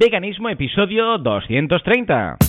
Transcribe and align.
Veganismo 0.00 0.48
episodio 0.48 1.18
230. 1.18 2.47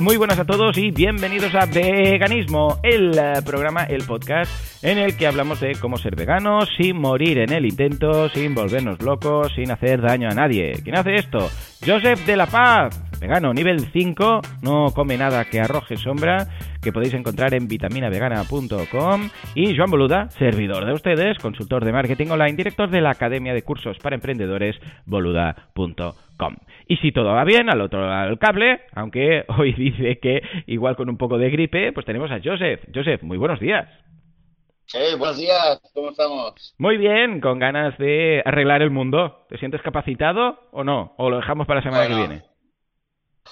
Muy 0.00 0.16
buenas 0.18 0.38
a 0.38 0.44
todos 0.44 0.76
y 0.76 0.90
bienvenidos 0.90 1.54
a 1.54 1.64
Veganismo, 1.64 2.78
el 2.82 3.16
eh, 3.18 3.40
programa, 3.44 3.84
el 3.84 4.04
podcast 4.04 4.50
en 4.84 4.98
el 4.98 5.16
que 5.16 5.26
hablamos 5.26 5.60
de 5.60 5.74
cómo 5.80 5.96
ser 5.96 6.16
veganos 6.16 6.68
sin 6.76 6.98
morir 6.98 7.38
en 7.38 7.52
el 7.52 7.64
intento, 7.64 8.28
sin 8.28 8.54
volvernos 8.54 9.00
locos, 9.00 9.52
sin 9.54 9.70
hacer 9.70 10.02
daño 10.02 10.28
a 10.28 10.34
nadie. 10.34 10.74
¿Quién 10.82 10.96
hace 10.96 11.14
esto? 11.14 11.50
Joseph 11.84 12.26
de 12.26 12.36
la 12.36 12.46
Paz, 12.46 13.00
vegano 13.20 13.52
nivel 13.54 13.80
5, 13.80 14.40
no 14.62 14.86
come 14.94 15.16
nada 15.16 15.44
que 15.46 15.60
arroje 15.60 15.96
sombra, 15.96 16.46
que 16.82 16.92
podéis 16.92 17.14
encontrar 17.14 17.54
en 17.54 17.66
vitaminavegana.com 17.68 19.30
y 19.54 19.76
Joan 19.76 19.90
Boluda, 19.90 20.30
servidor 20.30 20.84
de 20.84 20.92
ustedes, 20.92 21.38
consultor 21.38 21.84
de 21.84 21.92
marketing 21.92 22.28
online, 22.28 22.56
director 22.56 22.90
de 22.90 23.00
la 23.00 23.10
Academia 23.10 23.54
de 23.54 23.62
Cursos 23.62 23.98
para 23.98 24.16
Emprendedores, 24.16 24.76
boluda.com. 25.06 26.56
Y 26.88 26.96
si 26.98 27.10
todo 27.12 27.32
va 27.32 27.44
bien, 27.44 27.70
al 27.70 27.80
otro 27.80 28.06
lado 28.06 28.28
del 28.28 28.38
cable, 28.38 28.82
aunque 28.94 29.44
hoy 29.58 29.72
dice 29.72 30.18
que 30.20 30.42
igual 30.66 30.96
con 30.96 31.08
un 31.08 31.16
poco 31.16 31.38
de 31.38 31.50
gripe, 31.50 31.92
pues 31.92 32.04
tenemos 32.06 32.30
a 32.30 32.40
Joseph. 32.44 32.80
Joseph, 32.94 33.22
muy 33.22 33.38
buenos 33.38 33.60
días. 33.60 33.88
Hey, 34.92 35.16
buenos 35.18 35.36
días, 35.38 35.80
¿cómo 35.94 36.10
estamos? 36.10 36.74
Muy 36.78 36.96
bien, 36.96 37.40
con 37.40 37.58
ganas 37.58 37.98
de 37.98 38.40
arreglar 38.44 38.82
el 38.82 38.90
mundo. 38.90 39.46
¿Te 39.48 39.58
sientes 39.58 39.82
capacitado 39.82 40.60
o 40.70 40.84
no? 40.84 41.14
¿O 41.16 41.28
lo 41.28 41.38
dejamos 41.38 41.66
para 41.66 41.80
la 41.80 41.84
semana 41.84 42.04
Bueno. 42.06 42.22
que 42.22 42.28
viene? 42.28 42.55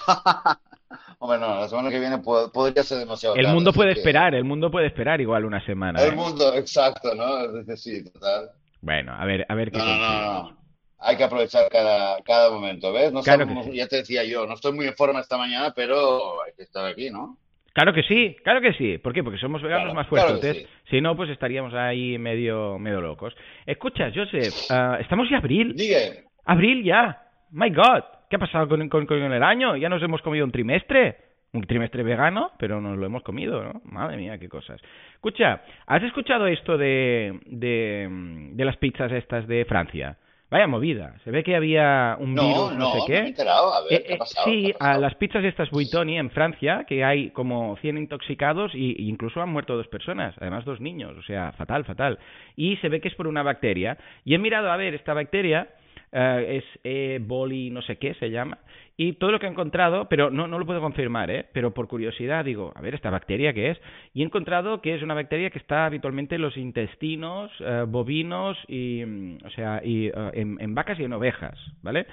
Hombre, 1.19 1.39
no, 1.39 1.59
la 1.59 1.67
semana 1.67 1.89
que 1.89 1.99
viene 1.99 2.17
po- 2.19 2.51
podría 2.51 2.83
ser 2.83 2.99
demasiado 2.99 3.35
El 3.35 3.43
tarde, 3.43 3.55
mundo 3.55 3.73
puede 3.73 3.93
que- 3.93 3.99
esperar, 3.99 4.35
el 4.35 4.43
mundo 4.43 4.69
puede 4.69 4.87
esperar 4.87 5.19
igual 5.21 5.45
una 5.45 5.63
semana. 5.65 6.01
El 6.01 6.13
¿eh? 6.13 6.15
mundo, 6.15 6.53
exacto, 6.55 7.15
¿no? 7.15 7.59
Es 7.59 7.65
decir, 7.65 8.03
sí, 8.03 8.11
total. 8.11 8.49
Bueno, 8.81 9.13
a 9.13 9.25
ver, 9.25 9.45
a 9.49 9.55
ver 9.55 9.71
qué 9.71 9.77
No, 9.79 9.85
no, 9.85 9.97
no, 9.97 10.43
no. 10.43 10.57
Hay 10.99 11.17
que 11.17 11.23
aprovechar 11.23 11.67
cada, 11.69 12.21
cada 12.23 12.49
momento, 12.49 12.91
¿ves? 12.93 13.11
No 13.11 13.21
Claro 13.21 13.43
estamos- 13.43 13.65
sí. 13.65 13.75
ya 13.75 13.87
te 13.87 13.97
decía 13.97 14.23
yo, 14.23 14.45
no 14.45 14.53
estoy 14.53 14.73
muy 14.73 14.87
en 14.87 14.95
forma 14.95 15.19
esta 15.19 15.37
mañana, 15.37 15.73
pero 15.75 16.41
hay 16.43 16.53
que 16.55 16.63
estar 16.63 16.85
aquí, 16.85 17.09
¿no? 17.09 17.37
Claro 17.73 17.93
que 17.93 18.03
sí, 18.03 18.35
claro 18.43 18.61
que 18.61 18.73
sí. 18.73 18.97
¿Por 18.99 19.11
qué? 19.13 19.21
Porque 19.21 19.37
somos 19.39 19.61
veganos 19.61 19.85
Claro, 19.91 19.95
más 19.95 20.07
fuertes. 20.07 20.39
claro 20.39 20.69
si 20.89 21.01
no, 21.01 21.15
pues 21.17 21.29
estaríamos 21.29 21.73
ahí 21.73 22.17
medio, 22.17 22.79
medio 22.79 23.01
locos. 23.01 23.35
Escucha, 23.65 24.11
Joseph, 24.15 24.53
ah, 24.69 24.97
estamos 25.01 25.27
ya 25.29 25.37
abril. 25.37 25.73
Digue, 25.75 26.23
Abril 26.45 26.83
ya. 26.85 27.21
My 27.51 27.69
God. 27.71 28.03
¿Qué 28.29 28.35
ha 28.35 28.39
pasado 28.39 28.67
con, 28.67 28.87
con- 28.89 29.05
con 29.05 29.21
el 29.21 29.43
año? 29.43 29.75
¿Ya 29.77 29.89
nos 29.89 30.01
hemos 30.03 30.21
comido 30.21 30.45
un 30.45 30.51
trimestre? 30.51 31.17
Un 31.53 31.63
trimestre 31.63 32.03
vegano, 32.03 32.51
pero 32.59 32.81
nos 32.81 32.97
lo 32.97 33.05
hemos 33.05 33.23
comido, 33.23 33.63
¿no? 33.63 33.81
Madre 33.85 34.17
mía, 34.17 34.37
qué 34.37 34.49
cosas. 34.49 34.81
Escucha, 35.13 35.61
¿has 35.87 36.03
escuchado 36.03 36.47
esto 36.47 36.77
de, 36.77 37.39
de, 37.45 38.07
de 38.51 38.65
las 38.65 38.75
pizzas 38.77 39.11
estas 39.13 39.47
de 39.47 39.63
Francia? 39.65 40.17
Vaya 40.51 40.67
movida. 40.67 41.15
Se 41.23 41.31
ve 41.31 41.43
que 41.43 41.55
había 41.55 42.17
un 42.19 42.35
no, 42.35 42.43
virus, 42.47 42.73
no, 42.73 42.79
no, 42.79 42.91
sé 42.91 42.97
no 42.99 43.05
qué. 43.07 43.13
me 43.13 43.19
he 43.19 43.27
enterado, 43.29 43.73
a 43.73 43.81
ver, 43.83 43.93
Eh, 43.93 44.03
¿qué 44.05 44.13
ha 44.13 44.15
eh, 44.15 44.19
pasado? 44.19 44.45
sí, 44.45 44.63
¿Qué 44.65 44.75
ha 44.79 44.91
a 44.93 44.97
las 44.99 45.15
pizzas 45.15 45.43
estas 45.43 45.69
Buitoni 45.71 46.17
en 46.17 46.29
Francia, 46.29 46.85
que 46.87 47.03
hay 47.03 47.29
como 47.31 47.77
100 47.77 47.97
intoxicados 47.97 48.73
y 48.75 48.95
y 49.01 49.09
incluso 49.09 49.41
han 49.41 49.49
muerto 49.49 49.75
dos 49.77 49.87
personas, 49.87 50.35
además 50.39 50.63
dos 50.65 50.79
niños, 50.81 51.17
o 51.17 51.23
sea, 51.23 51.51
fatal, 51.53 51.83
fatal. 51.85 52.19
Y 52.55 52.75
se 52.77 52.89
ve 52.89 52.99
que 53.01 53.07
es 53.07 53.15
por 53.15 53.27
una 53.27 53.43
bacteria. 53.43 53.97
Y 54.23 54.35
he 54.35 54.37
mirado 54.37 54.69
a 54.71 54.77
ver 54.77 54.93
esta 54.93 55.13
bacteria, 55.13 55.69
eh, 56.11 56.61
es 56.61 56.79
Eboli 56.83 57.69
no 57.69 57.81
sé 57.81 57.97
qué 57.97 58.13
se 58.15 58.29
llama, 58.29 58.57
y 58.97 59.13
todo 59.13 59.31
lo 59.31 59.39
que 59.39 59.45
he 59.45 59.49
encontrado, 59.49 60.07
pero 60.07 60.29
no, 60.29 60.47
no 60.47 60.57
lo 60.57 60.65
puedo 60.65 60.79
confirmar, 60.79 61.29
¿eh? 61.29 61.45
pero 61.51 61.73
por 61.73 61.87
curiosidad 61.87 62.45
digo, 62.45 62.71
a 62.75 62.81
ver, 62.81 62.95
esta 62.95 63.09
bacteria 63.09 63.53
qué 63.53 63.71
es, 63.71 63.81
y 64.13 64.21
he 64.21 64.25
encontrado 64.25 64.81
que 64.81 64.95
es 64.95 65.03
una 65.03 65.13
bacteria 65.13 65.49
que 65.49 65.59
está 65.59 65.85
habitualmente 65.85 66.35
en 66.35 66.41
los 66.41 66.55
intestinos 66.55 67.51
eh, 67.59 67.85
bovinos 67.87 68.57
y, 68.67 69.03
mm, 69.05 69.37
o 69.45 69.49
sea, 69.49 69.81
y, 69.83 70.07
eh, 70.07 70.13
en, 70.33 70.57
en 70.59 70.75
vacas 70.75 70.99
y 70.99 71.03
en 71.03 71.13
ovejas, 71.13 71.57
¿vale? 71.81 72.05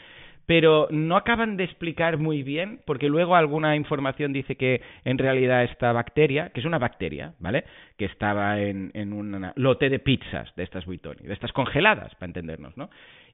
pero 0.47 0.88
no 0.91 1.16
acaban 1.16 1.56
de 1.56 1.64
explicar 1.64 2.19
muy 2.19 2.42
bien, 2.42 2.80
porque 2.84 3.09
luego 3.09 3.36
alguna 3.36 3.76
información 3.76 4.32
dice 4.32 4.56
que 4.56 4.82
en 5.04 5.19
realidad 5.19 5.64
esta 5.64 5.92
bacteria, 5.92 6.50
que 6.50 6.60
es 6.60 6.66
una 6.66 6.78
bacteria, 6.78 7.34
¿vale? 7.38 7.64
Que 7.97 8.06
estaba 8.06 8.60
en, 8.60 8.91
en 8.94 9.12
un 9.12 9.53
lote 9.54 9.88
de 9.88 10.00
pizzas 10.00 10.54
de 10.56 10.64
estas 10.64 10.84
Buitoni, 10.84 11.22
de 11.22 11.32
estas 11.32 11.53
congeladas, 11.53 12.14
para 12.16 12.26
entendernos, 12.26 12.76
¿no? 12.76 12.91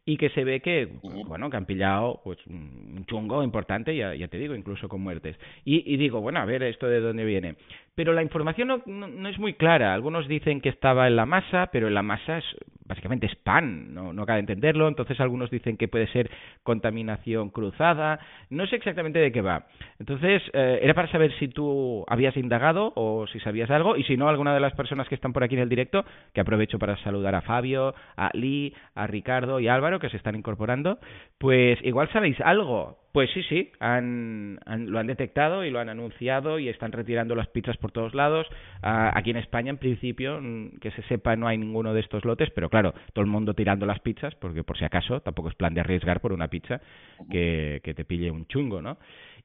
Y 0.08 0.16
que 0.16 0.30
se 0.30 0.42
ve 0.42 0.60
que, 0.60 0.88
bueno, 1.26 1.50
que 1.50 1.58
han 1.58 1.66
pillado 1.66 2.22
pues 2.24 2.38
un 2.46 3.04
chungo 3.06 3.42
importante, 3.42 3.94
ya, 3.94 4.14
ya 4.14 4.26
te 4.28 4.38
digo, 4.38 4.54
incluso 4.54 4.88
con 4.88 5.02
muertes. 5.02 5.36
Y, 5.66 5.82
y 5.92 5.98
digo, 5.98 6.22
bueno, 6.22 6.41
a 6.41 6.46
ver, 6.46 6.62
¿esto 6.62 6.86
de 6.86 6.98
dónde 7.00 7.26
viene? 7.26 7.56
Pero 7.98 8.12
la 8.12 8.22
información 8.22 8.81
no, 8.86 9.28
es 9.28 9.41
muy 9.41 9.54
clara. 9.54 9.92
Algunos 9.92 10.28
dicen 10.28 10.60
que 10.60 10.69
estaba 10.69 11.09
en 11.09 11.16
la 11.16 11.26
masa, 11.26 11.70
pero 11.72 11.88
en 11.88 11.94
la 11.94 12.04
masa 12.04 12.38
es 12.38 12.44
básicamente 12.84 13.26
es 13.26 13.34
pan, 13.34 13.92
no, 13.92 14.12
no 14.12 14.22
acaba 14.22 14.36
de 14.36 14.42
entenderlo. 14.42 14.86
Entonces 14.86 15.19
algunos 15.19 15.50
dicen 15.50 15.76
que 15.76 15.88
puede 15.88 16.06
ser 16.06 16.31
contaminación 16.62 17.50
cruzada. 17.50 18.20
No 18.50 18.69
sé 18.69 18.76
exactamente 18.76 19.19
de 19.19 19.32
qué 19.32 19.41
va. 19.41 19.66
Entonces 19.98 20.42
eh, 20.53 20.78
era 20.81 20.94
para 20.94 21.10
saber 21.10 21.37
si 21.41 21.48
tú 21.48 22.04
habías 22.06 22.37
indagado 22.37 22.92
o 22.94 23.26
si 23.26 23.41
sabías 23.41 23.69
algo 23.69 23.97
y 23.97 24.04
si 24.04 24.16
no, 24.16 24.28
alguna 24.28 24.54
de 24.54 24.60
las 24.60 24.75
personas 24.75 25.08
que 25.08 25.16
están 25.16 25.32
por 25.32 25.42
aquí 25.42 25.56
en 25.56 25.62
el 25.62 25.69
directo, 25.69 26.04
que 26.32 26.41
aprovecho 26.41 26.78
para 26.78 26.97
saludar 26.98 27.34
a 27.34 27.41
Fabio, 27.41 27.97
a 28.16 28.31
Lee, 28.32 28.75
a 28.94 29.08
Ricardo 29.08 29.58
y 29.58 29.66
a 29.66 29.75
Álvaro 29.75 29.98
que 29.98 30.08
se 30.08 30.19
están 30.19 30.37
incorporando, 30.37 31.00
pues 31.38 31.81
igual 31.82 32.08
sabéis 32.12 32.41
algo. 32.42 32.97
Pues 33.12 33.30
sí, 33.32 33.42
sí, 33.44 33.72
han, 33.80 34.58
han- 34.66 34.91
lo 34.91 34.98
han 34.98 35.06
detectado 35.06 35.64
y 35.64 35.70
lo 35.70 35.80
han 35.80 35.88
anunciado 35.88 36.58
y 36.58 36.69
están 36.69 36.92
retirando 36.92 37.34
las 37.34 37.48
pizzas 37.48 37.76
por 37.78 37.91
todos 37.91 38.14
lados. 38.14 38.46
Ah, 38.82 39.10
aquí 39.14 39.30
en 39.30 39.38
España, 39.38 39.70
en 39.70 39.78
principio, 39.78 40.38
mm, 40.41 40.78
que 40.80 40.91
se 40.91 41.02
sepa, 41.04 41.34
no 41.34 41.48
hay 41.48 41.56
ninguno 41.58 41.94
de 41.94 42.00
estos 42.00 42.24
lotes, 42.24 42.50
pero 42.54 42.69
claro, 42.69 42.92
todo 43.14 43.24
el 43.24 43.30
mundo 43.30 43.54
tirando 43.54 43.86
las 43.86 43.98
pizzas, 44.00 44.34
porque 44.36 44.62
por 44.62 44.78
si 44.78 44.84
acaso 44.84 45.20
tampoco 45.20 45.48
es 45.48 45.54
plan 45.54 45.72
de 45.74 45.80
arriesgar 45.80 46.20
por 46.20 46.32
una 46.32 46.48
pizza 46.48 46.80
que, 47.30 47.80
que 47.82 47.94
te 47.94 48.04
pille 48.04 48.30
un 48.30 48.46
chungo, 48.46 48.82
¿no? 48.82 48.98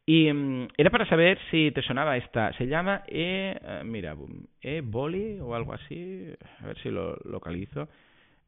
Y 0.05 0.31
mm, 0.31 0.67
era 0.77 0.89
para 0.89 1.07
saber 1.07 1.39
si 1.49 1.71
te 1.71 1.81
sonaba 1.81 2.17
esta. 2.17 2.51
Se 2.57 2.67
llama 2.67 3.03
E. 3.07 3.57
eh, 3.61 3.81
mira, 3.85 4.13
bum, 4.13 4.43
E-Boli 4.61 5.39
o 5.39 5.55
algo 5.55 5.73
así. 5.73 6.27
A 6.61 6.67
ver 6.67 6.77
si 6.79 6.89
lo 6.89 7.15
localizo. 7.23 7.87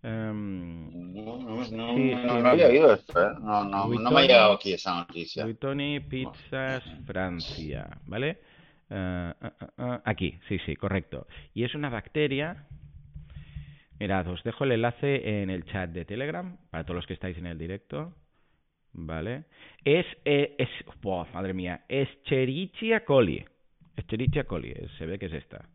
Em, 0.05 1.13
No, 1.15 1.37
no, 1.37 1.55
no, 1.55 1.65
Sí, 1.65 2.13
no, 2.13 2.33
había 2.33 2.67
oído 2.67 2.93
esto, 2.93 3.19
¿eh? 3.19 3.33
No, 3.41 3.63
no, 3.63 3.87
no 3.87 4.11
me 4.11 4.19
ha 4.19 4.21
llegado 4.21 4.53
aquí 4.53 4.73
esa 4.73 4.99
noticia. 4.99 5.43
Buitoni 5.45 5.99
Pizzas 5.99 6.83
Francia, 7.07 7.89
¿vale? 8.05 8.37
Ah, 8.91 9.35
ah, 9.41 9.53
ah, 9.79 10.01
aquí, 10.05 10.37
sí, 10.47 10.59
sí, 10.59 10.75
correcto. 10.75 11.25
Y 11.55 11.63
es 11.63 11.73
una 11.73 11.89
bacteria. 11.89 12.67
Mirad, 13.99 14.27
os 14.27 14.43
dejo 14.43 14.65
el 14.65 14.73
enlace 14.73 15.41
en 15.41 15.49
el 15.49 15.65
chat 15.65 15.89
de 15.89 16.05
Telegram 16.05 16.55
para 16.69 16.83
todos 16.83 16.97
los 16.97 17.07
que 17.07 17.13
estáis 17.13 17.37
en 17.39 17.47
el 17.47 17.57
directo. 17.57 18.13
¿Vale? 18.93 19.45
Es, 19.83 20.05
eh, 20.23 20.55
es, 20.59 20.69
madre 21.33 21.53
mía, 21.53 21.83
Escherichia 21.89 23.03
coli. 23.03 23.43
Escherichia 23.95 24.43
coli, 24.43 24.69
eh, 24.69 24.87
se 24.99 25.07
ve 25.07 25.17
que 25.17 25.25
es 25.25 25.33
esta. 25.33 25.65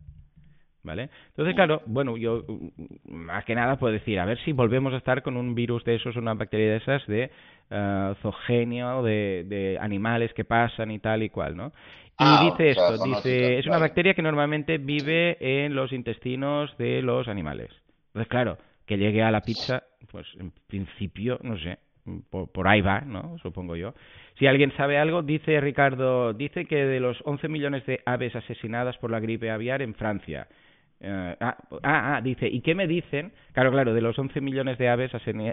¿Vale? 0.83 1.11
Entonces, 1.29 1.55
claro, 1.55 1.83
bueno, 1.87 2.17
yo 2.17 2.45
mm, 2.49 3.13
más 3.15 3.45
que 3.45 3.55
nada 3.55 3.77
puedo 3.79 3.93
decir, 3.93 4.19
a 4.19 4.25
ver 4.25 4.39
si 4.45 4.53
volvemos 4.53 4.95
a 4.95 4.97
estar 4.97 5.23
con 5.23 5.37
un 5.37 5.55
virus 5.55 5.85
de 5.85 5.97
esos, 5.97 6.17
una 6.17 6.33
bacteria 6.35 6.71
de 6.71 6.77
esas, 6.79 7.07
de 7.07 7.31
eh, 7.71 8.15
zoogenia, 8.23 8.95
de, 9.03 9.45
de 9.47 9.79
animales 9.81 10.33
que 10.33 10.45
pasan 10.45 10.91
y 10.91 10.99
tal 10.99 11.23
y 11.23 11.29
cual, 11.29 11.57
¿no? 11.57 11.73
Y 12.19 12.25
Ah, 12.25 12.41
dice 12.51 12.65
o 12.65 12.71
esto, 12.71 13.05
dice, 13.05 13.59
es 13.59 13.67
una 13.67 13.77
vale. 13.77 13.89
bacteria 13.89 14.15
que 14.15 14.23
normalmente 14.23 14.79
vive 14.79 15.37
en 15.41 15.75
los 15.75 15.93
intestinos 15.93 16.77
de 16.79 17.03
los 17.03 17.29
animales. 17.29 17.71
Entonces, 18.09 18.29
claro, 18.29 18.59
que 18.87 18.99
llegue 18.99 19.23
a 19.23 19.31
la 19.31 19.41
pizza, 19.41 19.85
pues 20.11 20.27
en 20.39 20.53
principio, 20.67 21.39
no 21.43 21.57
sé, 21.59 21.79
por, 22.31 22.51
por 22.51 22.69
ahí 22.69 22.81
va, 22.81 23.01
¿no? 23.03 23.39
Supongo 23.39 23.77
yo. 23.77 23.95
Si 24.39 24.47
alguien 24.47 24.73
sabe 24.77 24.99
algo, 24.99 25.23
dice 25.23 25.61
Ricardo, 25.61 26.33
dice 26.35 26.65
que 26.65 26.85
de 26.85 27.01
los 27.01 27.19
11 27.25 27.49
millones 27.49 27.87
de 27.87 28.01
aves 28.05 28.35
asesinadas 28.35 28.97
por 28.99 29.11
la 29.11 29.21
gripe 29.21 29.51
aviar 29.51 29.81
en 29.81 29.95
Francia, 29.95 30.47
eh, 31.01 31.37
ah, 31.41 31.57
ah, 31.83 32.17
ah, 32.17 32.21
dice, 32.23 32.47
¿y 32.49 32.61
qué 32.61 32.75
me 32.75 32.87
dicen? 32.87 33.33
Claro, 33.53 33.71
claro, 33.71 33.95
de 33.95 34.01
los 34.01 34.19
11 34.19 34.41
millones 34.41 34.79
de 34.79 34.89
aves 34.89 35.11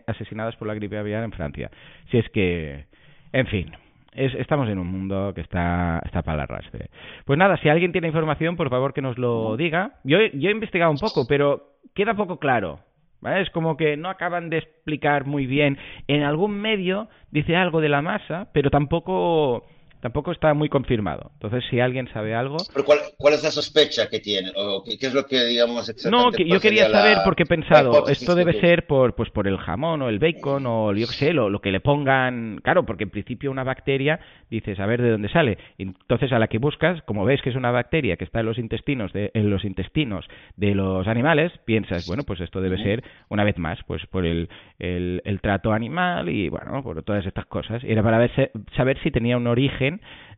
asesinadas 0.07 0.55
por 0.57 0.67
la 0.67 0.73
gripe 0.73 0.97
aviar 0.97 1.23
en 1.23 1.31
Francia. 1.31 1.69
Si 2.11 2.17
es 2.17 2.29
que, 2.29 2.85
en 3.33 3.47
fin, 3.47 3.71
es- 4.13 4.35
estamos 4.35 4.67
en 4.69 4.79
un 4.79 4.87
mundo 4.87 5.31
que 5.33 5.41
está, 5.41 6.01
está 6.05 6.21
para 6.21 6.35
el 6.43 6.49
arrastre. 6.49 6.87
Pues 7.25 7.37
nada, 7.39 7.57
si 7.57 7.69
alguien 7.69 7.91
tiene 7.91 8.07
información, 8.07 8.55
por 8.57 8.69
favor 8.69 8.93
que 8.93 9.01
nos 9.01 9.17
lo 9.17 9.55
diga. 9.57 9.93
Yo, 10.03 10.17
yo 10.33 10.49
he 10.49 10.53
investigado 10.53 10.91
un 10.91 10.97
poco, 10.97 11.25
pero 11.27 11.73
queda 11.95 12.13
poco 12.15 12.39
claro. 12.39 12.79
¿vale? 13.21 13.41
Es 13.41 13.49
como 13.49 13.77
que 13.77 13.97
no 13.97 14.09
acaban 14.09 14.49
de 14.49 14.57
explicar 14.59 15.25
muy 15.25 15.45
bien. 15.47 15.77
En 16.07 16.23
algún 16.23 16.51
medio 16.59 17.09
dice 17.31 17.55
algo 17.55 17.81
de 17.81 17.89
la 17.89 18.01
masa, 18.01 18.49
pero 18.53 18.69
tampoco 18.69 19.65
tampoco 20.01 20.31
está 20.31 20.53
muy 20.53 20.69
confirmado. 20.69 21.31
Entonces, 21.33 21.63
si 21.69 21.79
alguien 21.79 22.07
sabe 22.13 22.35
algo... 22.35 22.57
¿Pero 22.73 22.85
cuál, 22.85 23.33
es 23.33 23.43
la 23.43 23.51
sospecha 23.51 24.09
que 24.09 24.19
tiene? 24.19 24.51
¿O 24.55 24.83
qué, 24.83 24.97
es 24.99 25.13
lo 25.13 25.25
que, 25.25 25.43
digamos, 25.45 25.91
No, 26.09 26.31
yo 26.31 26.59
quería 26.59 26.89
saber, 26.89 27.19
porque 27.23 27.43
he 27.43 27.45
pensado, 27.45 28.07
esto 28.07 28.35
debe 28.35 28.59
ser 28.59 28.87
por, 28.87 29.15
pues, 29.15 29.29
por 29.29 29.47
el 29.47 29.57
jamón 29.57 30.01
o 30.01 30.09
el 30.09 30.19
bacon 30.19 30.65
o 30.65 30.93
yo 30.93 31.07
qué 31.07 31.13
sé, 31.13 31.33
lo, 31.33 31.49
lo 31.49 31.61
que 31.61 31.71
le 31.71 31.79
pongan... 31.79 32.59
Claro, 32.63 32.85
porque 32.85 33.03
en 33.03 33.09
principio 33.09 33.51
una 33.51 33.63
bacteria, 33.63 34.19
dices, 34.49 34.79
a 34.79 34.85
ver 34.85 35.01
de 35.01 35.11
dónde 35.11 35.29
sale. 35.29 35.57
Entonces, 35.77 36.31
a 36.31 36.39
la 36.39 36.47
que 36.47 36.57
buscas, 36.57 37.01
como 37.03 37.25
ves 37.25 37.41
que 37.41 37.49
es 37.49 37.55
una 37.55 37.71
bacteria 37.71 38.17
que 38.17 38.25
está 38.25 38.41
en 38.41 38.45
los 38.45 38.57
intestinos 38.57 39.13
de, 39.13 39.31
en 39.33 39.49
los 39.49 39.65
intestinos 39.65 40.25
de 40.55 40.75
los 40.75 41.07
animales, 41.07 41.51
piensas, 41.65 42.05
bueno, 42.07 42.23
pues 42.23 42.39
esto 42.41 42.61
debe 42.61 42.77
ser, 42.83 43.03
una 43.29 43.43
vez 43.43 43.57
más, 43.57 43.79
pues 43.87 44.05
por 44.07 44.25
el, 44.25 44.49
el, 44.79 45.21
el 45.25 45.41
trato 45.41 45.71
animal 45.71 46.29
y, 46.29 46.49
bueno, 46.49 46.83
por 46.83 47.01
todas 47.03 47.25
estas 47.25 47.45
cosas. 47.45 47.83
Era 47.83 48.03
para 48.03 48.17
ver, 48.17 48.51
saber 48.75 49.01
si 49.03 49.11
tenía 49.11 49.37
un 49.37 49.47
origen 49.47 49.86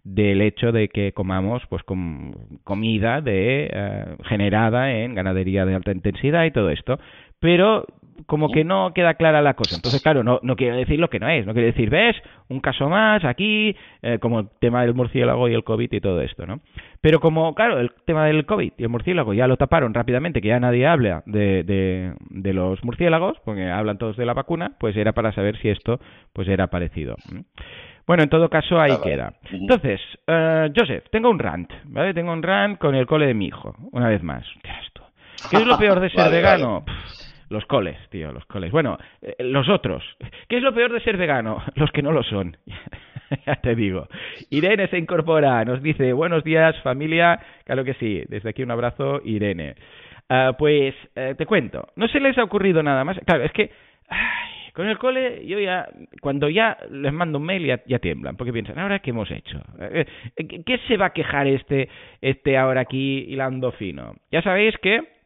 del 0.03 0.41
hecho 0.41 0.71
de 0.71 0.87
que 0.87 1.11
comamos 1.13 1.63
pues 1.69 1.83
con 1.83 2.33
comida 2.63 3.21
de 3.21 3.69
eh, 3.71 4.15
generada 4.23 4.91
en 4.93 5.13
ganadería 5.13 5.65
de 5.65 5.75
alta 5.75 5.91
intensidad 5.91 6.45
y 6.45 6.51
todo 6.51 6.69
esto 6.69 6.99
pero 7.39 7.85
como 8.25 8.49
que 8.49 8.63
no 8.63 8.93
queda 8.93 9.13
clara 9.13 9.41
la 9.41 9.53
cosa. 9.53 9.75
Entonces, 9.75 10.01
claro, 10.01 10.23
no, 10.23 10.39
no 10.43 10.55
quiere 10.55 10.75
decir 10.75 10.99
lo 10.99 11.09
que 11.09 11.19
no 11.19 11.29
es. 11.29 11.45
No 11.45 11.53
quiere 11.53 11.67
decir, 11.67 11.89
ves, 11.89 12.15
un 12.49 12.59
caso 12.59 12.89
más 12.89 13.23
aquí, 13.23 13.75
eh, 14.01 14.19
como 14.19 14.41
el 14.41 14.47
tema 14.59 14.81
del 14.81 14.93
murciélago 14.93 15.47
y 15.47 15.53
el 15.53 15.63
COVID 15.63 15.91
y 15.91 16.01
todo 16.01 16.21
esto, 16.21 16.45
¿no? 16.45 16.59
Pero 17.01 17.19
como, 17.19 17.55
claro, 17.55 17.79
el 17.79 17.91
tema 18.05 18.25
del 18.25 18.45
COVID 18.45 18.73
y 18.77 18.83
el 18.83 18.89
murciélago 18.89 19.33
ya 19.33 19.47
lo 19.47 19.57
taparon 19.57 19.93
rápidamente, 19.93 20.41
que 20.41 20.49
ya 20.49 20.59
nadie 20.59 20.85
habla 20.85 21.23
de, 21.25 21.63
de, 21.63 22.13
de 22.29 22.53
los 22.53 22.83
murciélagos, 22.83 23.37
porque 23.45 23.69
hablan 23.69 23.97
todos 23.97 24.17
de 24.17 24.25
la 24.25 24.33
vacuna, 24.33 24.73
pues 24.79 24.97
era 24.97 25.13
para 25.13 25.31
saber 25.31 25.57
si 25.57 25.69
esto 25.69 25.99
pues 26.33 26.47
era 26.49 26.67
parecido. 26.67 27.15
Bueno, 28.09 28.23
en 28.23 28.29
todo 28.29 28.49
caso, 28.49 28.81
ahí 28.81 28.97
queda. 29.03 29.33
Entonces, 29.51 30.01
uh, 30.27 30.73
Joseph, 30.75 31.03
tengo 31.11 31.29
un 31.29 31.37
rant, 31.37 31.71
¿vale? 31.83 32.11
Tengo 32.11 32.33
un 32.33 32.41
rant 32.41 32.79
con 32.79 32.95
el 32.95 33.05
cole 33.05 33.27
de 33.27 33.35
mi 33.35 33.45
hijo, 33.45 33.75
una 33.91 34.09
vez 34.09 34.23
más. 34.23 34.43
¿Qué 35.51 35.57
es 35.57 35.67
lo 35.67 35.77
peor 35.77 35.99
de 35.99 36.09
ser 36.15 36.31
vegano? 36.31 36.83
los 37.51 37.63
coles, 37.67 37.97
tío, 38.09 38.31
los 38.31 38.43
coles. 38.47 38.71
Bueno, 38.71 38.97
eh, 39.21 39.35
los 39.41 39.69
otros. 39.69 40.03
¿Qué 40.47 40.57
es 40.57 40.63
lo 40.63 40.73
peor 40.73 40.91
de 40.91 41.01
ser 41.01 41.17
vegano? 41.17 41.61
Los 41.75 41.91
que 41.91 42.01
no 42.01 42.11
lo 42.11 42.23
son. 42.23 42.57
ya 43.45 43.57
te 43.57 43.75
digo. 43.75 44.07
Irene 44.49 44.87
se 44.87 44.97
incorpora, 44.97 45.63
nos 45.63 45.83
dice, 45.83 46.11
buenos 46.11 46.43
días 46.43 46.81
familia. 46.81 47.39
Claro 47.63 47.83
que 47.83 47.93
sí, 47.93 48.23
desde 48.27 48.49
aquí 48.49 48.63
un 48.63 48.71
abrazo, 48.71 49.21
Irene. 49.23 49.75
Uh, 50.27 50.53
pues 50.57 50.95
uh, 51.15 51.35
te 51.35 51.45
cuento, 51.45 51.89
no 51.95 52.07
se 52.07 52.19
les 52.19 52.35
ha 52.39 52.43
ocurrido 52.43 52.81
nada 52.81 53.03
más. 53.03 53.19
Claro, 53.23 53.43
es 53.43 53.51
que... 53.51 53.69
Ay, 54.09 54.58
con 54.73 54.87
el 54.87 54.97
cole, 54.97 55.45
yo 55.45 55.59
ya, 55.59 55.87
cuando 56.21 56.49
ya 56.49 56.77
les 56.91 57.13
mando 57.13 57.39
un 57.39 57.45
mail, 57.45 57.65
ya, 57.65 57.81
ya 57.85 57.99
tiemblan, 57.99 58.35
porque 58.35 58.53
piensan, 58.53 58.79
¿ahora 58.79 58.99
qué 58.99 59.11
hemos 59.11 59.29
hecho? 59.31 59.59
Eh, 59.79 60.05
eh, 60.35 60.63
¿Qué 60.65 60.79
se 60.87 60.97
va 60.97 61.07
a 61.07 61.13
quejar 61.13 61.47
este, 61.47 61.89
este 62.21 62.57
ahora 62.57 62.81
aquí 62.81 63.25
hilando 63.27 63.71
fino? 63.71 64.15
Ya 64.31 64.41
sabéis 64.41 64.75
que 64.81 65.19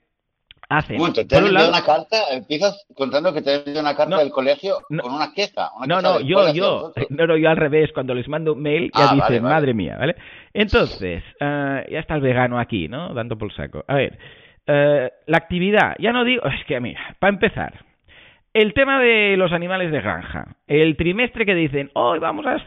hacen. 0.69 0.97
te 1.13 1.37
han 1.37 1.45
enviado 1.45 1.69
una 1.69 1.83
carta, 1.83 2.17
empiezas 2.31 2.85
contando 2.95 3.33
que 3.33 3.41
te 3.41 3.51
han 3.51 3.59
enviado 3.59 3.81
una 3.81 3.95
carta 3.95 4.17
del 4.17 4.31
colegio 4.31 4.77
con 4.87 5.13
una 5.13 5.33
queja. 5.33 5.71
no, 5.87 6.01
no, 6.01 6.19
yo, 6.21 6.53
yo, 6.53 6.93
no, 7.09 7.27
no, 7.27 7.37
yo 7.37 7.49
al 7.49 7.57
revés, 7.57 7.91
cuando 7.93 8.13
les 8.13 8.27
mando 8.27 8.53
un 8.53 8.61
mail 8.61 8.91
ya 8.95 9.11
ah, 9.11 9.15
dicen, 9.15 9.43
madre 9.43 9.73
mía, 9.73 9.97
¿vale? 9.99 10.15
Entonces, 10.53 11.23
uh, 11.41 11.89
ya 11.89 11.99
está 11.99 12.15
el 12.15 12.21
vegano 12.21 12.59
aquí, 12.59 12.87
¿no? 12.87 13.13
Dando 13.13 13.37
por 13.37 13.53
saco. 13.53 13.83
A 13.87 13.95
ver, 13.95 14.17
uh, 14.67 15.09
la 15.27 15.37
actividad, 15.37 15.95
ya 15.99 16.11
no 16.11 16.23
digo, 16.23 16.45
es 16.45 16.65
que 16.65 16.79
mira, 16.79 17.15
para 17.19 17.33
empezar, 17.33 17.85
el 18.53 18.73
tema 18.73 18.99
de 18.99 19.35
los 19.37 19.51
animales 19.51 19.91
de 19.91 20.01
granja. 20.01 20.55
El 20.67 20.95
trimestre 20.95 21.45
que 21.45 21.55
dicen, 21.55 21.89
hoy 21.93 22.19
vamos 22.19 22.45
a, 22.45 22.57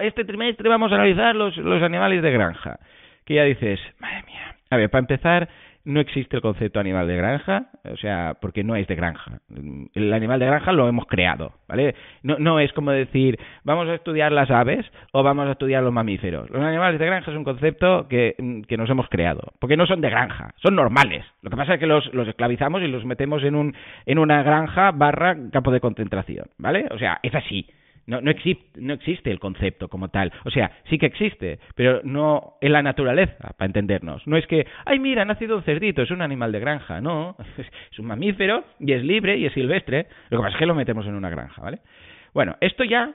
este 0.00 0.24
trimestre 0.24 0.68
vamos 0.68 0.92
a 0.92 0.96
analizar 0.96 1.34
los, 1.34 1.56
los 1.56 1.82
animales 1.82 2.22
de 2.22 2.30
granja. 2.30 2.78
Que 3.24 3.34
ya 3.34 3.44
dices, 3.44 3.80
madre 3.98 4.22
mía. 4.26 4.56
A 4.70 4.76
ver, 4.76 4.90
para 4.90 5.00
empezar, 5.00 5.48
no 5.84 6.00
existe 6.00 6.36
el 6.36 6.42
concepto 6.42 6.80
animal 6.80 7.08
de 7.08 7.16
granja, 7.16 7.66
o 7.84 7.96
sea, 7.96 8.36
porque 8.40 8.62
no 8.62 8.76
es 8.76 8.86
de 8.86 8.94
granja. 8.94 9.40
El 9.94 10.12
animal 10.12 10.38
de 10.38 10.46
granja 10.46 10.72
lo 10.72 10.88
hemos 10.88 11.06
creado, 11.06 11.52
¿vale? 11.68 11.94
No, 12.22 12.38
no 12.38 12.60
es 12.60 12.72
como 12.72 12.92
decir, 12.92 13.38
vamos 13.64 13.88
a 13.88 13.94
estudiar 13.94 14.32
las 14.32 14.50
aves 14.50 14.86
o 15.12 15.22
vamos 15.22 15.48
a 15.48 15.52
estudiar 15.52 15.82
los 15.82 15.92
mamíferos. 15.92 16.48
Los 16.50 16.62
animales 16.62 17.00
de 17.00 17.06
granja 17.06 17.30
es 17.30 17.36
un 17.36 17.44
concepto 17.44 18.06
que, 18.08 18.34
que 18.68 18.76
nos 18.76 18.88
hemos 18.90 19.08
creado, 19.08 19.52
porque 19.58 19.76
no 19.76 19.86
son 19.86 20.00
de 20.00 20.10
granja, 20.10 20.54
son 20.62 20.76
normales. 20.76 21.24
Lo 21.42 21.50
que 21.50 21.56
pasa 21.56 21.74
es 21.74 21.80
que 21.80 21.86
los, 21.86 22.12
los 22.14 22.28
esclavizamos 22.28 22.82
y 22.82 22.88
los 22.88 23.04
metemos 23.04 23.42
en, 23.42 23.56
un, 23.56 23.74
en 24.06 24.18
una 24.18 24.42
granja 24.42 24.92
barra 24.92 25.36
campo 25.50 25.72
de 25.72 25.80
concentración, 25.80 26.46
¿vale? 26.58 26.86
O 26.90 26.98
sea, 26.98 27.18
es 27.22 27.34
así. 27.34 27.66
No, 28.06 28.20
no, 28.20 28.30
existe, 28.30 28.80
no 28.80 28.94
existe 28.94 29.30
el 29.30 29.38
concepto 29.38 29.88
como 29.88 30.08
tal. 30.08 30.32
O 30.44 30.50
sea, 30.50 30.70
sí 30.90 30.98
que 30.98 31.06
existe, 31.06 31.58
pero 31.74 32.00
no 32.04 32.54
en 32.60 32.72
la 32.72 32.82
naturaleza, 32.82 33.52
para 33.56 33.66
entendernos. 33.66 34.26
No 34.26 34.36
es 34.36 34.46
que, 34.46 34.66
ay, 34.84 34.98
mira, 34.98 35.22
ha 35.22 35.24
nacido 35.24 35.56
un 35.56 35.62
cerdito, 35.62 36.02
es 36.02 36.10
un 36.10 36.22
animal 36.22 36.52
de 36.52 36.60
granja. 36.60 37.00
No, 37.00 37.36
es 37.92 37.98
un 37.98 38.06
mamífero 38.06 38.64
y 38.80 38.92
es 38.92 39.04
libre 39.04 39.36
y 39.36 39.46
es 39.46 39.52
silvestre. 39.52 40.06
Lo 40.30 40.38
que 40.38 40.42
pasa 40.42 40.56
es 40.56 40.58
que 40.58 40.66
lo 40.66 40.74
metemos 40.74 41.06
en 41.06 41.14
una 41.14 41.30
granja, 41.30 41.62
¿vale? 41.62 41.78
Bueno, 42.34 42.56
esto 42.60 42.82
ya, 42.84 43.14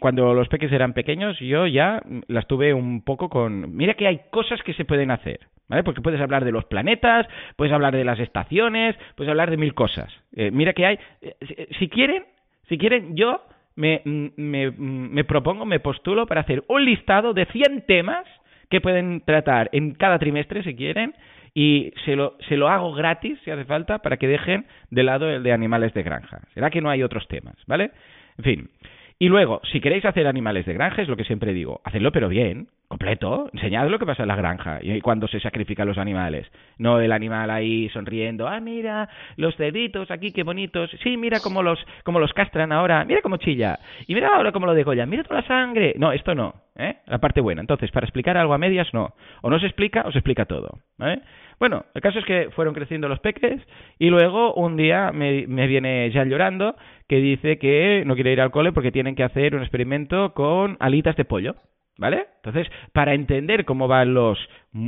cuando 0.00 0.32
los 0.34 0.48
peques 0.48 0.70
eran 0.72 0.92
pequeños, 0.92 1.38
yo 1.40 1.66
ya 1.66 2.00
las 2.28 2.46
tuve 2.46 2.72
un 2.72 3.02
poco 3.02 3.28
con... 3.28 3.74
Mira 3.74 3.94
que 3.94 4.06
hay 4.06 4.20
cosas 4.30 4.62
que 4.62 4.74
se 4.74 4.84
pueden 4.84 5.10
hacer. 5.10 5.40
¿Vale? 5.66 5.82
Porque 5.82 6.02
puedes 6.02 6.20
hablar 6.20 6.44
de 6.44 6.52
los 6.52 6.66
planetas, 6.66 7.26
puedes 7.56 7.72
hablar 7.72 7.96
de 7.96 8.04
las 8.04 8.20
estaciones, 8.20 8.96
puedes 9.16 9.30
hablar 9.30 9.50
de 9.50 9.56
mil 9.56 9.72
cosas. 9.72 10.12
Eh, 10.36 10.50
mira 10.50 10.74
que 10.74 10.84
hay, 10.84 10.98
eh, 11.22 11.68
si 11.78 11.88
quieren, 11.88 12.26
si 12.68 12.76
quieren, 12.76 13.16
yo 13.16 13.40
me, 13.76 14.02
me, 14.04 14.70
me 14.70 15.24
propongo, 15.24 15.64
me 15.64 15.80
postulo 15.80 16.26
para 16.26 16.42
hacer 16.42 16.64
un 16.68 16.84
listado 16.84 17.34
de 17.34 17.46
100 17.46 17.86
temas 17.86 18.24
que 18.70 18.80
pueden 18.80 19.20
tratar 19.20 19.68
en 19.72 19.94
cada 19.94 20.18
trimestre 20.18 20.62
si 20.62 20.74
quieren 20.74 21.14
y 21.54 21.92
se 22.04 22.16
lo, 22.16 22.36
se 22.48 22.56
lo 22.56 22.68
hago 22.68 22.92
gratis 22.92 23.38
si 23.44 23.50
hace 23.50 23.64
falta 23.64 23.98
para 24.00 24.16
que 24.16 24.26
dejen 24.26 24.66
de 24.90 25.02
lado 25.04 25.30
el 25.30 25.42
de 25.42 25.52
animales 25.52 25.94
de 25.94 26.02
granja. 26.02 26.40
Será 26.52 26.70
que 26.70 26.80
no 26.80 26.90
hay 26.90 27.02
otros 27.02 27.28
temas, 27.28 27.54
¿vale? 27.66 27.92
En 28.38 28.44
fin. 28.44 28.70
Y 29.18 29.28
luego, 29.28 29.60
si 29.70 29.80
queréis 29.80 30.04
hacer 30.04 30.26
animales 30.26 30.66
de 30.66 30.74
granja, 30.74 31.02
es 31.02 31.08
lo 31.08 31.16
que 31.16 31.24
siempre 31.24 31.52
digo, 31.52 31.80
hacedlo 31.84 32.10
pero 32.10 32.28
bien, 32.28 32.66
completo, 32.94 33.50
enseñad 33.52 33.88
lo 33.88 33.98
que 33.98 34.06
pasa 34.06 34.22
en 34.22 34.28
la 34.28 34.36
granja 34.36 34.78
y 34.80 35.00
cuando 35.00 35.26
se 35.26 35.40
sacrifican 35.40 35.88
los 35.88 35.98
animales. 35.98 36.46
No 36.78 37.00
el 37.00 37.10
animal 37.10 37.50
ahí 37.50 37.88
sonriendo, 37.88 38.46
ah, 38.46 38.60
mira, 38.60 39.08
los 39.36 39.56
cerditos 39.56 40.12
aquí, 40.12 40.30
qué 40.30 40.44
bonitos, 40.44 40.90
sí, 41.02 41.16
mira 41.16 41.40
cómo 41.42 41.60
los, 41.64 41.84
cómo 42.04 42.20
los 42.20 42.32
castran 42.32 42.70
ahora, 42.70 43.04
mira 43.04 43.20
cómo 43.20 43.36
chilla, 43.38 43.80
y 44.06 44.14
mira 44.14 44.28
ahora 44.28 44.52
cómo 44.52 44.66
lo 44.66 44.74
degollan, 44.74 45.10
mira 45.10 45.24
toda 45.24 45.40
la 45.40 45.46
sangre. 45.46 45.94
No, 45.98 46.12
esto 46.12 46.36
no, 46.36 46.54
¿eh? 46.76 46.98
La 47.06 47.18
parte 47.18 47.40
buena. 47.40 47.62
Entonces, 47.62 47.90
para 47.90 48.06
explicar 48.06 48.36
algo 48.36 48.54
a 48.54 48.58
medias, 48.58 48.86
no. 48.94 49.14
O 49.42 49.50
no 49.50 49.58
se 49.58 49.66
explica 49.66 50.04
o 50.06 50.12
se 50.12 50.18
explica 50.18 50.44
todo, 50.44 50.78
¿eh? 51.00 51.18
Bueno, 51.58 51.86
el 51.94 52.00
caso 52.00 52.20
es 52.20 52.24
que 52.24 52.50
fueron 52.50 52.74
creciendo 52.74 53.08
los 53.08 53.18
peques 53.18 53.60
y 53.98 54.08
luego 54.08 54.54
un 54.54 54.76
día 54.76 55.10
me, 55.12 55.48
me 55.48 55.66
viene 55.66 56.10
ya 56.12 56.24
llorando 56.24 56.76
que 57.08 57.16
dice 57.16 57.58
que 57.58 58.04
no 58.06 58.14
quiere 58.14 58.32
ir 58.32 58.40
al 58.40 58.52
cole 58.52 58.72
porque 58.72 58.92
tienen 58.92 59.16
que 59.16 59.24
hacer 59.24 59.56
un 59.56 59.62
experimento 59.62 60.32
con 60.32 60.76
alitas 60.78 61.16
de 61.16 61.24
pollo. 61.24 61.56
¿Vale? 61.96 62.26
Entonces, 62.36 62.66
para 62.92 63.14
entender 63.14 63.64
cómo 63.64 63.86
van 63.86 64.14
los, 64.14 64.38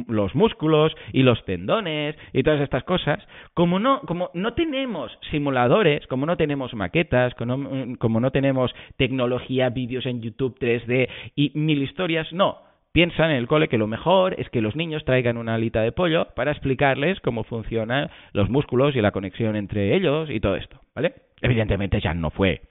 los 0.08 0.34
músculos 0.34 0.92
y 1.12 1.22
los 1.22 1.44
tendones 1.44 2.16
y 2.32 2.42
todas 2.42 2.60
estas 2.60 2.82
cosas, 2.82 3.24
como 3.54 3.78
no, 3.78 4.00
como 4.00 4.30
no 4.34 4.54
tenemos 4.54 5.16
simuladores, 5.30 6.04
como 6.08 6.26
no 6.26 6.36
tenemos 6.36 6.74
maquetas, 6.74 7.34
como, 7.34 7.96
como 7.98 8.18
no 8.18 8.32
tenemos 8.32 8.74
tecnología, 8.96 9.70
vídeos 9.70 10.04
en 10.06 10.20
YouTube 10.20 10.58
3D 10.58 11.08
y 11.36 11.52
mil 11.54 11.82
historias, 11.82 12.32
no. 12.32 12.58
Piensan 12.90 13.30
en 13.30 13.36
el 13.36 13.46
cole 13.46 13.68
que 13.68 13.78
lo 13.78 13.86
mejor 13.86 14.34
es 14.40 14.48
que 14.50 14.62
los 14.62 14.74
niños 14.74 15.04
traigan 15.04 15.36
una 15.36 15.54
alita 15.54 15.82
de 15.82 15.92
pollo 15.92 16.28
para 16.34 16.50
explicarles 16.50 17.20
cómo 17.20 17.44
funcionan 17.44 18.10
los 18.32 18.48
músculos 18.48 18.96
y 18.96 19.00
la 19.00 19.12
conexión 19.12 19.54
entre 19.54 19.94
ellos 19.94 20.28
y 20.30 20.40
todo 20.40 20.56
esto, 20.56 20.80
¿vale? 20.94 21.14
Evidentemente 21.40 22.00
ya 22.00 22.14
no 22.14 22.30
fue 22.30 22.62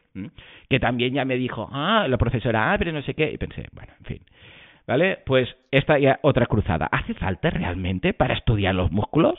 que 0.70 0.80
también 0.80 1.14
ya 1.14 1.26
me 1.26 1.36
dijo, 1.36 1.70
ah, 1.72 2.08
la 2.08 2.18
profesora, 2.18 2.72
ah, 2.72 2.78
pero 2.78 2.92
no 2.92 3.02
sé 3.02 3.14
qué, 3.14 3.32
y 3.32 3.38
pensé, 3.38 3.68
bueno, 3.74 3.94
en 4.00 4.06
fin. 4.06 4.22
¿Vale? 4.88 5.20
Pues 5.26 5.50
esta 5.72 5.98
ya 5.98 6.20
otra 6.22 6.46
cruzada. 6.46 6.88
¿Hace 6.92 7.16
falta 7.16 7.50
realmente 7.50 8.14
para 8.14 8.36
estudiar 8.36 8.76
los 8.76 8.92
músculos 8.92 9.36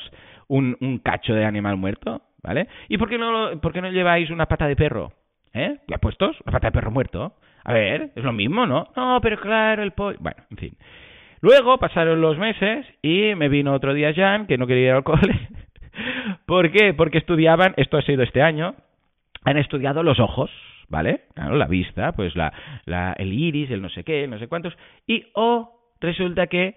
un, 0.48 0.76
un 0.80 0.98
cacho 0.98 1.34
de 1.34 1.44
animal 1.44 1.76
muerto? 1.76 2.22
¿Vale? 2.42 2.68
¿Y 2.88 2.98
por 2.98 3.08
qué 3.08 3.18
no, 3.18 3.60
por 3.60 3.72
qué 3.72 3.80
no 3.80 3.90
lleváis 3.90 4.30
una 4.30 4.46
pata 4.46 4.66
de 4.66 4.76
perro? 4.76 5.12
¿Eh? 5.52 5.78
¿La 5.86 5.98
puestos? 5.98 6.36
¿Una 6.42 6.52
pata 6.52 6.68
de 6.68 6.72
perro 6.72 6.90
muerto? 6.90 7.34
A 7.64 7.72
ver, 7.72 8.10
es 8.14 8.24
lo 8.24 8.32
mismo, 8.32 8.66
¿no? 8.66 8.88
No, 8.96 9.20
pero 9.20 9.40
claro, 9.40 9.82
el 9.82 9.92
pollo... 9.92 10.18
Bueno, 10.20 10.42
en 10.50 10.56
fin. 10.56 10.76
Luego 11.40 11.78
pasaron 11.78 12.20
los 12.20 12.38
meses 12.38 12.86
y 13.02 13.34
me 13.34 13.48
vino 13.48 13.72
otro 13.72 13.94
día 13.94 14.14
Jan, 14.14 14.46
que 14.46 14.58
no 14.58 14.66
quería 14.66 14.88
ir 14.88 14.92
al 14.92 15.04
cole. 15.04 15.48
¿Por 16.46 16.70
qué? 16.70 16.94
Porque 16.94 17.18
estudiaban, 17.18 17.74
esto 17.76 17.96
ha 17.96 18.02
sido 18.02 18.22
este 18.22 18.42
año, 18.42 18.74
han 19.46 19.56
estudiado 19.58 20.02
los 20.02 20.18
ojos, 20.18 20.50
¿vale? 20.88 21.22
Claro, 21.34 21.56
la 21.56 21.68
vista, 21.68 22.12
pues 22.12 22.34
la, 22.34 22.52
la, 22.84 23.12
el 23.12 23.32
iris, 23.32 23.70
el 23.70 23.80
no 23.80 23.88
sé 23.88 24.02
qué, 24.02 24.26
no 24.26 24.38
sé 24.38 24.48
cuántos, 24.48 24.76
y 25.06 25.26
o 25.34 25.94
resulta 26.00 26.48
que 26.48 26.74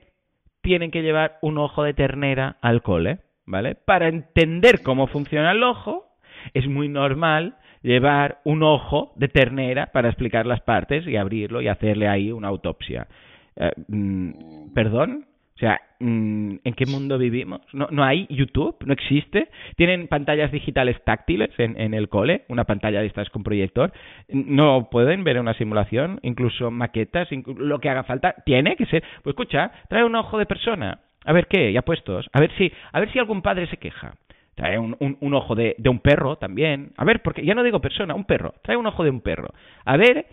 tienen 0.62 0.92
que 0.92 1.02
llevar 1.02 1.40
un 1.42 1.58
ojo 1.58 1.84
de 1.84 1.96
ternera 1.96 2.58
al 2.62 2.84
cole, 2.84 3.20
¿vale? 3.46 3.74
Para 3.74 4.08
entender 4.08 4.84
cómo 4.84 5.08
funciona 5.08 5.52
el 5.52 5.64
ojo, 5.64 6.06
es 6.54 6.68
muy 6.68 6.90
normal 6.90 7.56
llevar 7.82 8.40
un 8.44 8.62
ojo 8.62 9.14
de 9.16 9.30
ternera 9.30 9.88
para 9.88 10.10
explicar 10.10 10.46
las 10.46 10.62
partes 10.62 11.08
y 11.08 11.16
abrirlo 11.16 11.62
y 11.62 11.70
hacerle 11.70 12.08
ahí 12.08 12.32
una 12.32 12.50
autopsia. 12.50 13.08
Eh, 13.56 13.72
mm, 13.88 14.74
¿Perdón? 14.76 15.26
O 15.60 15.62
sea, 15.62 15.82
mm, 16.00 16.56
¿en 16.64 16.74
qué 16.74 16.86
mundo 16.86 17.18
vivimos? 17.18 17.60
¿No, 17.74 17.90
¿No 17.92 18.06
hay 18.06 18.28
YouTube? 18.30 18.78
¿No 18.86 18.94
existe? 18.94 19.50
¿Tienen 19.76 20.08
pantallas 20.08 20.54
digitales 20.54 20.96
táctiles 21.04 21.50
en, 21.58 21.94
el 21.94 22.08
cole? 22.08 22.46
¿Una 22.48 22.64
pantalla 22.64 23.02
de 23.02 23.08
estas 23.08 23.30
con 23.30 23.44
proyector? 23.44 23.92
¿No 24.30 24.90
pueden 24.90 25.26
ver 25.26 25.38
una 25.38 25.54
simulación? 25.56 26.22
¿Incluso 26.24 26.72
maquetas? 26.72 27.28
¿Lo 27.58 27.80
que 27.80 27.90
haga 27.90 28.06
falta? 28.06 28.36
¿Tiene 28.46 28.78
que 28.78 28.86
ser? 28.86 29.04
Pues 29.22 29.34
escucha, 29.34 29.70
trae 29.90 30.06
un 30.06 30.16
ojo 30.16 30.38
de 30.38 30.46
persona. 30.46 31.02
A 31.26 31.34
ver 31.34 31.48
qué, 31.48 31.74
ya 31.74 31.82
puestos. 31.82 32.30
A 32.32 32.40
ver 32.40 32.52
si, 32.58 32.72
a 32.94 33.00
ver 33.02 33.12
si 33.12 33.20
algún 33.20 33.42
padre 33.42 33.68
se 33.68 33.76
queja. 33.76 34.14
Trae 34.56 34.80
un, 34.80 34.96
ojo 35.34 35.56
de 35.56 35.76
un 35.90 36.00
perro 36.00 36.38
también. 36.38 36.94
A 36.96 37.04
ver, 37.04 37.22
porque 37.22 37.44
ya 37.44 37.54
no 37.54 37.64
digo 37.64 37.82
persona, 37.82 38.16
un 38.16 38.24
perro. 38.24 38.54
Trae 38.62 38.78
un 38.78 38.88
ojo 38.88 39.04
de 39.04 39.10
un 39.10 39.20
perro. 39.20 39.50
A 39.84 39.98
ver, 39.98 40.26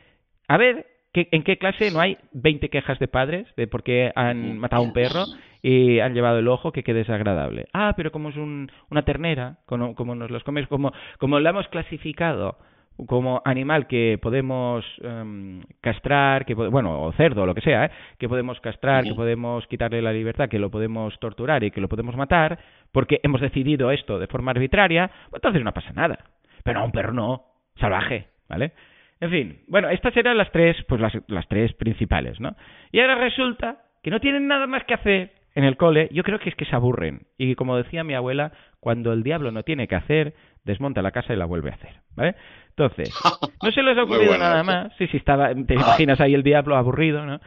a 0.47 0.57
ver 0.57 0.87
¿En 1.17 1.43
qué 1.43 1.57
clase 1.57 1.91
no 1.91 2.01
hay 2.01 2.19
20 2.33 2.69
quejas 2.69 2.99
de 2.99 3.09
padres 3.09 3.47
de 3.57 3.67
por 3.67 3.83
qué 3.83 4.13
han 4.15 4.59
matado 4.59 4.83
a 4.83 4.85
un 4.85 4.93
perro 4.93 5.25
y 5.63 6.01
han 6.01 6.15
llevado 6.15 6.39
el 6.39 6.49
ojo 6.49 6.73
que 6.73 6.83
quede 6.83 6.99
desagradable? 6.99 7.67
Ah, 7.73 7.95
pero 7.97 8.13
como 8.13 8.29
es 8.29 8.37
una 8.37 9.05
ternera, 9.05 9.59
como, 9.67 10.15
nos 10.15 10.31
los 10.31 10.45
comes, 10.45 10.67
como, 10.69 10.93
como 11.19 11.41
la 11.41 11.51
hemos 11.51 11.69
clasificado 11.69 12.59
como 13.07 13.43
animal 13.45 13.87
que 13.87 14.19
podemos 14.23 14.85
em, 15.03 15.61
castrar, 15.83 16.47
que 16.47 16.55
bueno, 16.55 17.03
o 17.03 17.13
cerdo, 17.13 17.43
o 17.43 17.47
lo 17.47 17.55
que 17.55 17.61
sea, 17.61 17.85
¿eh? 17.85 17.91
que 18.19 18.27
podemos 18.27 18.59
castrar, 18.61 19.05
que 19.05 19.15
podemos 19.15 19.67
quitarle 19.67 20.01
la 20.01 20.15
libertad, 20.15 20.49
que 20.49 20.59
lo 20.59 20.71
podemos 20.71 21.19
torturar 21.19 21.63
y 21.63 21.71
que 21.71 21.83
lo 21.83 21.89
podemos 21.89 22.17
matar, 22.17 22.59
porque 22.93 23.21
hemos 23.23 23.43
decidido 23.43 23.91
esto 23.91 24.19
de 24.19 24.27
forma 24.29 24.53
arbitraria, 24.53 25.11
pues 25.29 25.41
entonces 25.41 25.63
no 25.63 25.73
pasa 25.73 25.93
nada. 25.93 26.19
Pero 26.65 26.81
a 26.81 26.85
un 26.85 26.93
perro 26.93 27.13
no, 27.13 27.45
salvaje, 27.79 28.29
¿vale? 28.49 28.73
En 29.21 29.31
fin, 29.31 29.59
bueno, 29.67 29.89
estas 29.89 30.17
eran 30.17 30.37
las 30.37 30.51
tres, 30.53 30.77
pues 30.89 31.01
las, 31.01 31.13
las 31.29 31.49
tres 31.49 31.73
principales, 31.75 32.39
¿no? 32.41 32.55
Y 32.93 33.01
ahora 33.01 33.15
resulta 33.15 33.79
que 34.03 34.11
no 34.11 34.21
tienen 34.21 34.47
nada 34.47 34.67
más 34.67 34.85
que 34.85 34.95
hacer 34.95 35.33
en 35.57 35.65
el 35.65 35.79
cole, 35.79 36.09
yo 36.13 36.23
creo 36.23 36.39
que 36.39 36.51
es 36.51 36.55
que 36.55 36.67
se 36.67 36.77
aburren. 36.77 37.23
Y 37.39 37.55
como 37.55 37.79
decía 37.79 38.05
mi 38.05 38.15
abuela, 38.15 38.53
cuando 38.79 39.13
el 39.15 39.23
diablo 39.23 39.51
no 39.53 39.63
tiene 39.63 39.89
que 39.89 39.95
hacer, 39.95 40.35
desmonta 40.65 41.01
la 41.01 41.13
casa 41.13 41.33
y 41.33 41.37
la 41.37 41.47
vuelve 41.47 41.71
a 41.71 41.75
hacer, 41.75 41.95
¿vale? 42.15 42.35
Entonces, 42.69 43.11
no 43.63 43.71
se 43.73 43.83
les 43.83 43.97
ha 43.97 44.03
ocurrido 44.03 44.37
nada 44.37 44.63
más. 44.63 44.95
Sí, 44.99 45.07
sí, 45.07 45.17
estaba, 45.17 45.55
te 45.55 45.75
imaginas 45.75 46.21
ahí 46.21 46.35
el 46.35 46.43
diablo 46.43 46.77
aburrido, 46.77 47.25
¿no? 47.25 47.41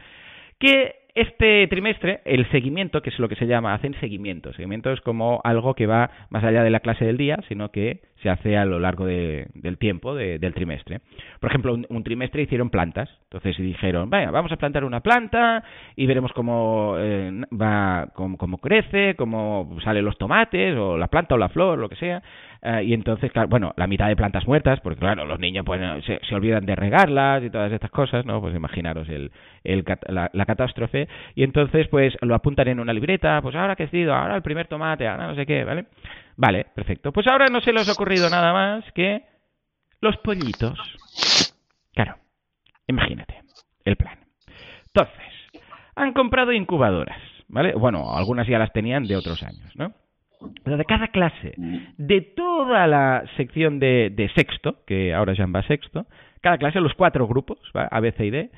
Que 0.58 0.96
este 1.14 1.68
trimestre, 1.68 2.20
el 2.24 2.50
seguimiento, 2.50 3.00
que 3.00 3.10
es 3.10 3.18
lo 3.20 3.28
que 3.28 3.36
se 3.36 3.46
llama, 3.46 3.74
hacen 3.74 3.94
seguimiento. 4.00 4.52
Seguimiento 4.54 4.90
es 4.90 5.00
como 5.00 5.40
algo 5.44 5.74
que 5.74 5.86
va 5.86 6.10
más 6.30 6.42
allá 6.42 6.64
de 6.64 6.70
la 6.70 6.80
clase 6.80 7.04
del 7.04 7.16
día, 7.16 7.38
sino 7.48 7.70
que 7.70 8.00
se 8.22 8.28
hace 8.28 8.56
a 8.56 8.64
lo 8.64 8.78
largo 8.78 9.06
del 9.06 9.78
tiempo 9.78 10.14
del 10.14 10.54
trimestre. 10.54 11.00
Por 11.40 11.50
ejemplo, 11.50 11.78
un, 11.88 12.04
trimestre 12.04 12.42
hicieron 12.42 12.70
plantas. 12.70 13.08
Entonces 13.24 13.56
dijeron, 13.56 14.10
venga, 14.10 14.30
vamos 14.30 14.52
a 14.52 14.56
plantar 14.56 14.84
una 14.84 15.00
planta 15.00 15.62
y 15.96 16.06
veremos 16.06 16.32
cómo 16.32 16.96
eh, 16.98 17.42
va, 17.52 18.08
cómo, 18.14 18.58
crece, 18.58 19.14
cómo 19.16 19.78
salen 19.84 20.04
los 20.04 20.18
tomates, 20.18 20.76
o 20.76 20.98
la 20.98 21.08
planta 21.08 21.34
o 21.34 21.38
la 21.38 21.48
flor, 21.48 21.78
lo 21.78 21.88
que 21.88 21.96
sea. 21.96 22.22
Eh, 22.62 22.84
y 22.84 22.92
entonces, 22.92 23.32
claro, 23.32 23.48
bueno, 23.48 23.72
la 23.76 23.86
mitad 23.86 24.08
de 24.08 24.16
plantas 24.16 24.46
muertas, 24.46 24.80
porque 24.80 25.00
claro, 25.00 25.24
los 25.24 25.38
niños 25.38 25.64
pues 25.64 25.80
se, 26.04 26.34
olvidan 26.34 26.66
de 26.66 26.76
regarlas 26.76 27.42
y 27.42 27.48
todas 27.48 27.72
estas 27.72 27.90
cosas, 27.90 28.26
¿no? 28.26 28.40
Pues 28.40 28.54
imaginaros 28.54 29.08
el, 29.08 29.30
el, 29.64 29.84
la, 30.08 30.30
la, 30.32 30.44
catástrofe. 30.44 31.08
Y 31.34 31.44
entonces, 31.44 31.88
pues 31.88 32.14
lo 32.20 32.34
apuntan 32.34 32.68
en 32.68 32.80
una 32.80 32.92
libreta, 32.92 33.40
pues 33.40 33.54
ahora 33.54 33.76
sido, 33.88 34.14
ahora 34.14 34.36
el 34.36 34.42
primer 34.42 34.66
tomate, 34.66 35.08
ahora 35.08 35.28
no 35.28 35.34
sé 35.34 35.46
qué, 35.46 35.64
¿vale? 35.64 35.86
Vale, 36.40 36.68
perfecto. 36.74 37.12
Pues 37.12 37.26
ahora 37.26 37.48
no 37.48 37.60
se 37.60 37.70
les 37.70 37.86
ha 37.86 37.92
ocurrido 37.92 38.30
nada 38.30 38.54
más 38.54 38.90
que 38.94 39.24
los 40.00 40.16
pollitos. 40.16 40.78
Claro, 41.92 42.16
imagínate 42.86 43.42
el 43.84 43.96
plan. 43.96 44.18
Entonces, 44.86 45.62
han 45.94 46.14
comprado 46.14 46.52
incubadoras, 46.52 47.20
¿vale? 47.48 47.74
Bueno, 47.74 48.16
algunas 48.16 48.46
ya 48.46 48.58
las 48.58 48.72
tenían 48.72 49.06
de 49.06 49.16
otros 49.16 49.42
años, 49.42 49.76
¿no? 49.76 49.92
de 50.64 50.84
cada 50.86 51.08
clase, 51.08 51.52
de 51.98 52.22
toda 52.22 52.86
la 52.86 53.24
sección 53.36 53.78
de, 53.78 54.30
sexto, 54.34 54.82
que 54.86 55.12
ahora 55.12 55.34
ya 55.34 55.44
va 55.44 55.62
sexto, 55.64 56.06
cada 56.40 56.56
clase, 56.56 56.80
los 56.80 56.94
cuatro 56.94 57.28
grupos, 57.28 57.58
A, 57.74 58.00
B, 58.00 58.12
C 58.12 58.24
y 58.24 58.30
D, 58.30 58.50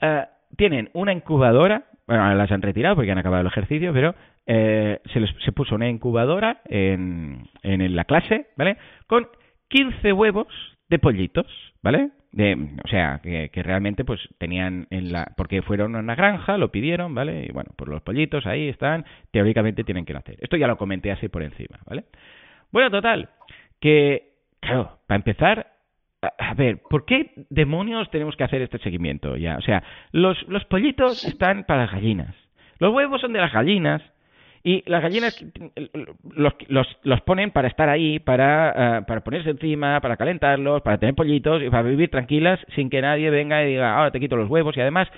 eh, 0.00 0.24
tienen 0.56 0.90
una 0.94 1.12
incubadora, 1.12 1.84
bueno, 2.12 2.34
las 2.34 2.50
han 2.50 2.62
retirado 2.62 2.94
porque 2.94 3.10
han 3.10 3.18
acabado 3.18 3.40
el 3.40 3.46
ejercicio, 3.46 3.92
pero 3.92 4.14
eh, 4.46 5.00
se, 5.12 5.20
les, 5.20 5.30
se 5.44 5.52
puso 5.52 5.74
una 5.74 5.88
incubadora 5.88 6.60
en, 6.66 7.48
en 7.62 7.96
la 7.96 8.04
clase, 8.04 8.48
¿vale? 8.56 8.76
Con 9.06 9.28
15 9.68 10.12
huevos 10.12 10.48
de 10.88 10.98
pollitos, 10.98 11.46
¿vale? 11.82 12.10
De, 12.32 12.54
o 12.84 12.88
sea, 12.88 13.20
que, 13.22 13.50
realmente 13.62 14.04
pues 14.04 14.20
tenían 14.38 14.86
en 14.90 15.12
la... 15.12 15.32
porque 15.36 15.62
fueron 15.62 15.96
a 15.96 16.00
una 16.00 16.14
granja, 16.14 16.58
lo 16.58 16.70
pidieron, 16.70 17.14
¿vale? 17.14 17.46
Y 17.48 17.52
bueno, 17.52 17.70
pues 17.76 17.88
los 17.88 18.02
pollitos 18.02 18.46
ahí 18.46 18.68
están, 18.68 19.06
teóricamente 19.30 19.84
tienen 19.84 20.04
que 20.04 20.12
nacer. 20.12 20.36
Esto 20.40 20.56
ya 20.56 20.66
lo 20.66 20.76
comenté 20.76 21.12
así 21.12 21.28
por 21.28 21.42
encima, 21.42 21.78
¿vale? 21.86 22.04
Bueno, 22.70 22.90
total, 22.90 23.30
que, 23.80 24.34
claro, 24.60 24.98
para 25.06 25.16
empezar, 25.16 25.71
a, 26.22 26.54
ver, 26.54 26.78
¿por 26.88 27.04
qué 27.04 27.32
demonios 27.50 28.10
tenemos 28.10 28.36
que 28.36 28.44
hacer 28.44 28.62
este 28.62 28.78
seguimiento 28.78 29.36
ya? 29.36 29.56
O 29.56 29.62
sea, 29.62 29.82
los, 30.12 30.40
los 30.48 30.64
pollitos 30.66 31.24
están 31.24 31.64
para 31.64 31.82
las 31.82 31.92
gallinas, 31.92 32.34
los 32.78 32.94
huevos 32.94 33.20
son 33.20 33.32
de 33.32 33.40
las 33.40 33.52
gallinas, 33.52 34.02
y 34.64 34.88
las 34.88 35.02
gallinas 35.02 35.44
los, 36.36 36.54
los, 36.68 36.98
los 37.02 37.20
ponen 37.22 37.50
para 37.50 37.66
estar 37.66 37.88
ahí, 37.88 38.20
para, 38.20 38.98
eh, 38.98 39.02
para 39.08 39.22
ponerse 39.22 39.50
encima, 39.50 40.00
para 40.00 40.16
calentarlos, 40.16 40.82
para 40.82 40.98
tener 40.98 41.16
pollitos 41.16 41.62
y 41.62 41.68
para 41.68 41.82
vivir 41.82 42.10
tranquilas 42.10 42.60
sin 42.76 42.88
que 42.88 43.02
nadie 43.02 43.28
venga 43.30 43.64
y 43.64 43.70
diga, 43.70 43.96
ahora 43.96 44.12
te 44.12 44.20
quito 44.20 44.36
los 44.36 44.48
huevos. 44.48 44.76
Y 44.76 44.80
además 44.80 45.08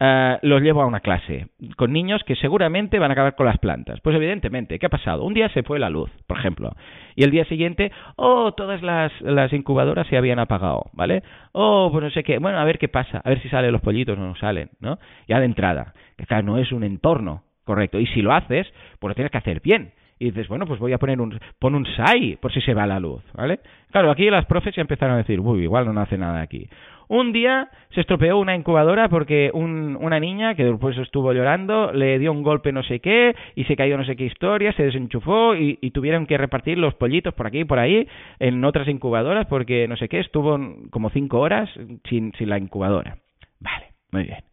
uh, 0.00 0.38
los 0.42 0.62
llevo 0.62 0.82
a 0.82 0.86
una 0.86 1.00
clase 1.00 1.48
con 1.76 1.92
niños 1.92 2.22
que 2.24 2.36
seguramente 2.36 2.98
van 2.98 3.10
a 3.10 3.12
acabar 3.12 3.34
con 3.34 3.46
las 3.46 3.58
plantas. 3.58 4.00
Pues 4.00 4.16
evidentemente, 4.16 4.78
¿qué 4.78 4.86
ha 4.86 4.90
pasado? 4.90 5.24
Un 5.24 5.34
día 5.34 5.48
se 5.50 5.62
fue 5.62 5.78
la 5.78 5.90
luz, 5.90 6.10
por 6.26 6.38
ejemplo, 6.38 6.72
y 7.14 7.24
el 7.24 7.30
día 7.30 7.44
siguiente, 7.44 7.92
oh, 8.16 8.52
todas 8.52 8.82
las, 8.82 9.12
las 9.20 9.52
incubadoras 9.52 10.06
se 10.06 10.16
habían 10.16 10.38
apagado, 10.38 10.86
¿vale? 10.92 11.22
Oh, 11.52 11.90
pues 11.92 12.04
no 12.04 12.10
sé 12.10 12.22
qué, 12.24 12.38
bueno, 12.38 12.58
a 12.58 12.64
ver 12.64 12.78
qué 12.78 12.88
pasa, 12.88 13.20
a 13.24 13.28
ver 13.28 13.40
si 13.42 13.48
salen 13.48 13.72
los 13.72 13.82
pollitos 13.82 14.18
o 14.18 14.20
no 14.20 14.34
salen, 14.36 14.70
¿no? 14.80 14.98
Ya 15.28 15.38
de 15.38 15.46
entrada, 15.46 15.94
claro, 16.26 16.44
no 16.44 16.58
es 16.58 16.72
un 16.72 16.84
entorno 16.84 17.42
correcto. 17.64 18.00
Y 18.00 18.06
si 18.06 18.22
lo 18.22 18.32
haces, 18.32 18.66
pues 18.98 19.10
lo 19.10 19.14
tienes 19.14 19.30
que 19.30 19.38
hacer 19.38 19.60
bien. 19.60 19.92
Y 20.18 20.26
dices, 20.26 20.48
bueno, 20.48 20.66
pues 20.66 20.78
voy 20.78 20.92
a 20.92 20.98
poner 20.98 21.18
un, 21.18 21.38
pon 21.58 21.74
un 21.74 21.86
SAI 21.86 22.36
por 22.36 22.52
si 22.52 22.60
se 22.60 22.74
va 22.74 22.86
la 22.86 23.00
luz, 23.00 23.22
¿vale? 23.32 23.60
Claro, 23.90 24.10
aquí 24.10 24.28
las 24.28 24.44
profes 24.44 24.74
ya 24.74 24.82
empezaron 24.82 25.14
a 25.14 25.18
decir, 25.18 25.40
uy, 25.40 25.62
igual 25.62 25.92
no 25.94 25.98
hace 25.98 26.18
nada 26.18 26.42
aquí. 26.42 26.68
Un 27.10 27.32
día 27.32 27.68
se 27.92 28.02
estropeó 28.02 28.38
una 28.38 28.54
incubadora 28.54 29.08
porque 29.08 29.50
un, 29.52 29.98
una 30.00 30.20
niña 30.20 30.54
que 30.54 30.62
después 30.62 30.96
estuvo 30.96 31.32
llorando 31.32 31.92
le 31.92 32.20
dio 32.20 32.30
un 32.30 32.44
golpe 32.44 32.70
no 32.70 32.84
sé 32.84 33.00
qué 33.00 33.34
y 33.56 33.64
se 33.64 33.74
cayó 33.74 33.98
no 33.98 34.04
sé 34.04 34.14
qué 34.14 34.26
historia, 34.26 34.72
se 34.74 34.84
desenchufó 34.84 35.56
y, 35.56 35.74
tuvieron 35.90 36.24
que 36.24 36.38
repartir 36.38 36.78
los 36.78 36.94
pollitos 36.94 37.34
por 37.34 37.48
aquí 37.48 37.58
y 37.58 37.64
por 37.64 37.80
ahí 37.80 38.06
en 38.38 38.64
otras 38.64 38.86
incubadoras 38.86 39.48
porque 39.48 39.88
no 39.88 39.96
sé 39.96 40.08
qué, 40.08 40.20
estuvo 40.20 40.56
como 40.90 41.10
cinco 41.10 41.40
horas 41.40 41.68
sin, 42.08 42.32
sin 42.34 42.48
la 42.48 42.58
incubadora. 42.58 43.16
Vale, 43.58 43.86
muy 44.12 44.22
bien. 44.22 44.44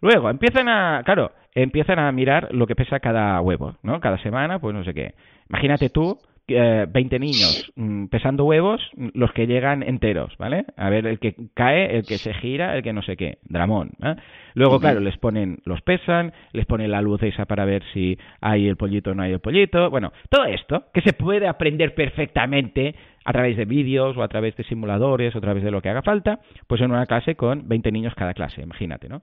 Luego 0.00 0.30
empiezan 0.30 0.68
a, 0.68 1.02
claro, 1.04 1.32
empiezan 1.56 1.98
a 1.98 2.12
mirar 2.12 2.54
lo 2.54 2.68
que 2.68 2.76
pesa 2.76 3.00
cada 3.00 3.40
huevo, 3.40 3.78
¿no? 3.82 3.98
Cada 3.98 4.18
semana, 4.18 4.60
pues 4.60 4.76
no 4.76 4.84
sé 4.84 4.94
qué. 4.94 5.14
Imagínate 5.48 5.90
tú, 5.90 6.20
eh, 6.48 6.86
20 6.88 7.18
niños 7.18 7.72
mm, 7.76 8.06
pesando 8.06 8.44
huevos, 8.44 8.80
los 9.14 9.32
que 9.32 9.46
llegan 9.46 9.82
enteros, 9.82 10.36
¿vale? 10.38 10.64
A 10.76 10.88
ver 10.90 11.06
el 11.06 11.18
que 11.18 11.34
cae, 11.54 11.96
el 11.96 12.04
que 12.04 12.18
se 12.18 12.34
gira, 12.34 12.76
el 12.76 12.82
que 12.82 12.92
no 12.92 13.02
sé 13.02 13.16
qué, 13.16 13.38
dramón. 13.44 13.90
¿eh? 14.02 14.14
Luego, 14.54 14.80
claro, 14.80 15.00
les 15.00 15.16
ponen, 15.18 15.58
los 15.64 15.82
pesan, 15.82 16.32
les 16.52 16.66
ponen 16.66 16.90
la 16.90 17.02
luz 17.02 17.22
esa 17.22 17.44
para 17.46 17.64
ver 17.64 17.82
si 17.92 18.18
hay 18.40 18.66
el 18.68 18.76
pollito 18.76 19.10
o 19.10 19.14
no 19.14 19.22
hay 19.22 19.32
el 19.32 19.40
pollito. 19.40 19.90
Bueno, 19.90 20.12
todo 20.30 20.44
esto 20.44 20.84
que 20.94 21.02
se 21.02 21.12
puede 21.12 21.48
aprender 21.48 21.94
perfectamente 21.94 22.94
a 23.24 23.32
través 23.32 23.56
de 23.56 23.64
vídeos 23.64 24.16
o 24.16 24.22
a 24.22 24.28
través 24.28 24.56
de 24.56 24.64
simuladores 24.64 25.34
o 25.34 25.38
a 25.38 25.40
través 25.40 25.64
de 25.64 25.70
lo 25.70 25.82
que 25.82 25.88
haga 25.88 26.02
falta, 26.02 26.38
pues 26.66 26.80
en 26.80 26.92
una 26.92 27.06
clase 27.06 27.34
con 27.34 27.68
20 27.68 27.90
niños 27.92 28.14
cada 28.14 28.34
clase, 28.34 28.62
imagínate, 28.62 29.08
¿no? 29.08 29.22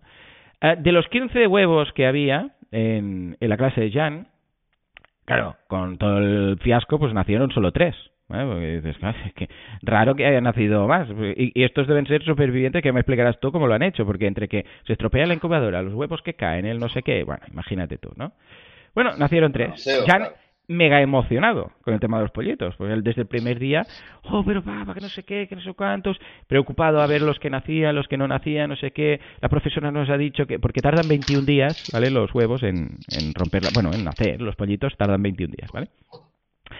Eh, 0.61 0.75
de 0.77 0.91
los 0.91 1.07
15 1.07 1.47
huevos 1.47 1.91
que 1.93 2.05
había 2.05 2.51
en, 2.71 3.37
la 3.39 3.57
clase 3.57 3.81
de 3.81 3.91
Jan, 3.91 4.27
claro, 5.25 5.55
con 5.67 5.97
todo 5.97 6.17
el 6.17 6.59
fiasco, 6.61 6.99
pues 6.99 7.13
nacieron 7.13 7.51
solo 7.51 7.71
tres. 7.71 7.95
¿eh? 8.29 8.45
Porque 8.45 8.81
dices, 8.81 8.97
es 9.25 9.33
que 9.33 9.49
raro 9.81 10.15
que 10.15 10.25
haya 10.25 10.41
nacido 10.41 10.87
más. 10.87 11.07
Y, 11.35 11.63
estos 11.63 11.87
deben 11.87 12.07
ser 12.07 12.23
supervivientes 12.23 12.81
que 12.81 12.91
me 12.91 12.99
explicarás 12.99 13.39
tú 13.39 13.51
cómo 13.51 13.67
lo 13.67 13.73
han 13.73 13.83
hecho, 13.83 14.05
porque 14.05 14.27
entre 14.27 14.47
que 14.47 14.65
se 14.85 14.93
estropea 14.93 15.25
la 15.25 15.33
incubadora, 15.33 15.81
los 15.81 15.93
huevos 15.93 16.21
que 16.21 16.33
caen, 16.33 16.65
el 16.65 16.79
no 16.79 16.89
sé 16.89 17.03
qué, 17.03 17.23
bueno, 17.23 17.43
imagínate 17.51 17.97
tú, 17.97 18.11
¿no? 18.15 18.33
Bueno, 18.95 19.11
nacieron 19.17 19.51
tres. 19.51 19.83
Jan, 20.05 20.29
mega 20.73 21.01
emocionado 21.01 21.71
con 21.83 21.93
el 21.93 21.99
tema 21.99 22.17
de 22.17 22.23
los 22.23 22.31
pollitos, 22.31 22.75
él 22.79 23.03
desde 23.03 23.21
el 23.21 23.27
primer 23.27 23.59
día, 23.59 23.85
oh, 24.23 24.43
pero 24.45 24.63
papá, 24.63 24.93
que 24.93 25.01
no 25.01 25.09
sé 25.09 25.23
qué, 25.23 25.47
que 25.47 25.55
no 25.55 25.61
sé 25.61 25.73
cuántos, 25.73 26.17
preocupado 26.47 27.01
a 27.01 27.07
ver 27.07 27.21
los 27.21 27.39
que 27.39 27.49
nacían, 27.49 27.95
los 27.95 28.07
que 28.07 28.17
no 28.17 28.27
nacían, 28.27 28.69
no 28.69 28.75
sé 28.75 28.91
qué, 28.91 29.19
la 29.41 29.49
profesora 29.49 29.91
nos 29.91 30.09
ha 30.09 30.17
dicho 30.17 30.45
que, 30.45 30.59
porque 30.59 30.81
tardan 30.81 31.07
21 31.07 31.45
días, 31.45 31.89
¿vale? 31.93 32.09
Los 32.09 32.33
huevos 32.33 32.63
en, 32.63 32.97
en 33.09 33.33
romper, 33.33 33.63
bueno, 33.73 33.91
en 33.93 34.03
nacer, 34.03 34.41
los 34.41 34.55
pollitos 34.55 34.95
tardan 34.97 35.21
21 35.21 35.53
días, 35.57 35.71
¿vale? 35.71 35.89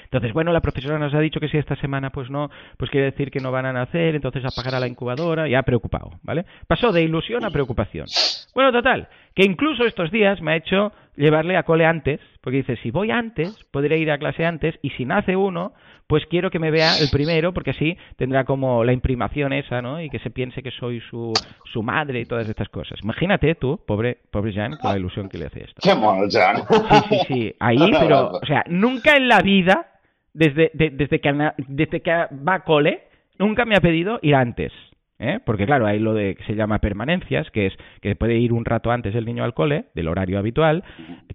Entonces, 0.06 0.34
bueno, 0.34 0.54
la 0.54 0.62
profesora 0.62 1.00
nos 1.00 1.14
ha 1.14 1.20
dicho 1.20 1.40
que 1.40 1.50
si 1.50 1.58
esta 1.58 1.76
semana 1.76 2.10
pues 2.12 2.30
no, 2.30 2.50
pues 2.78 2.92
quiere 2.92 3.12
decir 3.12 3.32
que 3.32 3.40
no 3.40 3.52
van 3.52 3.66
a 3.66 3.74
nacer, 3.74 4.16
entonces 4.16 4.44
apagará 4.46 4.80
la 4.80 4.88
incubadora, 4.88 5.48
ya 5.48 5.64
preocupado, 5.64 6.12
¿vale? 6.22 6.46
Pasó 6.68 6.92
de 6.92 7.02
ilusión 7.02 7.44
a 7.46 7.50
preocupación. 7.50 8.06
Bueno, 8.54 8.72
total, 8.72 9.08
Que 9.36 9.44
incluso 9.44 9.86
estos 9.86 10.12
días 10.12 10.42
me 10.42 10.52
ha 10.52 10.56
hecho 10.56 10.92
llevarle 11.16 11.58
a 11.58 11.64
cole 11.64 11.86
antes, 11.86 12.20
porque 12.42 12.58
dice, 12.58 12.78
si 12.78 12.92
voy 12.92 13.12
antes, 13.12 13.64
podré 13.72 13.98
ir 13.98 14.12
a 14.12 14.18
clase 14.18 14.46
antes, 14.46 14.76
y 14.82 14.90
si 14.92 15.06
nace 15.06 15.36
uno, 15.36 15.74
pues 16.08 16.26
quiero 16.26 16.52
que 16.52 16.60
me 16.60 16.72
vea 16.72 16.98
el 17.00 17.10
primero, 17.12 17.54
porque 17.54 17.72
así 17.72 17.98
tendrá 18.18 18.44
como 18.44 18.84
la 18.84 18.94
imprimación 18.94 19.54
esa, 19.54 19.82
¿no? 19.82 20.02
Y 20.02 20.10
que 20.10 20.20
se 20.20 20.30
piense 20.30 20.62
que 20.62 20.72
soy 20.72 21.02
su, 21.10 21.34
su 21.72 21.82
madre 21.82 22.22
y 22.22 22.26
todas 22.26 22.48
estas 22.48 22.70
cosas. 22.70 23.00
Imagínate 23.04 23.56
tú, 23.56 23.80
pobre, 23.86 24.18
pobre 24.32 24.54
Jan, 24.54 24.78
con 24.78 24.92
la 24.92 24.98
ilusión 24.98 25.30
que 25.30 25.38
le 25.38 25.46
hace 25.46 25.64
esto. 25.64 25.82
Qué 25.82 25.96
mono, 25.96 26.28
Jan. 26.30 26.58
Sí, 26.68 27.06
sí, 27.10 27.18
sí. 27.28 27.56
Ahí, 27.60 27.92
pero, 28.00 28.32
o 28.32 28.46
sea, 28.46 28.64
nunca 28.68 29.16
en 29.16 29.28
la 29.28 29.42
vida, 29.42 30.00
desde, 30.34 30.72
desde, 30.74 31.20
que, 31.20 31.52
desde 31.68 32.02
que 32.02 32.12
va 32.12 32.56
a 32.56 32.64
cole, 32.64 33.04
nunca 33.40 33.66
me 33.66 33.76
ha 33.76 33.82
pedido 33.82 34.20
ir 34.22 34.36
antes. 34.36 34.72
¿Eh? 35.20 35.40
Porque 35.46 35.66
claro, 35.66 35.86
hay 35.86 36.00
lo 36.00 36.14
de 36.14 36.36
que 36.36 36.44
se 36.46 36.56
llama 36.56 36.80
permanencias, 36.80 37.50
que 37.52 37.68
es 37.68 37.74
que 38.02 38.16
puede 38.16 38.36
ir 38.38 38.54
un 38.54 38.66
rato 38.66 38.92
antes 38.92 39.16
el 39.16 39.26
niño 39.26 39.44
al 39.44 39.54
cole, 39.54 39.86
del 39.96 40.08
horario 40.08 40.40
habitual, 40.40 40.84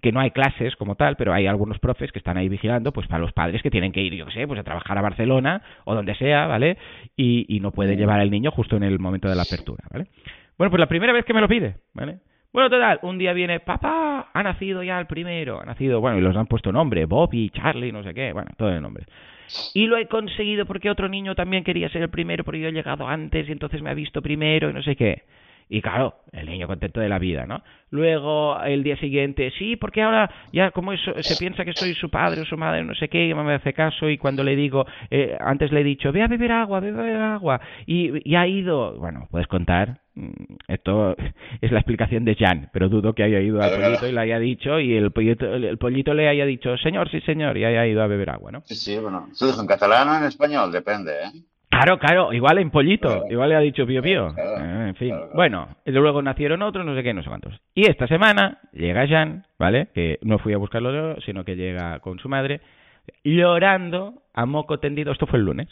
que 0.00 0.12
no 0.12 0.20
hay 0.20 0.30
clases 0.30 0.76
como 0.76 0.94
tal, 0.94 1.16
pero 1.16 1.32
hay 1.32 1.46
algunos 1.46 1.78
profes 1.78 2.12
que 2.12 2.18
están 2.18 2.36
ahí 2.36 2.48
vigilando, 2.48 2.92
pues 2.92 3.06
para 3.06 3.20
los 3.20 3.32
padres 3.32 3.62
que 3.62 3.70
tienen 3.70 3.92
que 3.92 4.02
ir, 4.02 4.14
yo 4.14 4.26
qué 4.26 4.32
sé, 4.32 4.46
pues 4.46 4.60
a 4.60 4.64
trabajar 4.64 4.98
a 4.98 5.02
Barcelona 5.02 5.62
o 5.84 5.94
donde 5.94 6.14
sea, 6.14 6.46
¿vale? 6.46 6.78
Y, 7.16 7.46
y 7.48 7.60
no 7.60 7.72
puede 7.72 7.96
llevar 7.96 8.20
al 8.20 8.30
niño 8.30 8.50
justo 8.50 8.76
en 8.76 8.82
el 8.82 8.98
momento 8.98 9.28
de 9.28 9.34
la 9.34 9.42
apertura, 9.42 9.84
¿vale? 9.90 10.06
Bueno, 10.56 10.70
pues 10.70 10.80
la 10.80 10.88
primera 10.88 11.12
vez 11.12 11.24
que 11.24 11.34
me 11.34 11.40
lo 11.40 11.48
pide, 11.48 11.76
¿vale? 11.94 12.18
Bueno, 12.52 12.70
total, 12.70 12.98
un 13.02 13.18
día 13.18 13.34
viene, 13.34 13.60
papá, 13.60 14.30
ha 14.32 14.42
nacido 14.42 14.82
ya 14.82 14.98
el 14.98 15.06
primero, 15.06 15.60
ha 15.60 15.64
nacido, 15.66 16.00
bueno, 16.00 16.18
y 16.18 16.22
los 16.22 16.34
han 16.34 16.46
puesto 16.46 16.72
nombre, 16.72 17.04
Bobby, 17.04 17.50
Charlie, 17.50 17.92
no 17.92 18.02
sé 18.02 18.14
qué, 18.14 18.32
bueno, 18.32 18.50
todo 18.56 18.70
el 18.70 18.80
nombre. 18.80 19.04
Y 19.74 19.86
lo 19.86 19.96
he 19.96 20.06
conseguido 20.06 20.66
porque 20.66 20.90
otro 20.90 21.08
niño 21.08 21.34
también 21.34 21.64
quería 21.64 21.88
ser 21.88 22.02
el 22.02 22.10
primero, 22.10 22.44
pero 22.44 22.58
yo 22.58 22.68
he 22.68 22.72
llegado 22.72 23.08
antes 23.08 23.48
y 23.48 23.52
entonces 23.52 23.82
me 23.82 23.90
ha 23.90 23.94
visto 23.94 24.22
primero 24.22 24.70
y 24.70 24.72
no 24.72 24.82
sé 24.82 24.96
qué. 24.96 25.22
Y 25.70 25.82
claro, 25.82 26.14
el 26.32 26.46
niño 26.46 26.66
contento 26.66 27.00
de 27.00 27.10
la 27.10 27.18
vida, 27.18 27.46
¿no? 27.46 27.62
Luego, 27.90 28.58
el 28.62 28.82
día 28.82 28.96
siguiente, 28.96 29.52
sí, 29.58 29.76
porque 29.76 30.00
ahora 30.00 30.30
ya 30.50 30.70
como 30.70 30.94
eso, 30.94 31.12
se 31.22 31.36
piensa 31.36 31.64
que 31.64 31.74
soy 31.74 31.92
su 31.92 32.08
padre 32.08 32.40
o 32.40 32.44
su 32.46 32.56
madre, 32.56 32.82
no 32.84 32.94
sé 32.94 33.08
qué, 33.08 33.28
y 33.28 33.34
me 33.34 33.52
hace 33.52 33.74
caso, 33.74 34.08
y 34.08 34.16
cuando 34.16 34.42
le 34.42 34.56
digo, 34.56 34.86
eh, 35.10 35.36
antes 35.38 35.70
le 35.70 35.80
he 35.80 35.84
dicho, 35.84 36.10
ve 36.10 36.22
a 36.22 36.26
beber 36.26 36.52
agua, 36.52 36.80
ve 36.80 36.88
a 36.88 36.92
beber 36.92 37.20
agua, 37.20 37.60
y, 37.86 38.30
y 38.30 38.34
ha 38.36 38.46
ido, 38.46 38.96
bueno, 38.98 39.28
puedes 39.30 39.46
contar, 39.46 40.00
esto 40.68 41.16
es 41.60 41.72
la 41.72 41.78
explicación 41.78 42.24
de 42.24 42.34
Jan, 42.34 42.70
pero 42.72 42.88
dudo 42.88 43.14
que 43.14 43.22
haya 43.22 43.40
ido 43.40 43.60
al 43.62 43.70
pollito 43.70 44.08
y 44.08 44.12
le 44.12 44.20
haya 44.20 44.38
dicho, 44.38 44.80
y 44.80 44.96
el 44.96 45.10
pollito, 45.10 45.46
el 45.54 45.78
pollito 45.78 46.14
le 46.14 46.28
haya 46.28 46.44
dicho, 46.46 46.76
señor, 46.78 47.10
sí, 47.10 47.20
señor, 47.22 47.56
y 47.56 47.64
haya 47.64 47.86
ido 47.86 48.02
a 48.02 48.06
beber 48.06 48.30
agua, 48.30 48.52
¿no? 48.52 48.62
Sí, 48.64 48.74
sí, 48.74 48.98
bueno, 48.98 49.28
¿se 49.32 49.46
dijo 49.46 49.60
en 49.60 49.66
catalán 49.66 50.08
o 50.08 50.16
en 50.16 50.24
español? 50.24 50.72
Depende, 50.72 51.12
¿eh? 51.12 51.42
Claro, 51.70 51.98
claro, 51.98 52.32
igual 52.32 52.58
en 52.58 52.70
pollito, 52.70 53.24
igual 53.28 53.50
le 53.50 53.56
ha 53.56 53.60
dicho 53.60 53.86
pío 53.86 54.02
pío. 54.02 54.34
Eh, 54.36 54.86
en 54.88 54.94
fin, 54.96 55.14
bueno, 55.34 55.68
y 55.84 55.90
luego 55.90 56.22
nacieron 56.22 56.62
otros, 56.62 56.84
no 56.84 56.94
sé 56.94 57.02
qué, 57.02 57.12
no 57.12 57.22
sé 57.22 57.28
cuántos. 57.28 57.60
Y 57.74 57.88
esta 57.88 58.06
semana 58.08 58.58
llega 58.72 59.06
Jan, 59.06 59.46
¿vale? 59.58 59.88
Que 59.94 60.18
no 60.22 60.38
fui 60.38 60.54
a 60.54 60.58
buscarlo 60.58 60.92
yo, 60.92 61.20
sino 61.20 61.44
que 61.44 61.56
llega 61.56 62.00
con 62.00 62.18
su 62.18 62.28
madre, 62.28 62.62
llorando 63.22 64.22
a 64.32 64.46
moco 64.46 64.80
tendido, 64.80 65.12
esto 65.12 65.26
fue 65.26 65.38
el 65.38 65.44
lunes, 65.44 65.68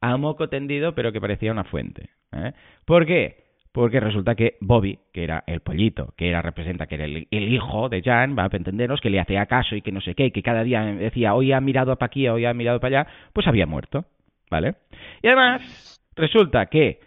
a 0.00 0.16
moco 0.16 0.48
tendido, 0.48 0.94
pero 0.94 1.12
que 1.12 1.20
parecía 1.20 1.52
una 1.52 1.64
fuente. 1.64 2.10
¿eh? 2.32 2.52
¿Por 2.84 3.06
qué? 3.06 3.43
Porque 3.74 4.00
resulta 4.00 4.36
que 4.36 4.56
Bobby, 4.60 5.00
que 5.12 5.24
era 5.24 5.44
el 5.46 5.60
pollito, 5.60 6.14
que 6.16 6.28
era 6.30 6.40
representa 6.40 6.86
que 6.86 6.94
era 6.94 7.04
el, 7.04 7.26
hijo 7.30 7.90
de 7.90 8.02
Jan, 8.02 8.38
va 8.38 8.44
a 8.44 8.56
entendernos, 8.56 9.00
que 9.02 9.10
le 9.10 9.20
hacía 9.20 9.44
caso 9.46 9.74
y 9.74 9.82
que 9.82 9.92
no 9.92 10.00
sé 10.00 10.14
qué, 10.14 10.26
y 10.26 10.30
que 10.30 10.42
cada 10.42 10.62
día 10.62 10.84
decía, 10.84 11.34
hoy 11.34 11.52
ha 11.52 11.60
mirado 11.60 11.96
para 11.96 12.06
aquí, 12.06 12.28
hoy 12.28 12.46
ha 12.46 12.54
mirado 12.54 12.80
para 12.80 13.00
allá, 13.00 13.10
pues 13.32 13.46
había 13.46 13.66
muerto. 13.66 14.06
¿vale? 14.54 14.76
Y 15.20 15.26
además, 15.26 16.00
resulta 16.14 16.66
que 16.66 17.00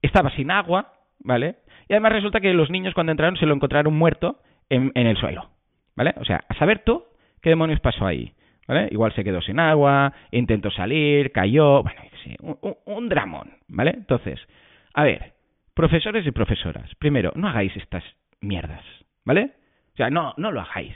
estaba 0.00 0.30
sin 0.30 0.50
agua, 0.50 0.94
¿vale? 1.20 1.56
Y 1.88 1.92
además 1.92 2.12
resulta 2.12 2.40
que 2.40 2.54
los 2.54 2.70
niños 2.70 2.94
cuando 2.94 3.12
entraron 3.12 3.36
se 3.36 3.44
lo 3.44 3.54
encontraron 3.54 3.94
muerto 3.94 4.38
en, 4.70 4.92
el 4.94 5.16
suelo, 5.18 5.50
¿vale? 5.96 6.14
O 6.16 6.24
sea, 6.24 6.44
a 6.48 6.54
saber 6.54 6.78
tú 6.78 7.04
qué 7.42 7.50
demonios 7.50 7.80
pasó 7.80 8.06
ahí, 8.06 8.32
¿vale? 8.66 8.88
Igual 8.90 9.12
se 9.14 9.22
quedó 9.22 9.42
sin 9.42 9.60
agua, 9.60 10.14
intentó 10.30 10.70
salir, 10.70 11.30
cayó, 11.30 11.82
bueno, 11.82 12.00
sí, 12.22 12.34
un 12.86 13.08
dramón, 13.10 13.50
¿vale? 13.68 13.90
Entonces, 13.90 14.40
a 14.94 15.04
ver, 15.04 15.33
profesores 15.74 16.26
y 16.26 16.30
profesoras, 16.30 16.94
primero, 16.98 17.32
no 17.34 17.48
hagáis 17.48 17.76
estas 17.76 18.04
mierdas, 18.40 18.82
¿vale? 19.24 19.50
O 19.94 19.96
sea, 19.96 20.10
no, 20.10 20.34
no 20.36 20.50
lo 20.50 20.60
hagáis. 20.60 20.94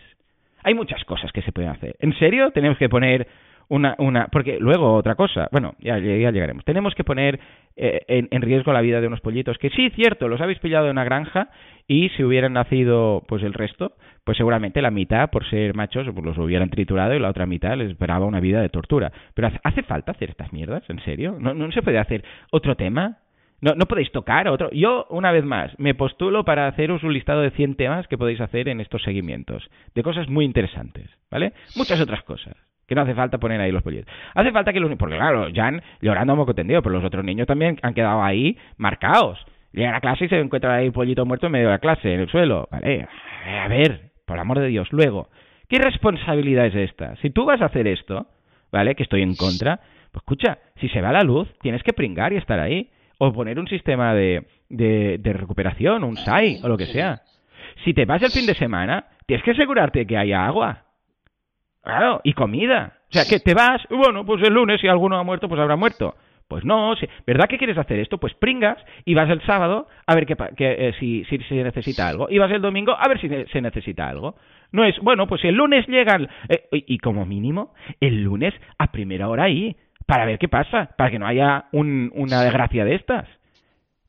Hay 0.62 0.74
muchas 0.74 1.04
cosas 1.04 1.32
que 1.32 1.42
se 1.42 1.52
pueden 1.52 1.70
hacer. 1.70 1.96
¿En 2.00 2.12
serio? 2.18 2.50
Tenemos 2.50 2.78
que 2.78 2.88
poner 2.88 3.28
una, 3.68 3.94
una 3.98 4.28
porque 4.28 4.58
luego 4.58 4.94
otra 4.94 5.14
cosa, 5.14 5.48
bueno, 5.52 5.74
ya, 5.78 5.98
ya 5.98 6.30
llegaremos. 6.30 6.64
Tenemos 6.64 6.94
que 6.94 7.04
poner 7.04 7.38
eh, 7.76 8.00
en, 8.08 8.28
en, 8.30 8.42
riesgo 8.42 8.72
la 8.72 8.80
vida 8.80 9.00
de 9.00 9.06
unos 9.06 9.20
pollitos 9.20 9.58
que 9.58 9.70
sí, 9.70 9.90
cierto, 9.90 10.26
los 10.26 10.40
habéis 10.40 10.58
pillado 10.58 10.86
en 10.86 10.92
una 10.92 11.04
granja 11.04 11.50
y 11.86 12.08
si 12.10 12.24
hubieran 12.24 12.54
nacido 12.54 13.24
pues 13.28 13.42
el 13.42 13.54
resto, 13.54 13.92
pues 14.24 14.36
seguramente 14.36 14.82
la 14.82 14.90
mitad 14.90 15.30
por 15.30 15.48
ser 15.48 15.74
machos 15.74 16.06
pues 16.12 16.24
los 16.24 16.38
hubieran 16.38 16.70
triturado 16.70 17.14
y 17.14 17.18
la 17.18 17.28
otra 17.28 17.46
mitad 17.46 17.76
les 17.76 17.90
esperaba 17.90 18.26
una 18.26 18.40
vida 18.40 18.60
de 18.60 18.68
tortura. 18.68 19.12
Pero 19.34 19.50
hace 19.62 19.82
falta 19.82 20.12
hacer 20.12 20.30
estas 20.30 20.52
mierdas, 20.52 20.82
¿en 20.88 21.00
serio? 21.04 21.36
¿No, 21.38 21.54
no 21.54 21.70
se 21.72 21.82
puede 21.82 21.98
hacer 21.98 22.24
otro 22.50 22.74
tema? 22.74 23.18
No, 23.60 23.74
no 23.74 23.86
podéis 23.86 24.12
tocar 24.12 24.48
otro. 24.48 24.70
Yo, 24.70 25.06
una 25.10 25.32
vez 25.32 25.44
más, 25.44 25.72
me 25.78 25.94
postulo 25.94 26.44
para 26.44 26.68
haceros 26.68 27.02
un 27.02 27.12
listado 27.12 27.40
de 27.40 27.50
100 27.50 27.74
temas 27.74 28.06
que 28.06 28.18
podéis 28.18 28.40
hacer 28.40 28.68
en 28.68 28.80
estos 28.80 29.02
seguimientos. 29.02 29.68
De 29.94 30.02
cosas 30.02 30.28
muy 30.28 30.44
interesantes, 30.44 31.10
¿vale? 31.30 31.52
Muchas 31.76 32.00
otras 32.00 32.22
cosas 32.22 32.54
que 32.88 32.94
no 32.94 33.02
hace 33.02 33.14
falta 33.14 33.38
poner 33.38 33.60
ahí 33.60 33.70
los 33.70 33.82
pollitos. 33.82 34.12
Hace 34.34 34.50
falta 34.50 34.72
que 34.72 34.80
los 34.80 34.90
porque 34.96 35.16
claro, 35.16 35.48
Jan 35.54 35.82
llorando 36.00 36.32
a 36.32 36.36
moco 36.36 36.54
tendido, 36.54 36.82
pero 36.82 36.94
los 36.94 37.04
otros 37.04 37.22
niños 37.22 37.46
también 37.46 37.78
han 37.82 37.92
quedado 37.92 38.22
ahí 38.22 38.56
marcados. 38.78 39.38
Llegan 39.72 39.94
a 39.94 40.00
clase 40.00 40.24
y 40.24 40.28
se 40.28 40.40
encuentra 40.40 40.74
ahí 40.74 40.90
pollito 40.90 41.26
muerto 41.26 41.46
en 41.46 41.52
medio 41.52 41.66
de 41.66 41.72
la 41.72 41.78
clase, 41.80 42.14
en 42.14 42.20
el 42.20 42.30
suelo. 42.30 42.66
Vale, 42.72 43.06
a 43.46 43.68
ver, 43.68 44.10
por 44.24 44.38
amor 44.38 44.58
de 44.58 44.68
Dios. 44.68 44.88
Luego, 44.90 45.28
¿qué 45.68 45.78
responsabilidad 45.78 46.64
es 46.64 46.74
esta? 46.74 47.14
Si 47.16 47.28
tú 47.28 47.44
vas 47.44 47.60
a 47.60 47.66
hacer 47.66 47.86
esto, 47.86 48.26
¿vale? 48.72 48.94
Que 48.94 49.02
estoy 49.02 49.20
en 49.20 49.34
contra, 49.34 49.80
pues 50.10 50.22
escucha, 50.22 50.58
si 50.80 50.88
se 50.88 51.02
va 51.02 51.12
la 51.12 51.22
luz, 51.22 51.46
tienes 51.60 51.82
que 51.82 51.92
pringar 51.92 52.32
y 52.32 52.36
estar 52.36 52.58
ahí. 52.58 52.90
O 53.18 53.32
poner 53.32 53.58
un 53.58 53.66
sistema 53.66 54.14
de, 54.14 54.46
de, 54.68 55.18
de 55.18 55.32
recuperación, 55.32 56.04
un 56.04 56.16
SAI 56.16 56.60
o 56.62 56.68
lo 56.68 56.76
que 56.76 56.86
sea. 56.86 57.22
Si 57.84 57.92
te 57.92 58.04
vas 58.04 58.22
el 58.22 58.30
fin 58.30 58.46
de 58.46 58.54
semana, 58.54 59.06
tienes 59.26 59.44
que 59.44 59.50
asegurarte 59.52 60.06
que 60.06 60.16
haya 60.16 60.46
agua. 60.46 60.84
Claro, 61.82 62.20
y 62.24 62.32
comida. 62.32 62.98
O 63.10 63.12
sea, 63.12 63.24
que 63.24 63.40
te 63.40 63.54
vas, 63.54 63.80
bueno, 63.88 64.24
pues 64.24 64.42
el 64.42 64.52
lunes 64.52 64.80
si 64.80 64.88
alguno 64.88 65.18
ha 65.18 65.22
muerto, 65.22 65.48
pues 65.48 65.60
habrá 65.60 65.76
muerto. 65.76 66.14
Pues 66.48 66.64
no, 66.64 66.94
¿verdad 67.26 67.46
que 67.46 67.58
quieres 67.58 67.76
hacer 67.76 67.98
esto? 67.98 68.16
Pues 68.16 68.32
pringas 68.34 68.78
y 69.04 69.12
vas 69.12 69.28
el 69.28 69.42
sábado 69.42 69.86
a 70.06 70.14
ver 70.14 70.24
que, 70.24 70.34
eh, 70.58 70.94
si, 70.98 71.24
si, 71.26 71.38
se 71.40 71.62
necesita 71.62 72.08
algo. 72.08 72.28
Y 72.30 72.38
vas 72.38 72.50
el 72.50 72.62
domingo 72.62 72.96
a 72.98 73.06
ver 73.06 73.20
si 73.20 73.28
se 73.28 73.60
necesita 73.60 74.08
algo. 74.08 74.34
No 74.72 74.84
es, 74.84 74.98
bueno, 75.00 75.26
pues 75.26 75.42
si 75.42 75.48
el 75.48 75.56
lunes 75.56 75.86
llegan, 75.86 76.28
eh, 76.48 76.68
y, 76.70 76.98
como 76.98 77.26
mínimo, 77.26 77.74
el 78.00 78.22
lunes 78.22 78.54
a 78.78 78.90
primera 78.92 79.28
hora 79.28 79.44
ahí, 79.44 79.76
para 80.08 80.24
ver 80.24 80.38
qué 80.38 80.48
pasa, 80.48 80.88
para 80.96 81.10
que 81.10 81.18
no 81.18 81.26
haya 81.26 81.66
una 81.70 82.40
desgracia 82.40 82.82
de 82.86 82.94
estas. 82.94 83.28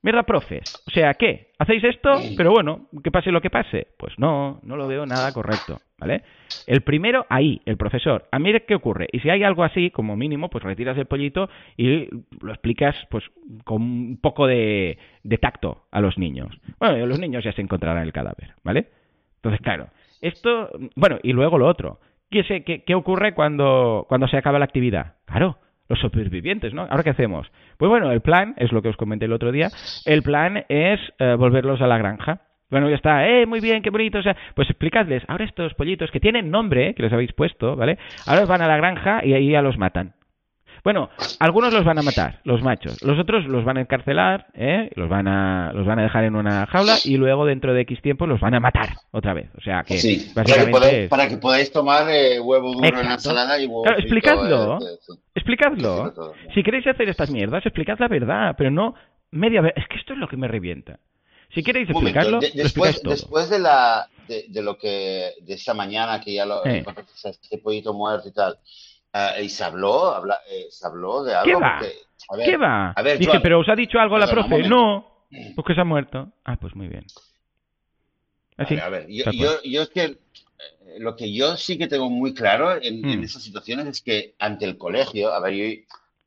Mierda, 0.02 0.24
profes. 0.24 0.82
O 0.88 0.92
sea, 0.92 1.14
¿qué? 1.16 1.52
¿Hacéis 1.60 1.84
esto? 1.84 2.22
Pero 2.38 2.52
bueno, 2.52 2.88
que 3.04 3.12
pase 3.12 3.34
lo 3.34 3.42
que 3.42 3.50
pase. 3.50 3.88
Pues 3.98 4.18
no, 4.18 4.62
no 4.64 4.78
lo 4.78 4.88
veo 4.88 5.06
nada 5.06 5.34
correcto, 5.34 5.82
¿vale? 5.98 6.24
El 6.68 6.84
primero, 6.84 7.26
ahí, 7.28 7.62
el 7.66 7.76
profesor. 7.76 8.30
A 8.32 8.40
mí, 8.40 8.54
¿qué 8.66 8.76
ocurre? 8.76 9.08
Y 9.12 9.20
si 9.20 9.30
hay 9.30 9.44
algo 9.44 9.66
así, 9.66 9.92
como 9.92 10.16
mínimo, 10.16 10.50
pues 10.50 10.64
retiras 10.64 10.98
el 10.98 11.06
pollito 11.06 11.50
y 11.76 12.08
lo 12.40 12.54
explicas, 12.54 12.96
pues, 13.10 13.26
con 13.66 13.82
un 13.82 14.20
poco 14.22 14.48
de, 14.48 14.98
de 15.24 15.38
tacto 15.38 15.84
a 15.92 16.00
los 16.00 16.18
niños. 16.18 16.58
Bueno, 16.80 17.06
los 17.08 17.20
niños 17.20 17.44
ya 17.44 17.52
se 17.52 17.62
encontrarán 17.62 18.04
el 18.04 18.14
cadáver, 18.14 18.54
¿vale? 18.64 18.88
Entonces, 19.36 19.60
claro, 19.60 19.90
esto... 20.22 20.70
Bueno, 20.96 21.20
y 21.24 21.34
luego 21.34 21.58
lo 21.58 21.68
otro. 21.68 22.00
¿Qué, 22.32 22.46
se, 22.46 22.64
qué, 22.64 22.86
qué 22.86 22.96
ocurre 22.96 23.34
cuando, 23.34 24.06
cuando 24.08 24.30
se 24.30 24.38
acaba 24.38 24.60
la 24.60 24.66
actividad? 24.66 25.16
Claro, 25.26 25.58
los 25.89 25.99
supervivientes, 25.99 26.73
¿no? 26.73 26.84
¿Ahora 26.84 27.04
qué 27.04 27.10
hacemos? 27.10 27.52
Pues 27.78 27.89
bueno, 27.89 28.12
el 28.12 28.21
plan, 28.21 28.54
es 28.58 28.71
lo 28.71 28.82
que 28.82 28.89
os 28.89 28.97
comenté 28.97 29.25
el 29.25 29.34
otro 29.34 29.52
día, 29.52 29.69
el 30.06 30.21
plan 30.21 30.63
es 30.69 30.99
eh, 31.19 31.36
volverlos 31.38 31.82
a 31.82 31.88
la 31.88 31.97
granja. 31.97 32.41
Bueno, 32.69 32.88
ya 32.88 32.95
está, 32.95 33.28
eh, 33.28 33.47
muy 33.47 33.60
bien, 33.60 33.82
qué 33.82 33.89
bonito, 33.89 34.19
pues 34.54 34.69
explicadles, 34.69 35.23
ahora 35.28 35.45
estos 35.45 35.73
pollitos 35.73 36.12
que 36.12 36.19
tienen 36.19 36.52
nombre, 36.52 36.93
que 36.93 37.02
les 37.02 37.12
habéis 37.12 37.34
puesto, 37.34 37.75
¿vale? 37.75 37.97
Ahora 38.28 38.45
van 38.45 38.62
a 38.62 38.67
la 38.67 38.78
granja 38.78 39.25
y 39.25 39.34
ahí 39.34 39.49
ya 39.49 39.63
los 39.63 39.80
matan. 39.80 40.13
Bueno, 40.84 41.10
algunos 41.39 41.74
los 41.74 41.84
van 41.84 41.98
a 42.00 42.02
matar, 42.02 42.39
los 42.44 42.62
machos. 42.62 43.02
Los 43.04 43.20
otros 43.20 43.46
los 43.46 43.65
van 43.65 43.78
a 43.78 43.82
encarcelar, 43.82 44.48
¿eh? 44.54 44.89
los, 44.96 45.10
van 45.10 45.28
a, 45.28 45.72
los 45.74 45.86
van 45.86 46.00
a 46.00 46.04
dejar 46.04 46.24
en 46.24 46.36
una 46.36 46.65
jaula 46.68 46.96
y 47.04 47.18
luego 47.18 47.46
dentro 47.46 47.74
de 47.74 47.82
X 47.82 48.02
tiempo 48.02 48.28
los 48.28 48.39
van 48.39 48.56
a 48.56 48.60
matar 48.60 48.89
otra 49.12 49.34
vez. 49.34 49.50
O 49.58 49.62
sea 49.62 49.84
que 49.84 49.96
básicamente... 50.34 51.08
para, 51.10 51.28
que 51.28 51.38
podáis, 51.38 51.72
tomar 51.72 52.10
eh, 52.10 52.39
huevo 52.39 52.74
duro 52.74 52.88
en 52.88 53.08
la 53.08 53.13
ensalada 53.13 53.60
y 53.62 53.65
huevo 53.65 53.84
claro, 53.84 54.00
explicadlo, 54.00 54.80
eh, 54.80 55.15
explicadlo. 55.36 56.34
Si 56.54 56.63
queréis 56.63 56.88
hacer 56.88 57.10
estas 57.10 57.30
mierdas, 57.32 57.65
explicad 57.65 57.98
la 58.00 58.08
verdad, 58.08 58.56
pero 58.58 58.72
no 58.72 58.96
media 59.32 59.62
vez. 59.62 59.74
Es 59.76 59.88
que 59.88 59.98
esto 59.98 60.13
es 60.13 60.20
lo 60.20 60.28
que 60.28 60.38
me 60.38 60.48
revienta. 60.48 61.00
Si 61.54 61.63
queréis 61.63 61.89
explicarlo, 61.89 62.39
después, 62.39 63.02
todo. 63.02 63.12
después 63.12 63.50
de 63.50 63.60
la 63.60 64.08
de, 64.28 64.62
lo 64.62 64.78
que 64.78 65.32
de 65.42 65.54
esta 65.56 65.74
mañana 65.74 66.22
que 66.22 66.34
ya 66.34 66.46
lo 66.46 66.63
eh. 66.63 66.86
este 67.24 67.58
pollito 67.58 67.94
muerto 67.94 68.28
y 68.30 68.32
tal 68.32 68.60
Uh, 69.13 69.41
¿Y 69.41 69.50
se 69.50 69.63
habló, 69.63 70.13
habla, 70.13 70.39
eh, 70.52 70.67
se 70.69 70.86
habló 70.86 71.24
de 71.24 71.34
algo? 71.34 71.45
¿Qué 71.45 71.56
va? 71.56 71.78
a 72.30 72.38
ver, 72.38 72.45
¿Qué 72.45 72.58
va? 72.58 72.91
A 72.91 73.02
ver, 73.02 73.17
Dije, 73.17 73.39
pero 73.39 73.60
¿os 73.60 73.69
ha 73.69 73.76
dicho 73.76 73.98
algo 73.98 74.19
la 74.19 74.28
profe? 74.28 74.67
No, 74.69 75.26
porque 75.56 75.74
se 75.74 75.82
ha 75.82 75.86
muerto. 75.86 76.32
Ah, 76.45 76.58
pues 76.58 76.76
muy 76.76 76.88
bien. 76.88 77.06
a 78.58 78.89
ver, 78.89 79.08
yo, 79.08 79.32
yo, 79.63 79.82
es 79.82 79.89
que 79.89 80.04
eh, 80.04 80.17
lo 81.00 81.15
que 81.15 81.34
yo 81.34 81.58
sí 81.58 81.78
que 81.80 81.88
tengo 81.88 82.10
muy 82.10 82.36
claro 82.36 82.76
en, 82.76 83.04
en, 83.04 83.19
hmm. 83.19 83.24
esas 83.24 83.41
situaciones 83.41 83.88
es 83.88 84.02
que 84.02 84.36
ante 84.38 84.65
el 84.65 84.78
colegio, 84.78 85.34
a 85.34 85.39
ver, 85.39 85.54
yo 85.54 85.65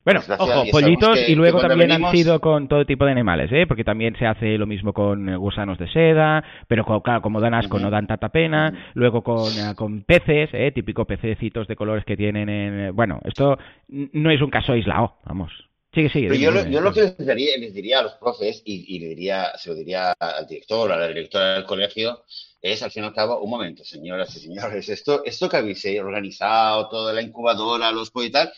bueno, 0.05 0.21
ojo, 0.39 0.65
pollitos 0.73 1.29
y 1.29 1.35
luego 1.35 1.61
también 1.61 1.93
han 1.93 2.11
sido 2.11 2.41
con 2.41 2.67
todo 2.67 2.85
tipo 2.85 3.05
de 3.05 3.13
animales, 3.13 3.51
¿eh? 3.53 3.67
Porque 3.69 3.85
también 3.85 4.17
se 4.19 4.27
hace 4.27 4.59
lo 4.59 4.67
mismo 4.67 4.93
con 4.93 5.37
gusanos 5.37 5.79
de 5.79 5.89
seda, 5.93 6.43
pero 6.67 6.85
claro, 7.03 7.23
como 7.23 7.41
dan 7.41 7.55
asco 7.55 7.79
no 7.79 7.91
dan 7.91 8.09
tanta 8.09 8.31
pena. 8.31 8.91
Luego 8.95 9.23
con, 9.23 9.49
eh, 9.53 9.75
con 9.77 10.03
peces, 10.03 10.51
¿eh? 10.53 10.73
Típico 10.73 11.05
pececitos 11.05 11.69
de 11.69 11.77
colores 11.77 12.05
que 12.05 12.17
tienen 12.17 12.49
en... 12.49 12.97
Bueno, 12.97 13.21
esto 13.25 13.59
no 13.89 14.31
es 14.31 14.43
un 14.43 14.51
caso 14.51 14.73
aislado, 14.73 15.19
vamos. 15.25 15.53
Sigue, 15.95 16.09
sigue. 16.09 16.39
yo, 16.39 16.51
lo, 16.51 16.67
yo 16.67 16.81
lo, 16.81 16.93
que 16.93 17.15
les 17.19 17.75
diría, 17.75 17.99
a 17.99 18.03
los 18.03 18.15
profes 18.15 18.63
y, 18.65 18.99
le 18.99 19.09
diría, 19.09 19.53
se 19.59 19.69
lo 19.69 19.75
diría 19.75 20.13
al 20.13 20.47
director, 20.47 20.91
a 20.91 20.97
la 20.97 21.09
directora 21.09 21.55
del 21.55 21.65
colegio, 21.65 22.25
es 22.63 22.83
al 22.83 22.91
fin 22.91 23.05
y 23.05 23.07
al 23.07 23.15
cabo, 23.15 23.43
un 23.43 23.51
momento, 23.51 23.85
señoras 23.85 24.35
y 24.35 24.41
señores, 24.41 24.89
esto, 24.89 25.23
esto 25.27 25.51
que 25.51 25.59
habéis 25.59 25.85
organizado, 26.01 26.89
toda 26.89 27.13
la 27.13 27.21
incubadora, 27.21 27.93
los 27.93 28.11
y 28.15 28.31
tal, 28.31 28.51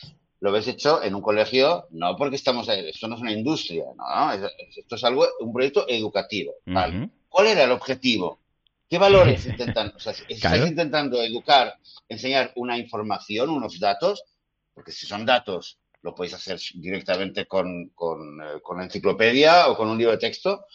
lo 0.44 0.50
habéis 0.50 0.68
hecho 0.68 1.02
en 1.02 1.14
un 1.14 1.22
colegio, 1.22 1.86
no 1.92 2.18
porque 2.18 2.36
estamos, 2.36 2.68
esto 2.68 3.08
no 3.08 3.14
es 3.14 3.22
una 3.22 3.32
industria, 3.32 3.86
no, 3.96 4.30
esto 4.76 4.96
es 4.96 5.04
algo, 5.04 5.26
un 5.40 5.54
proyecto 5.54 5.86
educativo. 5.88 6.52
¿Cuál 7.30 7.46
era 7.46 7.64
el 7.64 7.70
objetivo? 7.70 8.40
¿Qué 8.86 8.98
valores 8.98 9.46
intentan? 9.46 9.94
O 9.96 9.98
sea, 9.98 10.12
¿Estáis 10.28 10.66
intentando 10.66 11.22
educar, 11.22 11.78
enseñar 12.10 12.52
una 12.56 12.76
información, 12.76 13.48
unos 13.48 13.80
datos? 13.80 14.22
Porque 14.74 14.92
si 14.92 15.06
son 15.06 15.24
datos, 15.24 15.78
lo 16.02 16.14
podéis 16.14 16.34
hacer 16.34 16.60
directamente 16.74 17.46
con, 17.46 17.92
con, 17.94 18.42
eh, 18.42 18.60
con 18.62 18.82
enciclopedia 18.82 19.68
o 19.68 19.76
con 19.78 19.88
un 19.88 19.96
libro 19.96 20.12
de 20.12 20.18
texto. 20.18 20.66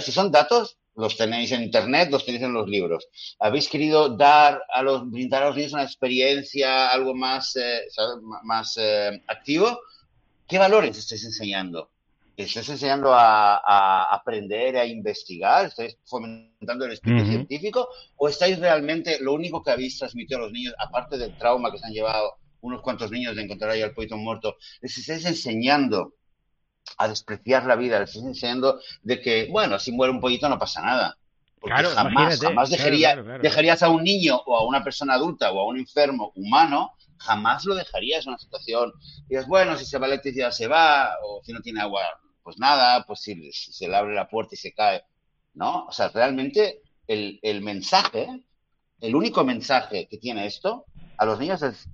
Si 0.00 0.10
son 0.10 0.32
datos, 0.32 0.77
los 0.98 1.16
tenéis 1.16 1.52
en 1.52 1.62
internet, 1.62 2.10
los 2.10 2.26
tenéis 2.26 2.42
en 2.42 2.52
los 2.52 2.68
libros. 2.68 3.08
¿Habéis 3.38 3.68
querido 3.68 4.16
dar 4.16 4.60
a 4.68 4.82
los, 4.82 5.08
brindar 5.08 5.44
a 5.44 5.46
los 5.46 5.56
niños 5.56 5.72
una 5.72 5.84
experiencia, 5.84 6.90
algo 6.90 7.14
más, 7.14 7.54
eh, 7.54 7.82
más 8.42 8.76
eh, 8.78 9.22
activo? 9.28 9.78
¿Qué 10.46 10.58
valores 10.58 10.98
estáis 10.98 11.24
enseñando? 11.24 11.90
¿Estáis 12.36 12.68
enseñando 12.68 13.12
a, 13.14 14.12
aprender, 14.12 14.76
a 14.76 14.86
investigar? 14.86 15.66
¿Estáis 15.66 15.96
fomentando 16.04 16.84
el 16.84 16.92
espíritu 16.92 17.26
científico? 17.26 17.88
¿O 18.16 18.28
estáis 18.28 18.58
realmente, 18.58 19.18
lo 19.20 19.34
único 19.34 19.62
que 19.62 19.70
habéis 19.70 19.98
transmitido 19.98 20.38
a 20.38 20.42
los 20.42 20.52
niños, 20.52 20.74
aparte 20.78 21.16
del 21.16 21.36
trauma 21.38 21.70
que 21.70 21.78
se 21.78 21.86
han 21.86 21.92
llevado 21.92 22.34
unos 22.60 22.82
cuantos 22.82 23.12
niños 23.12 23.36
de 23.36 23.42
encontrar 23.42 23.70
ahí 23.70 23.82
al 23.82 23.94
poito 23.94 24.16
muerto, 24.16 24.56
les 24.80 24.98
estáis 24.98 25.24
enseñando 25.26 26.14
a 26.98 27.08
despreciar 27.08 27.64
la 27.64 27.76
vida, 27.76 27.98
le 27.98 28.04
estás 28.04 28.22
enseñando 28.24 28.80
de 29.02 29.20
que, 29.20 29.48
bueno, 29.50 29.78
si 29.78 29.92
muere 29.92 30.12
un 30.12 30.20
pollito 30.20 30.48
no 30.48 30.58
pasa 30.58 30.82
nada. 30.82 31.16
Porque 31.60 31.82
jamás, 31.82 32.40
jamás 32.40 32.70
dejaría, 32.70 33.16
dejarías 33.40 33.82
a 33.82 33.88
un 33.88 34.02
niño 34.04 34.36
o 34.46 34.56
a 34.56 34.66
una 34.66 34.84
persona 34.84 35.14
adulta 35.14 35.50
o 35.50 35.60
a 35.60 35.66
un 35.66 35.78
enfermo 35.78 36.32
humano, 36.36 36.92
jamás 37.16 37.64
lo 37.64 37.74
dejarías 37.74 38.26
en 38.26 38.30
una 38.30 38.38
situación. 38.38 38.92
Y 39.28 39.36
es 39.36 39.46
bueno, 39.46 39.76
si 39.76 39.84
se 39.84 39.98
va 39.98 40.06
la 40.06 40.14
electricidad 40.14 40.50
se 40.50 40.66
va, 40.66 41.14
o 41.24 41.40
si 41.44 41.52
no 41.52 41.60
tiene 41.60 41.80
agua, 41.80 42.02
pues 42.42 42.58
nada, 42.58 43.04
pues 43.06 43.20
si, 43.20 43.52
se 43.52 43.88
le 43.88 43.96
abre 43.96 44.14
la 44.14 44.28
puerta 44.28 44.54
y 44.54 44.58
se 44.58 44.72
cae. 44.72 45.02
¿No? 45.54 45.86
O 45.86 45.92
sea, 45.92 46.08
realmente 46.08 46.82
el, 47.06 47.40
el 47.42 47.62
mensaje, 47.62 48.28
el 49.00 49.14
único 49.16 49.44
mensaje 49.44 50.06
que 50.08 50.18
tiene 50.18 50.46
esto 50.46 50.84
a 51.16 51.24
los 51.24 51.40
niños 51.40 51.62
es 51.62 51.88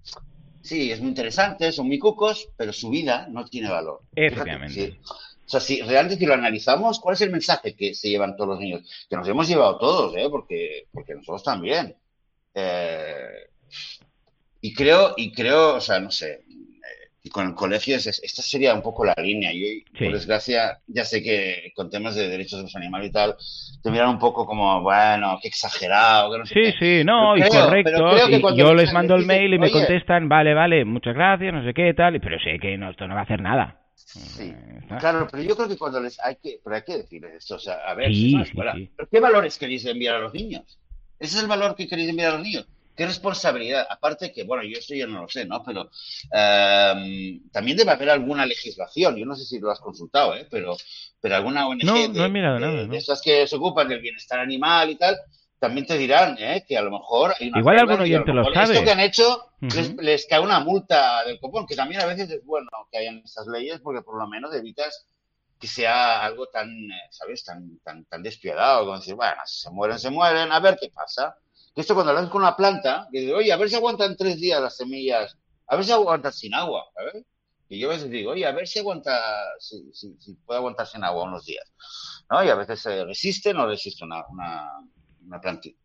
sí, 0.64 0.90
es 0.90 1.00
muy 1.00 1.10
interesante, 1.10 1.70
son 1.70 1.86
muy 1.86 1.98
cucos, 1.98 2.48
pero 2.56 2.72
su 2.72 2.90
vida 2.90 3.28
no 3.30 3.44
tiene 3.44 3.70
valor. 3.70 4.00
Efectivamente. 4.16 4.98
o 5.06 5.48
sea, 5.48 5.60
si 5.60 5.82
realmente 5.82 6.26
lo 6.26 6.34
analizamos, 6.34 6.98
¿cuál 6.98 7.14
es 7.14 7.20
el 7.20 7.30
mensaje 7.30 7.76
que 7.76 7.94
se 7.94 8.08
llevan 8.08 8.34
todos 8.34 8.50
los 8.50 8.58
niños? 8.58 9.06
Que 9.08 9.16
nos 9.16 9.28
hemos 9.28 9.46
llevado 9.46 9.78
todos, 9.78 10.16
¿eh? 10.16 10.28
Porque, 10.30 10.86
porque 10.90 11.14
nosotros 11.14 11.44
también. 11.44 11.94
Eh, 12.54 13.50
y 14.62 14.72
creo, 14.72 15.12
y 15.16 15.30
creo, 15.30 15.74
o 15.74 15.80
sea, 15.80 16.00
no 16.00 16.10
sé, 16.10 16.43
y 17.26 17.30
con 17.30 17.48
el 17.48 17.54
colegio, 17.54 17.96
esta 17.96 18.42
sería 18.42 18.74
un 18.74 18.82
poco 18.82 19.02
la 19.02 19.14
línea. 19.16 19.50
Yo, 19.50 19.66
por 19.98 20.12
desgracia, 20.12 20.80
ya 20.86 21.06
sé 21.06 21.22
que 21.22 21.72
con 21.74 21.88
temas 21.88 22.14
de 22.14 22.28
derechos 22.28 22.58
de 22.58 22.64
los 22.64 22.76
animales 22.76 23.08
y 23.08 23.12
tal, 23.12 23.34
te 23.82 23.90
miran 23.90 24.10
un 24.10 24.18
poco 24.18 24.44
como, 24.44 24.82
bueno, 24.82 25.38
qué 25.40 25.48
exagerado. 25.48 26.32
Que 26.32 26.38
no 26.38 26.44
sí, 26.44 26.72
sí, 26.78 27.02
no, 27.02 27.34
y 27.34 27.42
correcto. 27.48 28.14
Y 28.28 28.58
yo 28.58 28.74
les 28.74 28.92
mando 28.92 29.16
el 29.16 29.24
mail 29.24 29.54
y 29.54 29.58
me 29.58 29.70
contestan, 29.70 30.28
vale, 30.28 30.52
vale, 30.52 30.84
muchas 30.84 31.14
gracias, 31.14 31.54
no 31.54 31.64
sé 31.64 31.72
qué, 31.72 31.94
tal, 31.94 32.20
pero 32.20 32.38
sé 32.40 32.58
que 32.60 32.76
no, 32.76 32.90
esto 32.90 33.08
no 33.08 33.14
va 33.14 33.20
a 33.20 33.24
hacer 33.24 33.40
nada. 33.40 33.80
Sí, 33.94 34.52
claro, 34.98 35.26
pero 35.30 35.42
yo 35.42 35.56
creo 35.56 35.68
que 35.68 35.78
cuando 35.78 36.00
les 36.00 36.22
hay 36.22 36.36
que, 36.36 36.60
pero 36.62 36.76
hay 36.76 36.82
que 36.82 36.98
decirles 36.98 37.36
esto, 37.36 37.54
o 37.54 37.58
sea, 37.58 37.76
a 37.86 37.94
ver, 37.94 38.10
¿qué 39.10 39.20
valores 39.20 39.56
queréis 39.56 39.86
enviar 39.86 40.16
a 40.16 40.18
los 40.18 40.34
niños? 40.34 40.78
Ese 41.18 41.38
es 41.38 41.42
el 41.42 41.48
valor 41.48 41.74
que 41.74 41.88
queréis 41.88 42.10
enviar 42.10 42.32
a 42.32 42.34
los 42.34 42.42
niños. 42.42 42.68
¿Qué 42.96 43.06
responsabilidad? 43.06 43.86
Aparte 43.90 44.32
que, 44.32 44.44
bueno, 44.44 44.62
yo 44.62 44.78
esto 44.78 44.94
ya 44.94 45.06
no 45.06 45.22
lo 45.22 45.28
sé, 45.28 45.44
¿no? 45.44 45.62
Pero 45.64 45.90
em, 46.30 47.48
también 47.50 47.76
debe 47.76 47.90
haber 47.90 48.10
alguna 48.10 48.46
legislación, 48.46 49.16
yo 49.16 49.26
no 49.26 49.34
sé 49.34 49.44
si 49.44 49.58
lo 49.58 49.70
has 49.70 49.80
consultado, 49.80 50.34
¿eh? 50.34 50.46
Pero, 50.50 50.76
pero 51.20 51.36
alguna 51.36 51.66
ONG 51.66 51.84
no, 51.84 52.08
no 52.08 52.24
he 52.24 52.28
mirado 52.28 52.60
nada, 52.60 52.86
¿no? 52.86 52.94
estas 52.94 53.20
que 53.20 53.46
se 53.46 53.56
ocupan 53.56 53.88
del 53.88 54.00
bienestar 54.00 54.38
animal 54.38 54.90
y 54.90 54.96
tal, 54.96 55.16
también 55.58 55.86
te 55.86 55.96
dirán 55.96 56.36
¿eh? 56.38 56.64
que 56.68 56.76
a 56.76 56.82
lo 56.82 56.90
mejor 56.90 57.34
hay 57.40 57.48
una 57.48 57.58
Igual 57.58 57.78
algún 57.78 58.00
oyente 58.00 58.32
lo, 58.32 58.44
sabe. 58.52 58.74
Esto 58.74 58.84
que 58.84 58.90
han 58.90 59.00
hecho 59.00 59.50
les, 59.98 60.26
cae 60.26 60.40
una 60.40 60.60
multa 60.60 61.24
del 61.24 61.40
copón, 61.40 61.66
que 61.66 61.74
también 61.74 62.02
a 62.02 62.06
veces 62.06 62.30
es 62.30 62.44
bueno 62.44 62.68
que 62.92 62.98
hayan 62.98 63.22
estas 63.24 63.46
leyes 63.46 63.80
porque 63.80 64.02
por 64.02 64.18
lo 64.18 64.28
menos 64.28 64.54
evitas 64.54 65.06
que 65.58 65.66
sea 65.66 66.22
algo 66.22 66.48
tan, 66.48 66.68
eh, 66.68 67.08
¿sabes? 67.10 67.44
Tan, 67.44 67.78
tan, 67.78 68.04
tan 68.04 68.22
despiadado, 68.22 68.84
como 68.84 68.98
decir, 68.98 69.14
bueno, 69.14 69.40
si 69.46 69.62
se 69.62 69.70
mueren, 69.70 69.98
se 69.98 70.10
mueren, 70.10 70.52
a 70.52 70.60
ver 70.60 70.76
qué 70.78 70.90
pasa. 70.90 71.38
Que 71.74 71.80
esto 71.80 71.94
cuando 71.94 72.12
lo 72.12 72.18
haces 72.18 72.30
con 72.30 72.42
una 72.42 72.56
planta, 72.56 73.08
que 73.10 73.20
dice, 73.20 73.34
oye, 73.34 73.52
a 73.52 73.56
ver 73.56 73.68
si 73.68 73.76
aguantan 73.76 74.16
tres 74.16 74.40
días 74.40 74.60
las 74.60 74.76
semillas, 74.76 75.36
a 75.66 75.76
ver 75.76 75.84
si 75.84 75.92
aguantan 75.92 76.32
sin 76.32 76.54
agua, 76.54 76.84
¿sabes? 76.94 77.24
Y 77.68 77.80
yo 77.80 77.88
a 77.88 77.94
veces 77.94 78.10
digo, 78.10 78.32
oye, 78.32 78.46
a 78.46 78.52
ver 78.52 78.68
si 78.68 78.78
aguanta, 78.78 79.18
si, 79.58 79.90
si, 79.92 80.34
puede 80.46 80.58
aguantar 80.58 80.86
sin 80.86 81.02
agua 81.02 81.24
unos 81.24 81.44
días. 81.44 81.64
¿no? 82.30 82.44
Y 82.44 82.48
a 82.48 82.54
veces 82.54 82.80
se 82.80 83.04
resiste, 83.04 83.54
no 83.54 83.66
resiste 83.66 84.04
una, 84.04 84.24
una, 84.28 84.70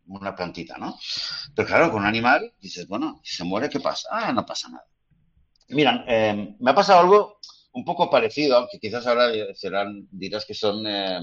una, 0.06 0.36
plantita, 0.36 0.76
¿no? 0.78 0.98
Pero 1.54 1.66
claro, 1.66 1.90
con 1.90 2.02
un 2.02 2.06
animal 2.06 2.52
dices, 2.60 2.86
bueno, 2.86 3.20
si 3.24 3.34
se 3.36 3.44
muere, 3.44 3.68
¿qué 3.68 3.80
pasa? 3.80 4.08
Ah, 4.10 4.32
no 4.32 4.44
pasa 4.44 4.68
nada. 4.68 4.86
Miran, 5.68 6.04
eh, 6.06 6.56
me 6.58 6.70
ha 6.70 6.74
pasado 6.74 7.00
algo 7.00 7.40
un 7.72 7.84
poco 7.84 8.10
parecido, 8.10 8.56
aunque 8.56 8.78
quizás 8.78 9.06
ahora 9.06 9.30
serán, 9.54 10.06
dirás 10.10 10.44
que 10.44 10.54
son 10.54 10.86
eh, 10.86 11.20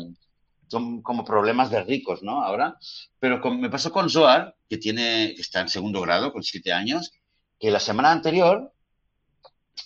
son 0.67 1.01
como 1.01 1.23
problemas 1.23 1.69
de 1.69 1.83
ricos, 1.83 2.23
¿no? 2.23 2.43
Ahora. 2.43 2.77
Pero 3.19 3.39
me 3.51 3.69
pasó 3.69 3.91
con 3.91 4.09
Zoar, 4.09 4.55
que 4.69 4.77
tiene, 4.77 5.33
que 5.35 5.41
está 5.41 5.61
en 5.61 5.69
segundo 5.69 6.01
grado, 6.01 6.31
con 6.31 6.43
siete 6.43 6.73
años, 6.73 7.11
que 7.59 7.71
la 7.71 7.79
semana 7.79 8.11
anterior 8.11 8.71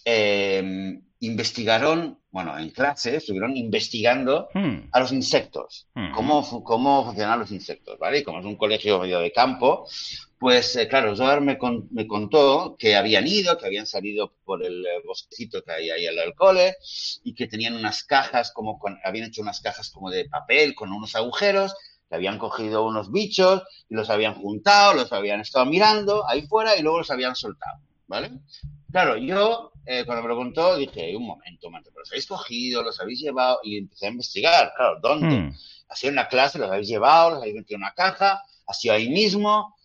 eh, 0.06 1.02
investigaron, 1.22 2.20
bueno, 2.32 2.58
en 2.58 2.72
clase 2.72 3.18
estuvieron 3.18 3.56
investigando 3.56 4.50
hmm. 4.54 4.90
a 4.92 5.00
los 5.00 5.12
insectos, 5.12 5.88
hmm. 5.94 6.14
cómo, 6.14 6.64
cómo 6.64 7.06
funcionan 7.06 7.40
los 7.40 7.52
insectos, 7.52 7.98
¿vale? 8.00 8.20
Y 8.20 8.24
como 8.24 8.40
es 8.40 8.46
un 8.46 8.56
colegio 8.56 9.00
medio 9.00 9.20
de 9.20 9.32
campo, 9.32 9.88
pues 10.40 10.76
eh, 10.76 10.88
claro, 10.88 11.16
Zohar 11.16 11.40
me, 11.42 11.60
me, 11.92 12.08
contó 12.08 12.76
que 12.78 12.96
habían 12.96 13.28
ido, 13.28 13.56
que 13.60 13.68
habían 13.68 13.86
salido 13.86 14.34
por 14.44 14.66
el 14.66 14.84
eh, 14.84 14.90
bosquecito 15.06 15.62
que 15.62 15.72
hay 15.72 15.92
ahí 15.92 16.08
al 16.08 16.16
del 16.16 16.34
cole 16.34 16.76
y 17.24 17.36
que 17.36 17.46
tenían 17.46 17.76
unas 17.76 18.04
cajas, 18.04 18.52
como 18.52 18.80
con, 18.80 18.98
habían 19.04 19.28
hecho 19.28 19.44
unas 19.44 19.62
cajas 19.62 19.92
como 19.92 20.10
de 20.10 20.26
papel 20.26 20.74
con 20.74 20.92
unos 20.92 21.16
agujeros, 21.16 21.76
que 22.10 22.16
habían 22.16 22.40
cogido 22.40 22.84
unos 22.84 23.12
bichos 23.12 23.62
y 23.88 23.94
los 23.94 24.10
habían 24.10 24.34
juntado, 24.34 24.96
los 24.96 25.14
habían 25.14 25.42
estado 25.42 25.68
mirando 25.68 26.28
ahí 26.28 26.48
fuera 26.48 26.76
y 26.76 26.82
luego 26.82 26.98
los 26.98 27.12
habían 27.12 27.36
soltado, 27.36 27.80
¿vale? 28.08 28.32
Claro, 28.92 29.18
yo 29.18 29.72
eh, 29.86 30.04
cuando 30.06 30.24
me 30.24 30.30
lo 30.30 30.36
contó 30.36 30.76
dije, 30.76 31.16
un 31.16 31.26
momento, 31.26 31.68
un 31.68 31.74
momento, 31.74 31.92
los 31.96 32.10
habéis 32.12 32.28
cogido, 32.28 32.84
los 32.84 33.00
habéis 33.00 33.22
llevado 33.22 33.60
y 33.64 33.78
empecé 33.78 34.08
a 34.08 34.10
investigar, 34.10 34.74
claro, 34.76 35.00
¿dónde? 35.02 35.36
Hmm. 35.36 35.56
Así 35.90 36.08
en 36.08 36.16
la 36.16 36.28
clase 36.28 36.60
los 36.60 36.70
habéis 36.70 36.88
llevado, 36.88 37.32
los 37.32 37.40
habéis 37.40 37.56
metido 37.56 37.78
en 37.78 37.84
una 37.84 37.94
caja, 37.94 38.42
así 38.68 38.90
ahí 38.90 39.10
mismo, 39.10 39.76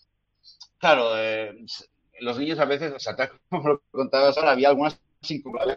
claro, 0.78 1.16
eh, 1.16 1.54
los 2.20 2.38
niños 2.38 2.58
a 2.58 2.64
veces, 2.64 2.92
o 2.92 2.98
sea, 2.98 3.16
como 3.48 3.68
lo 3.68 3.82
contabas 3.90 4.36
ahora, 4.36 4.52
había 4.52 4.68
algunas 4.68 4.98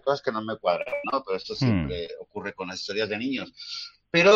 cosas 0.03 0.21
que 0.21 0.31
no 0.31 0.41
me 0.41 0.57
cuadran, 0.57 0.93
¿no? 1.11 1.23
Pero 1.23 1.37
esto 1.37 1.53
hmm. 1.53 1.57
siempre 1.57 2.09
ocurre 2.19 2.53
con 2.53 2.67
las 2.67 2.79
historias 2.79 3.09
de 3.09 3.17
niños. 3.17 3.53
Pero 4.11 4.33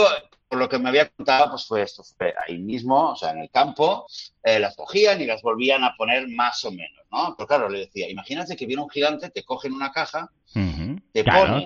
por 0.54 0.60
lo 0.60 0.70
que 0.70 0.78
me 0.78 0.90
había 0.90 1.10
contado, 1.10 1.50
pues 1.50 1.66
fue 1.66 1.82
esto, 1.82 2.04
fue 2.04 2.32
ahí 2.48 2.60
mismo, 2.60 3.14
o 3.14 3.16
sea, 3.16 3.32
en 3.32 3.40
el 3.40 3.50
campo, 3.50 4.06
eh, 4.44 4.60
las 4.60 4.76
cogían 4.76 5.20
y 5.20 5.26
las 5.26 5.42
volvían 5.42 5.84
a 5.84 5.96
poner 5.98 6.28
más 6.28 6.64
o 6.64 6.70
menos, 6.70 7.04
¿no? 7.12 7.34
Pero 7.36 7.48
claro, 7.48 7.70
le 7.70 7.80
decía, 7.80 8.08
imagínate 8.08 8.56
que 8.56 8.68
viene 8.68 8.84
un 8.84 8.90
gigante, 8.92 9.32
te 9.32 9.44
coge 9.44 9.68
en 9.68 9.74
una 9.74 9.92
caja, 9.92 10.30
te 11.12 11.24
pone, 11.24 11.66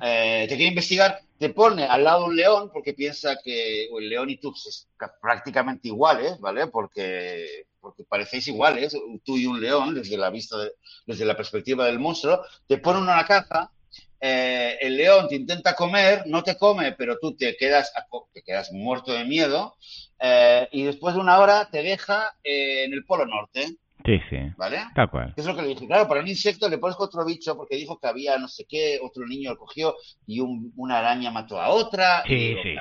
eh, 0.00 0.46
te 0.48 0.54
quiere 0.54 0.68
investigar, 0.68 1.18
te 1.40 1.48
pone 1.48 1.86
al 1.86 2.04
lado 2.04 2.26
un 2.26 2.36
león 2.36 2.70
porque 2.72 2.94
piensa 2.94 3.36
que 3.42 3.86
el 3.86 4.08
león 4.08 4.30
y 4.30 4.36
tú 4.36 4.52
pues, 4.52 4.86
prácticamente 5.20 5.88
iguales, 5.88 6.38
¿vale? 6.38 6.68
Porque, 6.68 7.66
porque 7.80 8.04
parecéis 8.04 8.46
iguales, 8.46 8.96
tú 9.24 9.38
y 9.38 9.46
un 9.46 9.60
león, 9.60 9.92
desde 9.92 10.16
la 10.16 10.30
vista, 10.30 10.56
desde 11.04 11.24
la 11.24 11.36
perspectiva 11.36 11.84
del 11.84 11.98
monstruo, 11.98 12.42
te 12.68 12.78
pone 12.78 13.00
una 13.00 13.26
caja 13.26 13.72
eh, 14.20 14.76
el 14.80 14.96
león 14.96 15.28
te 15.28 15.36
intenta 15.36 15.74
comer, 15.74 16.24
no 16.26 16.42
te 16.42 16.56
come, 16.56 16.92
pero 16.92 17.18
tú 17.18 17.36
te 17.36 17.56
quedas, 17.56 17.92
te 18.34 18.42
quedas 18.42 18.70
muerto 18.72 19.12
de 19.12 19.24
miedo, 19.24 19.76
eh, 20.18 20.68
y 20.72 20.82
después 20.82 21.14
de 21.14 21.20
una 21.20 21.38
hora 21.38 21.68
te 21.70 21.82
deja 21.82 22.34
eh, 22.44 22.84
en 22.84 22.92
el 22.92 23.04
Polo 23.04 23.26
Norte. 23.26 23.78
Sí, 24.04 24.18
sí. 24.30 24.36
¿Vale? 24.56 24.78
Tal 24.94 25.10
cual. 25.10 25.34
Es 25.36 25.44
lo 25.44 25.54
que 25.54 25.62
le 25.62 25.68
dije. 25.68 25.86
Claro, 25.86 26.08
para 26.08 26.20
un 26.20 26.28
insecto 26.28 26.68
le 26.68 26.78
pones 26.78 26.96
otro 26.98 27.24
bicho 27.24 27.56
porque 27.56 27.76
dijo 27.76 27.98
que 27.98 28.08
había 28.08 28.38
no 28.38 28.48
sé 28.48 28.64
qué, 28.68 28.98
otro 29.02 29.26
niño 29.26 29.50
lo 29.50 29.58
cogió 29.58 29.94
y 30.26 30.40
una 30.40 30.98
araña 30.98 31.30
mató 31.30 31.60
a 31.60 31.68
otra. 31.68 32.22
Sí, 32.26 32.56
sí, 32.62 32.76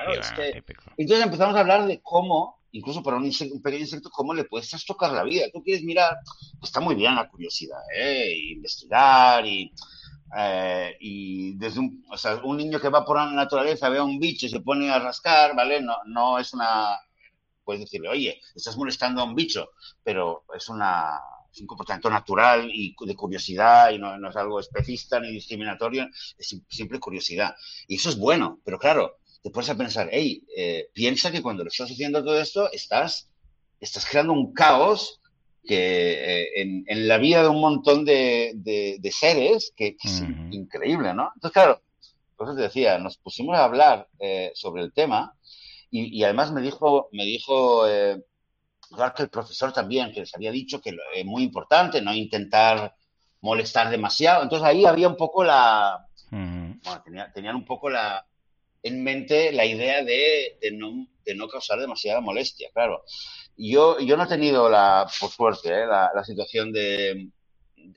Entonces 0.97 1.25
empezamos 1.25 1.56
a 1.56 1.60
hablar 1.60 1.86
de 1.88 1.99
cómo, 2.02 2.60
incluso 2.71 3.04
para 3.04 3.17
un, 3.17 3.25
insecto, 3.25 3.56
un 3.56 3.62
pequeño 3.62 3.84
insecto, 3.84 4.10
cómo 4.10 4.34
le 4.34 4.45
puedes 4.45 4.69
trastocar 4.69 5.12
la 5.12 5.23
vida. 5.23 5.45
Tú 5.52 5.62
quieres 5.62 5.84
mirar, 5.84 6.17
está 6.62 6.80
muy 6.80 6.95
bien 6.95 7.15
la 7.15 7.28
curiosidad, 7.28 7.82
¿eh? 7.97 8.34
investigar 8.52 9.45
y 9.45 9.73
eh, 10.38 10.96
y 11.00 11.58
desde 11.58 11.80
un, 11.80 12.06
o 12.10 12.18
sea, 12.18 12.36
un 12.44 12.58
niño 12.58 12.80
que 12.80 12.89
va 12.89 13.06
por 13.06 13.18
la 13.18 13.32
naturaleza, 13.32 13.89
ve 13.89 13.98
a 13.98 14.04
un 14.04 14.20
bicho 14.20 14.48
se 14.48 14.60
pone 14.60 14.92
a 14.92 15.00
rascar, 15.00 15.56
¿vale? 15.56 15.82
No, 15.82 15.96
no 16.06 16.39
es 16.39 16.54
una... 16.54 16.98
Puedes 17.63 17.82
decirle, 17.82 18.10
oye, 18.10 18.42
estás 18.56 18.78
molestando 18.78 19.22
a 19.22 19.26
un 19.26 19.36
bicho, 19.36 19.70
pero 20.04 20.44
es 20.56 20.70
una, 20.70 21.20
es 21.52 21.62
un 21.62 21.68
comportamiento 21.68 22.10
natural 22.10 22.70
y 22.74 22.96
de 23.00 23.15
curiosidad 23.15 23.92
y 23.92 24.00
no, 24.00 24.30
es 24.30 24.36
algo 24.36 24.60
especista 24.60 25.20
ni 25.20 25.32
discriminatorio, 25.32 26.08
es 26.38 26.62
simple 26.68 27.00
curiosidad. 27.00 27.56
Y 27.88 27.96
eso 27.96 28.10
es 28.10 28.18
bueno, 28.18 28.60
pero 28.63 28.80
claro, 28.80 29.18
te 29.44 29.52
pones 29.52 29.70
a 29.70 29.78
pensar, 29.78 30.10
hey, 30.12 30.44
eh, 30.56 30.89
piensa 30.94 31.32
que 31.32 31.42
cuando 31.42 31.63
lo 31.63 31.70
estás 31.70 31.92
haciendo 31.92 32.24
todo 32.24 32.39
esto, 32.39 32.72
estás, 32.72 33.30
estás 33.80 34.06
creando 34.06 34.34
un 34.34 34.54
caos 34.54 35.18
que 35.69 36.41
eh, 36.55 36.84
en, 36.88 37.08
la 37.08 37.19
vida 37.19 37.43
de 37.43 37.47
un 37.47 37.62
montón 37.62 38.03
de, 38.03 38.99
seres, 39.12 39.71
que, 39.77 39.95
es 40.03 40.23
increíble, 40.49 41.13
¿no? 41.13 41.29
Entonces, 41.36 41.53
claro, 41.53 41.84
por 42.36 42.55
te 42.55 42.63
decía, 42.63 42.97
nos 42.97 43.19
pusimos 43.19 43.55
a 43.55 43.65
hablar 43.65 44.08
eh, 44.17 44.51
sobre 44.55 44.82
el 44.82 44.91
tema 44.91 45.36
y, 45.91 46.23
además 46.23 46.51
me 46.51 46.62
dijo, 46.62 47.10
me 47.12 47.23
dijo 47.23 47.88
eh, 47.88 48.19
que 49.15 49.21
el 49.21 49.29
profesor 49.29 49.71
también, 49.71 50.12
que 50.12 50.21
les 50.21 50.34
había 50.34 50.49
dicho 50.49 50.82
que 50.82 50.97
es 51.13 51.25
muy 51.25 51.43
importante 51.43 52.01
no 52.01 52.15
intentar 52.15 52.95
molestar 53.41 53.91
demasiado. 53.91 54.41
Entonces 54.41 54.67
ahí 54.67 54.86
había 54.86 55.08
un 55.08 55.17
poco 55.17 55.43
la... 55.43 56.03
bueno, 56.32 57.25
tenían 57.36 57.55
un 57.55 57.65
poco 57.65 57.91
la, 57.91 58.25
en 58.82 59.03
mente 59.03 59.51
la 59.51 59.65
idea 59.65 60.03
de, 60.03 60.58
de, 60.60 60.71
no, 60.71 61.05
de 61.23 61.36
no 61.36 61.47
causar 61.47 61.79
demasiada 61.79 62.21
molestia, 62.21 62.69
claro. 62.73 63.03
Yo, 63.62 64.00
yo 64.00 64.15
no 64.15 64.24
he 64.24 64.28
tenido 64.28 64.69
la, 64.69 65.06
por 65.19 65.30
suerte, 65.30 65.82
¿eh? 65.82 65.86
la, 65.86 66.24
situación 66.24 66.72
de 66.72 67.12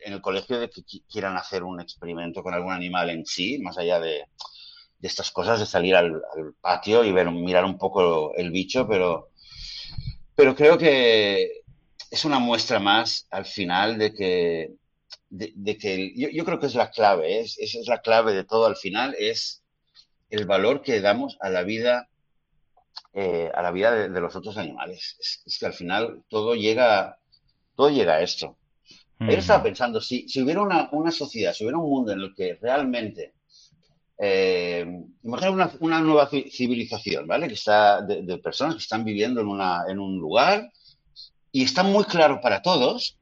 en 0.05 0.12
el 0.12 0.20
colegio 0.20 0.59
de 0.59 0.68
que 0.68 0.83
quieran 1.09 1.37
hacer 1.37 1.62
un 1.62 1.81
experimento 1.81 2.42
con 2.42 2.53
algún 2.53 2.72
animal 2.72 3.11
en 3.11 3.25
sí, 3.25 3.59
más 3.59 3.79
allá 3.79 4.01
de, 4.01 4.25
de 4.98 5.09
estas 5.09 5.31
cosas, 5.31 5.61
de 5.61 5.66
salir 5.66 5.94
al, 5.94 6.20
patio 6.61 7.05
y 7.05 7.12
ver, 7.12 7.31
mirar 7.31 7.64
un 7.64 7.79
poco 7.79 8.35
el 8.35 8.51
bicho, 8.51 8.88
pero, 8.88 9.31
pero 10.35 10.57
creo 10.57 10.77
que 10.77 11.62
es 12.11 12.25
una 12.25 12.40
muestra 12.40 12.81
más 12.81 13.29
al 13.31 13.44
final 13.44 13.98
de 13.98 14.14
que, 14.14 14.72
de, 15.31 15.79
que 15.79 16.12
yo, 16.16 16.29
yo, 16.29 16.44
creo 16.44 16.59
que 16.59 16.66
es 16.66 16.75
la 16.75 16.90
clave, 16.90 17.38
¿eh? 17.38 17.40
es, 17.42 17.57
es 17.59 17.87
la 17.87 18.01
clave 18.01 18.33
de 18.33 18.42
todo 18.42 18.66
al 18.66 18.77
final, 18.77 19.14
es 19.16 19.62
el 20.29 20.44
valor 20.44 20.83
que 20.83 21.01
damos 21.01 21.37
a 21.40 21.51
la 21.51 21.62
vida 21.62 22.09
eh, 23.14 23.51
a 23.55 23.61
la 23.62 23.70
vida 23.70 24.09
de, 24.09 24.20
los 24.20 24.35
otros 24.35 24.57
animales. 24.57 25.16
Es, 25.44 25.59
que 25.59 25.66
al 25.66 25.75
final 25.75 26.22
todo 26.29 26.55
llega, 26.55 27.18
todo 27.77 27.90
llega 27.90 28.14
a 28.14 28.22
esto. 28.22 28.57
Él 29.20 29.38
estaba 29.38 29.62
pensando, 29.62 30.01
si, 30.01 30.29
si 30.29 30.42
hubiera 30.42 30.62
una, 30.62 30.88
una, 30.90 31.12
sociedad, 31.12 31.53
si 31.53 31.62
hubiera 31.62 31.79
un 31.79 31.88
mundo 31.88 32.11
en 32.11 32.20
el 32.20 32.35
que 32.35 32.59
realmente, 32.61 33.35
eh, 34.18 34.85
imagina 35.22 35.51
una, 35.51 35.72
una, 35.79 36.01
nueva 36.01 36.29
civilización, 36.29 37.29
¿vale? 37.29 37.46
Que 37.46 37.55
está 37.55 38.01
de, 38.03 38.38
personas 38.38 38.75
que 38.75 38.81
están 38.81 39.05
viviendo 39.05 39.40
en, 39.40 39.46
una, 39.46 39.85
en 39.88 40.01
un 40.01 40.18
lugar 40.18 40.72
y 41.53 41.62
está 41.62 41.85
muy 41.85 42.03
claro 42.05 42.40
para 42.40 42.62
todos 42.62 43.16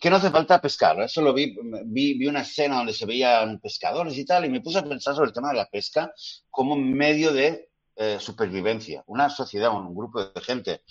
que 0.00 0.10
no 0.10 0.16
hace 0.16 0.30
falta 0.30 0.60
pescar. 0.60 1.00
Eso 1.00 1.22
lo 1.22 1.32
vi, 1.32 1.56
vi, 1.86 2.18
vi, 2.18 2.26
una 2.26 2.42
escena 2.42 2.76
donde 2.76 2.92
se 2.92 3.06
veían 3.06 3.58
pescadores 3.60 4.18
y 4.18 4.26
tal, 4.26 4.44
y 4.44 4.50
me 4.50 4.60
puse 4.60 4.78
a 4.78 4.84
pensar 4.84 5.14
sobre 5.14 5.28
el 5.28 5.34
tema 5.34 5.48
de 5.48 5.56
la 5.56 5.70
pesca 5.70 6.12
como 6.50 6.76
medio 6.76 7.32
de 7.32 7.70
eh, 7.96 8.18
supervivencia, 8.20 9.04
una 9.06 9.30
sociedad, 9.30 9.70
un 9.72 9.94
grupo 9.94 10.24
de 10.24 10.40
gente 10.40 10.82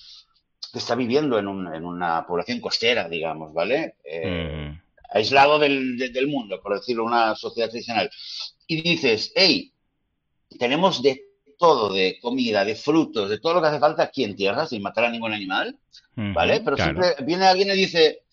que 0.72 0.80
está 0.80 0.96
viviendo 0.96 1.38
en, 1.38 1.48
una 1.48 2.26
población 2.26 2.60
costera, 2.60 3.08
digamos, 3.08 3.54
¿vale? 3.54 3.98
Eh, 4.04 4.72
mm. 4.72 4.82
Aislado 5.12 5.60
del, 5.60 6.28
mundo, 6.28 6.60
por 6.62 6.74
decirlo, 6.74 7.04
una 7.04 7.36
sociedad 7.36 7.70
tradicional. 7.70 8.10
Y 8.66 8.82
dices, 8.82 9.32
hey, 9.36 9.72
tenemos 10.58 11.04
de 11.04 11.22
todo, 11.60 11.94
de 11.94 12.18
comida, 12.20 12.66
de 12.66 12.76
frutos, 12.76 13.30
de 13.30 13.39
todo 13.39 13.56
lo 13.56 13.62
que 13.62 13.68
hace 13.68 13.80
falta 13.80 14.04
aquí 14.04 14.24
en 14.24 14.36
tierra, 14.36 14.66
sin 14.66 14.82
matar 14.82 15.06
a 15.06 15.10
ningún 15.12 15.34
animal, 15.34 15.78
¿vale? 16.16 16.62
Pero 16.62 16.78
siempre 16.78 17.16
viene 17.24 17.46
alguien 17.46 17.70
y 17.70 17.74
dice, 17.74 18.24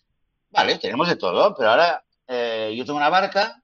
vale, 0.50 0.78
tenemos 0.78 1.08
de 1.08 1.16
todo, 1.16 1.54
pero 1.54 1.70
ahora 1.70 2.02
eh, 2.26 2.72
yo 2.74 2.84
tengo 2.86 2.98
una 2.98 3.10
barca 3.10 3.62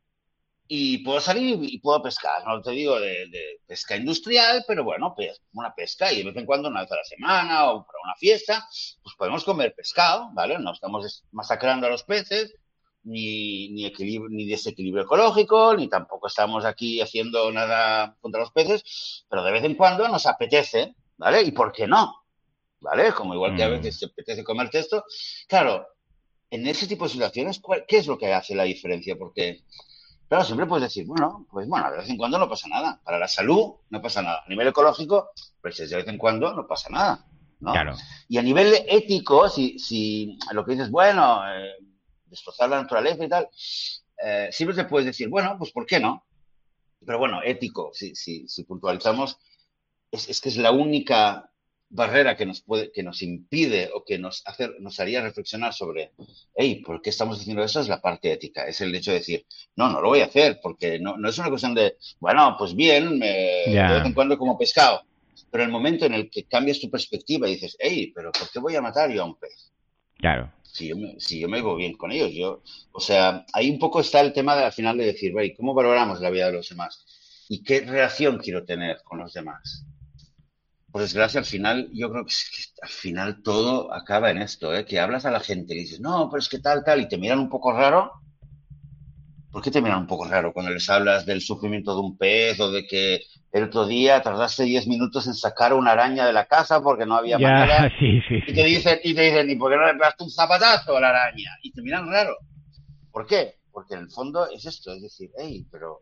y 0.69 0.99
puedo 0.99 1.21
salir 1.21 1.59
y 1.63 1.79
puedo 1.79 2.03
pescar. 2.03 2.45
No 2.47 2.61
te 2.61 2.73
digo 2.73 2.99
de, 2.99 3.61
pesca 3.67 3.97
industrial, 3.97 4.65
pero 4.67 4.85
bueno, 4.85 5.15
pues 5.15 5.41
una 5.53 5.75
pesca 5.75 6.13
y 6.13 6.19
de 6.19 6.25
vez 6.25 6.37
en 6.37 6.47
cuando, 6.47 6.69
una 6.69 6.83
vez 6.83 6.93
a 6.93 6.97
la 6.97 7.05
semana 7.05 7.71
o 7.71 7.87
para 7.87 7.99
una 8.05 8.15
fiesta, 8.17 8.67
pues 9.03 9.15
podemos 9.17 9.45
comer 9.45 9.75
pescado, 9.75 10.31
¿vale? 10.33 10.59
No 10.59 10.73
estamos 10.73 11.25
masacrando 11.33 11.87
a 11.87 11.91
los 11.91 12.03
peces, 12.05 12.55
ni, 13.05 13.71
ni, 13.71 13.93
ni 14.31 14.47
desequilibrio 14.47 15.05
ecológico, 15.05 15.75
ni 15.77 15.89
tampoco 15.89 16.27
estamos 16.27 16.65
aquí 16.65 17.01
haciendo 17.01 17.51
nada 17.53 18.17
contra 18.21 18.41
los 18.41 18.51
peces, 18.51 19.25
pero 19.29 19.45
de 19.45 19.53
vez 19.53 19.65
en 19.65 19.75
cuando 19.75 20.09
nos 20.09 20.27
apetece, 20.27 20.95
¿vale? 21.17 21.43
¿Y 21.43 21.53
por 21.53 21.73
qué 21.73 21.87
no? 21.87 22.25
¿Vale? 22.81 23.13
Como 23.13 23.35
igual 23.35 23.57
que 23.57 23.63
a 23.63 23.69
mm. 23.69 23.73
veces 23.73 24.01
te 24.01 24.07
apetece 24.07 24.45
comerte 24.45 24.81
esto. 24.81 25.05
Claro, 25.49 25.87
en 26.51 26.67
ese 26.67 26.87
tipo 26.87 27.05
de 27.05 27.11
situaciones, 27.11 27.61
¿qué 27.87 27.99
es 27.99 28.07
lo 28.07 28.19
que 28.19 28.33
hace 28.33 28.55
la 28.55 28.65
diferencia? 28.65 29.17
Porque 29.17 29.63
Claro, 30.29 30.45
siempre 30.45 30.67
puedes 30.67 30.83
decir, 30.83 31.07
bueno, 31.07 31.47
pues 31.51 31.69
bueno, 31.69 31.91
de 31.91 31.99
vez 31.99 32.11
en 32.11 32.17
cuando 32.17 32.39
no 32.39 32.49
pasa 32.49 32.69
nada. 32.69 33.01
Para 33.05 33.19
la 33.19 33.29
salud 33.29 33.75
no 33.91 34.03
pasa 34.03 34.23
nada. 34.23 34.43
A 34.45 34.49
nivel 34.49 34.69
ecológico, 34.69 35.31
pues 35.63 35.77
de 35.77 35.97
vez 35.97 36.09
en 36.09 36.19
cuando 36.19 36.53
no 36.53 36.67
pasa 36.67 36.91
nada. 36.91 37.25
¿no? 37.61 37.73
Claro. 37.73 37.95
Y 38.29 38.39
a 38.39 38.43
nivel 38.43 38.75
ético, 38.89 39.49
si, 39.49 39.79
si 39.79 40.39
lo 40.53 40.65
que 40.65 40.73
dices, 40.73 40.91
bueno, 40.91 41.43
eh, 41.49 41.77
destrozar 42.25 42.69
la 42.69 42.83
naturaleza 42.83 43.25
y 43.25 43.29
tal, 43.29 43.49
eh, 44.25 44.49
siempre 44.51 44.77
te 44.77 44.89
puedes 44.89 45.07
decir, 45.07 45.29
bueno, 45.29 45.57
pues 45.59 45.71
¿por 45.71 45.87
qué 45.87 46.01
no? 46.01 46.25
Pero 47.05 47.19
bueno, 47.19 47.41
ético, 47.45 47.91
si, 47.93 48.17
si, 48.17 48.49
si 48.49 48.65
puntualizamos, 48.65 49.39
es, 50.11 50.29
es 50.29 50.41
que 50.41 50.49
es 50.49 50.57
la 50.57 50.73
única 50.73 51.51
barrera 51.89 52.37
que 52.37 52.47
nos 52.47 52.61
puede, 52.61 52.91
que 52.91 53.03
nos 53.03 53.23
impide 53.23 53.91
o 53.95 54.05
que 54.05 54.19
nos 54.19 54.43
hace, 54.47 54.71
nos 54.81 54.99
haría 55.01 55.23
reflexionar 55.23 55.73
sobre, 55.73 56.13
hey, 56.55 56.83
¿por 56.85 57.01
qué 57.01 57.11
estamos 57.11 57.41
haciendo 57.41 57.63
eso? 57.63 57.81
Es 57.81 57.89
la 57.89 58.01
parte 58.01 58.33
ética, 58.33 58.67
es 58.67 58.81
el 58.81 58.95
hecho 58.95 59.13
de 59.13 59.19
decir, 59.19 59.47
no, 59.77 59.89
no 59.91 60.01
lo 60.01 60.09
voy 60.09 60.21
a 60.21 60.27
hacer, 60.27 60.59
porque 60.63 60.99
no, 60.99 61.17
no 61.17 61.29
es 61.29 61.39
una 61.39 61.49
cuestión 61.49 61.75
de, 61.75 61.97
bueno, 62.19 62.57
pues 62.59 62.75
bien, 62.75 63.19
me, 63.19 63.27
de 63.67 63.95
vez 63.95 64.05
en 64.05 64.15
cuando 64.15 64.37
como 64.37 64.59
pescado, 64.59 65.03
pero 65.51 65.65
el 65.65 65.71
momento 65.71 66.07
en 66.07 66.15
el 66.15 66.31
que 66.31 66.45
cambias 66.45 66.81
tu 66.81 66.91
perspectiva 66.91 67.49
y 67.49 67.53
dices, 67.53 67.77
hey, 67.79 68.13
pero 68.15 68.33
¿por 68.33 68.51
qué 68.51 68.59
voy 68.59 68.75
a 68.75 68.83
matar 68.83 69.11
yo 69.11 69.23
a 69.23 69.27
un 69.27 69.37
pez? 69.37 69.73
Claro. 70.17 70.53
Si 70.63 70.89
yo, 70.89 70.97
me, 70.97 71.19
si 71.21 71.41
yo 71.41 71.49
me 71.49 71.63
voy 71.63 71.79
bien 71.79 71.97
con 71.97 72.13
ellos, 72.13 72.33
yo, 72.33 72.63
o 72.93 73.01
sea, 73.01 73.47
ahí 73.53 73.71
un 73.71 73.79
poco 73.79 74.01
está 74.01 74.21
el 74.21 74.33
tema 74.33 74.57
de 74.57 74.65
al 74.65 74.73
final 74.73 74.99
de 74.99 75.07
decir, 75.07 75.33
hey, 75.39 75.55
¿cómo 75.57 75.73
valoramos 75.73 76.21
la 76.21 76.31
vida 76.31 76.47
de 76.47 76.53
los 76.53 76.69
demás? 76.69 77.07
¿Y 77.49 77.63
qué 77.63 77.81
relación 77.81 78.39
quiero 78.39 78.65
tener 78.65 79.03
con 79.05 79.19
los 79.19 79.33
demás? 79.33 79.87
Por 80.97 81.03
desgracia, 81.03 81.41
al 81.41 81.45
final, 81.45 81.91
yo 81.93 82.11
creo 82.11 82.25
que, 82.25 82.33
al 82.81 82.89
final 82.89 83.43
todo 83.43 83.93
acaba 83.93 84.31
en 84.31 84.39
esto, 84.39 84.75
¿eh? 84.75 84.87
que 84.87 84.99
hablas 84.99 85.27
a 85.27 85.31
la 85.31 85.41
gente 85.41 85.75
y 85.75 85.81
dices, 85.81 86.01
no, 86.01 86.31
pero 86.31 86.39
es 86.39 86.49
que 86.49 86.59
tal, 86.59 86.85
tal, 86.85 87.03
y 87.03 87.07
te 87.07 87.19
miran 87.19 87.39
un 87.39 87.51
poco 87.51 87.71
raro. 87.71 88.13
¿Por 89.53 89.63
qué 89.63 89.71
te 89.71 89.83
miran 89.83 89.99
un 89.99 90.07
poco 90.07 90.25
raro 90.25 90.55
cuando 90.55 90.73
les 90.73 90.89
hablas 90.89 91.27
del 91.27 91.43
sufrimiento 91.43 91.95
de 91.95 92.01
un 92.01 92.17
pez 92.17 92.59
o 92.61 92.71
de 92.71 92.87
que 92.87 93.21
el 93.53 93.65
otro 93.65 93.87
día 93.87 94.23
tardaste 94.23 94.63
10 94.63 94.87
minutos 94.87 95.27
en 95.27 95.35
sacar 95.35 95.75
una 95.75 95.93
araña 95.93 96.25
de 96.25 96.33
la 96.33 96.47
casa 96.47 96.83
porque 96.83 97.05
no 97.05 97.17
había 97.17 97.39
manera? 97.39 97.93
Y 98.01 98.55
te 98.55 98.65
dicen, 98.65 98.99
y 99.05 99.13
te 99.13 99.21
dicen, 99.21 99.51
¿y 99.51 99.57
por 99.57 99.71
qué 99.71 99.77
no 99.77 99.87
le 99.87 99.99
pegaste 99.99 100.25
un 100.25 100.31
zapatazo 100.31 100.97
a 100.97 101.01
la 101.03 101.11
araña? 101.11 101.59
Y 101.63 101.73
te 101.73 101.83
miran 101.83 102.11
raro. 102.11 102.39
¿Por 103.13 103.27
qué? 103.27 103.57
Porque 103.71 103.93
en 103.93 104.01
el 104.01 104.11
fondo 104.11 104.49
es 104.49 104.65
esto, 104.65 104.95
es 104.95 105.03
decir, 105.03 105.29
hey, 105.37 105.67
pero, 105.71 106.01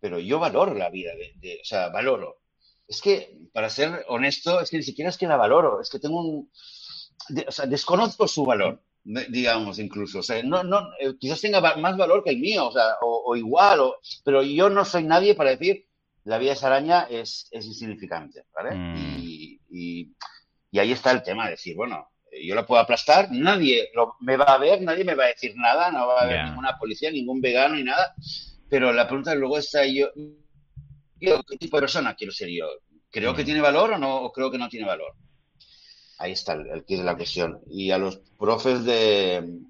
pero 0.00 0.18
yo 0.18 0.38
valoro 0.38 0.72
la 0.72 0.88
vida, 0.88 1.10
de, 1.42 1.58
o 1.60 1.64
sea, 1.64 1.90
valoro 1.90 2.38
es 2.88 3.00
que, 3.00 3.38
para 3.52 3.70
ser 3.70 4.04
honesto, 4.08 4.60
es 4.60 4.70
que 4.70 4.76
ni 4.76 4.82
siquiera 4.82 5.10
es 5.10 5.18
que 5.18 5.26
la 5.26 5.36
valoro, 5.36 5.80
es 5.80 5.90
que 5.90 5.98
tengo 5.98 6.20
un... 6.20 6.50
o 7.46 7.52
sea, 7.52 7.66
desconozco 7.66 8.28
su 8.28 8.44
valor, 8.44 8.82
digamos, 9.04 9.78
incluso. 9.78 10.20
O 10.20 10.22
sea, 10.22 10.42
no, 10.42 10.62
no, 10.62 10.80
eh, 11.00 11.14
quizás 11.18 11.40
tenga 11.40 11.60
más 11.60 11.96
valor 11.96 12.22
que 12.22 12.30
el 12.30 12.38
mío, 12.38 12.68
o 12.68 12.72
sea, 12.72 12.96
o, 13.02 13.34
igual, 13.36 13.80
o, 13.80 13.96
pero 14.24 14.42
yo 14.42 14.70
no 14.70 14.84
soy 14.84 15.04
nadie 15.04 15.34
para 15.34 15.50
decir 15.50 15.86
la 16.24 16.38
vida 16.38 16.50
de 16.50 16.56
esa 16.56 16.66
araña 16.66 17.06
es, 17.08 17.48
es 17.52 17.66
insignificante, 17.66 18.44
¿vale? 18.54 18.74
Mm. 18.74 19.18
Y, 19.20 19.60
y, 19.70 20.78
ahí 20.78 20.92
está 20.92 21.12
el 21.12 21.22
tema, 21.22 21.48
decir, 21.48 21.74
bueno, 21.74 22.10
yo 22.42 22.54
la 22.54 22.66
puedo 22.66 22.80
aplastar, 22.80 23.28
nadie 23.30 23.88
me 24.20 24.36
va 24.36 24.44
a 24.44 24.58
ver, 24.58 24.82
nadie 24.82 25.04
me 25.04 25.14
va 25.14 25.24
a 25.24 25.28
decir 25.28 25.54
nada, 25.56 25.90
no 25.90 26.06
va 26.06 26.20
a 26.20 26.24
haber 26.24 26.44
ninguna 26.44 26.76
policía, 26.76 27.10
ningún 27.10 27.40
vegano 27.40 27.76
ni 27.76 27.84
nada, 27.84 28.14
pero 28.68 28.92
la 28.92 29.06
pregunta 29.06 29.34
luego 29.34 29.56
está 29.56 29.86
yo, 29.86 30.08
yo, 31.20 31.42
¿qué 31.42 31.56
tipo 31.56 31.76
de 31.76 31.82
persona 31.82 32.14
quiero 32.14 32.32
ser 32.32 32.48
yo? 32.48 32.68
¿Creo 33.10 33.34
que 33.34 33.42
mm. 33.42 33.46
tiene 33.46 33.60
valor 33.60 33.92
o 33.92 33.98
no? 33.98 34.16
¿O 34.22 34.32
creo 34.32 34.50
que 34.50 34.58
no 34.58 34.68
tiene 34.68 34.86
valor? 34.86 35.14
Ahí 36.18 36.32
está 36.32 36.54
el, 36.54 36.66
el 36.68 36.84
de 36.86 37.04
la 37.04 37.16
cuestión. 37.16 37.60
Y 37.70 37.90
a 37.90 37.98
los 37.98 38.20
profes 38.38 38.84
de, 38.84 39.60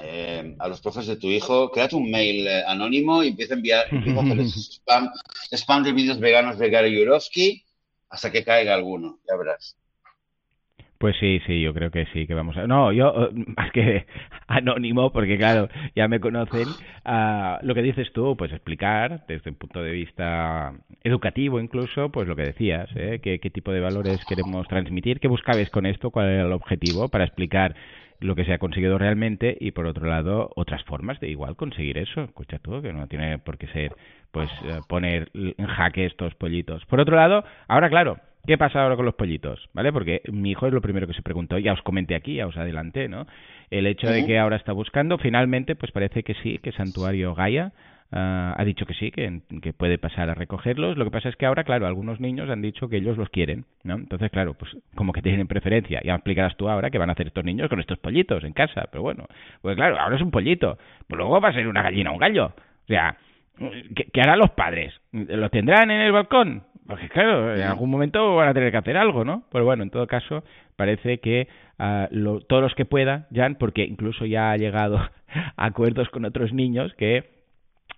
eh, 0.00 0.56
a 0.58 0.68
los 0.68 0.80
profes 0.80 1.06
de 1.06 1.16
tu 1.16 1.28
hijo, 1.28 1.70
créate 1.70 1.96
un 1.96 2.10
mail 2.10 2.46
eh, 2.46 2.64
anónimo 2.66 3.22
y 3.22 3.28
empieza 3.28 3.54
a 3.54 3.56
enviar, 3.56 3.86
empieza 3.90 4.20
a 4.20 4.22
hacer 4.22 4.40
spam, 4.40 5.10
spam 5.52 5.82
de 5.82 5.92
vídeos 5.92 6.18
veganos 6.18 6.58
de 6.58 6.70
Gary 6.70 6.96
Yurovsky 6.96 7.64
hasta 8.08 8.30
que 8.30 8.44
caiga 8.44 8.74
alguno, 8.74 9.20
ya 9.28 9.36
verás. 9.36 9.76
Pues 11.02 11.16
sí, 11.18 11.40
sí, 11.48 11.60
yo 11.60 11.74
creo 11.74 11.90
que 11.90 12.06
sí, 12.12 12.28
que 12.28 12.34
vamos 12.34 12.56
a... 12.56 12.68
No, 12.68 12.92
yo, 12.92 13.12
eh, 13.24 13.44
más 13.56 13.72
que 13.72 14.06
anónimo, 14.46 15.10
porque 15.10 15.36
claro, 15.36 15.68
ya 15.96 16.06
me 16.06 16.20
conocen, 16.20 16.76
uh, 17.04 17.56
lo 17.62 17.74
que 17.74 17.82
dices 17.82 18.12
tú, 18.12 18.36
pues 18.36 18.52
explicar 18.52 19.26
desde 19.26 19.50
un 19.50 19.56
punto 19.56 19.82
de 19.82 19.90
vista 19.90 20.72
educativo 21.02 21.58
incluso, 21.58 22.10
pues 22.10 22.28
lo 22.28 22.36
que 22.36 22.44
decías, 22.44 22.88
¿eh? 22.94 23.18
¿Qué, 23.20 23.40
qué 23.40 23.50
tipo 23.50 23.72
de 23.72 23.80
valores 23.80 24.24
queremos 24.26 24.68
transmitir, 24.68 25.18
qué 25.18 25.26
buscabais 25.26 25.70
con 25.70 25.86
esto, 25.86 26.12
cuál 26.12 26.28
era 26.28 26.44
el 26.44 26.52
objetivo 26.52 27.08
para 27.08 27.24
explicar 27.24 27.74
lo 28.20 28.36
que 28.36 28.44
se 28.44 28.52
ha 28.52 28.58
conseguido 28.58 28.96
realmente 28.96 29.56
y 29.58 29.72
por 29.72 29.86
otro 29.86 30.06
lado 30.06 30.50
otras 30.54 30.84
formas 30.84 31.18
de 31.18 31.30
igual 31.30 31.56
conseguir 31.56 31.98
eso. 31.98 32.22
Escucha 32.22 32.60
tú, 32.60 32.80
que 32.80 32.92
no 32.92 33.08
tiene 33.08 33.40
por 33.40 33.58
qué 33.58 33.66
ser 33.66 33.92
pues 34.30 34.48
eh, 34.62 34.82
poner 34.86 35.32
en 35.34 35.66
jaque 35.66 36.06
estos 36.06 36.36
pollitos. 36.36 36.86
Por 36.86 37.00
otro 37.00 37.16
lado, 37.16 37.42
ahora 37.66 37.88
claro, 37.88 38.18
¿qué 38.46 38.58
pasa 38.58 38.82
ahora 38.82 38.96
con 38.96 39.04
los 39.04 39.14
pollitos? 39.14 39.68
¿Vale? 39.72 39.92
Porque 39.92 40.22
mi 40.32 40.50
hijo 40.50 40.66
es 40.66 40.72
lo 40.72 40.80
primero 40.80 41.06
que 41.06 41.14
se 41.14 41.22
preguntó, 41.22 41.58
ya 41.58 41.72
os 41.72 41.82
comenté 41.82 42.14
aquí, 42.14 42.34
ya 42.34 42.46
os 42.46 42.56
adelanté, 42.56 43.08
¿no? 43.08 43.26
El 43.70 43.86
hecho 43.86 44.08
de 44.08 44.26
que 44.26 44.38
ahora 44.38 44.56
está 44.56 44.72
buscando, 44.72 45.18
finalmente, 45.18 45.74
pues 45.76 45.92
parece 45.92 46.22
que 46.22 46.34
sí, 46.42 46.58
que 46.58 46.72
Santuario 46.72 47.34
Gaia 47.34 47.72
Ah, 48.14 48.54
ha 48.58 48.64
dicho 48.66 48.84
que 48.84 48.92
sí, 48.92 49.10
que, 49.10 49.40
puede 49.72 49.96
pasar 49.96 50.28
a 50.28 50.34
recogerlos. 50.34 50.98
Lo 50.98 51.04
que 51.06 51.10
pasa 51.10 51.30
es 51.30 51.36
que 51.36 51.46
ahora, 51.46 51.64
claro, 51.64 51.86
algunos 51.86 52.20
niños 52.20 52.50
han 52.50 52.60
dicho 52.60 52.90
que 52.90 52.98
ellos 52.98 53.16
los 53.16 53.30
quieren, 53.30 53.64
¿no? 53.84 53.94
Entonces, 53.94 54.30
claro, 54.30 54.52
pues 54.52 54.76
como 54.94 55.14
que 55.14 55.22
tienen 55.22 55.48
preferencia. 55.48 56.02
Ya 56.04 56.14
explicarás 56.14 56.54
tú 56.56 56.68
ahora 56.68 56.90
qué 56.90 56.98
van 56.98 57.08
a 57.08 57.14
hacer 57.14 57.28
estos 57.28 57.44
niños 57.44 57.70
con 57.70 57.80
estos 57.80 57.98
pollitos 57.98 58.44
en 58.44 58.52
casa. 58.52 58.84
Pero 58.92 59.02
bueno, 59.02 59.26
pues 59.62 59.76
claro, 59.76 59.98
ahora 59.98 60.16
es 60.16 60.22
un 60.22 60.30
pollito. 60.30 60.76
Pues 61.08 61.16
luego 61.16 61.40
va 61.40 61.48
a 61.48 61.52
ser 61.54 61.66
una 61.66 61.82
gallina 61.82 62.10
o 62.10 62.12
un 62.12 62.18
gallo. 62.18 62.46
O 62.48 62.86
sea, 62.86 63.16
¿qué, 63.94 64.20
harán 64.20 64.40
los 64.40 64.50
padres? 64.50 64.92
¿Lo 65.12 65.48
tendrán 65.48 65.90
en 65.90 66.02
el 66.02 66.12
balcón? 66.12 66.64
Porque 66.92 67.08
claro, 67.08 67.56
en 67.56 67.62
algún 67.62 67.88
momento 67.88 68.36
van 68.36 68.50
a 68.50 68.52
tener 68.52 68.70
que 68.70 68.76
hacer 68.76 68.98
algo, 68.98 69.24
¿no? 69.24 69.44
Pues 69.48 69.64
bueno, 69.64 69.82
en 69.82 69.88
todo 69.88 70.06
caso, 70.06 70.44
parece 70.76 71.20
que 71.20 71.48
uh, 71.78 72.40
todos 72.40 72.62
los 72.62 72.74
que 72.74 72.84
puedan, 72.84 73.24
ya, 73.30 73.48
porque 73.58 73.82
incluso 73.84 74.26
ya 74.26 74.50
ha 74.50 74.58
llegado 74.58 74.98
a 75.56 75.64
acuerdos 75.64 76.10
con 76.10 76.26
otros 76.26 76.52
niños 76.52 76.92
que 76.98 77.30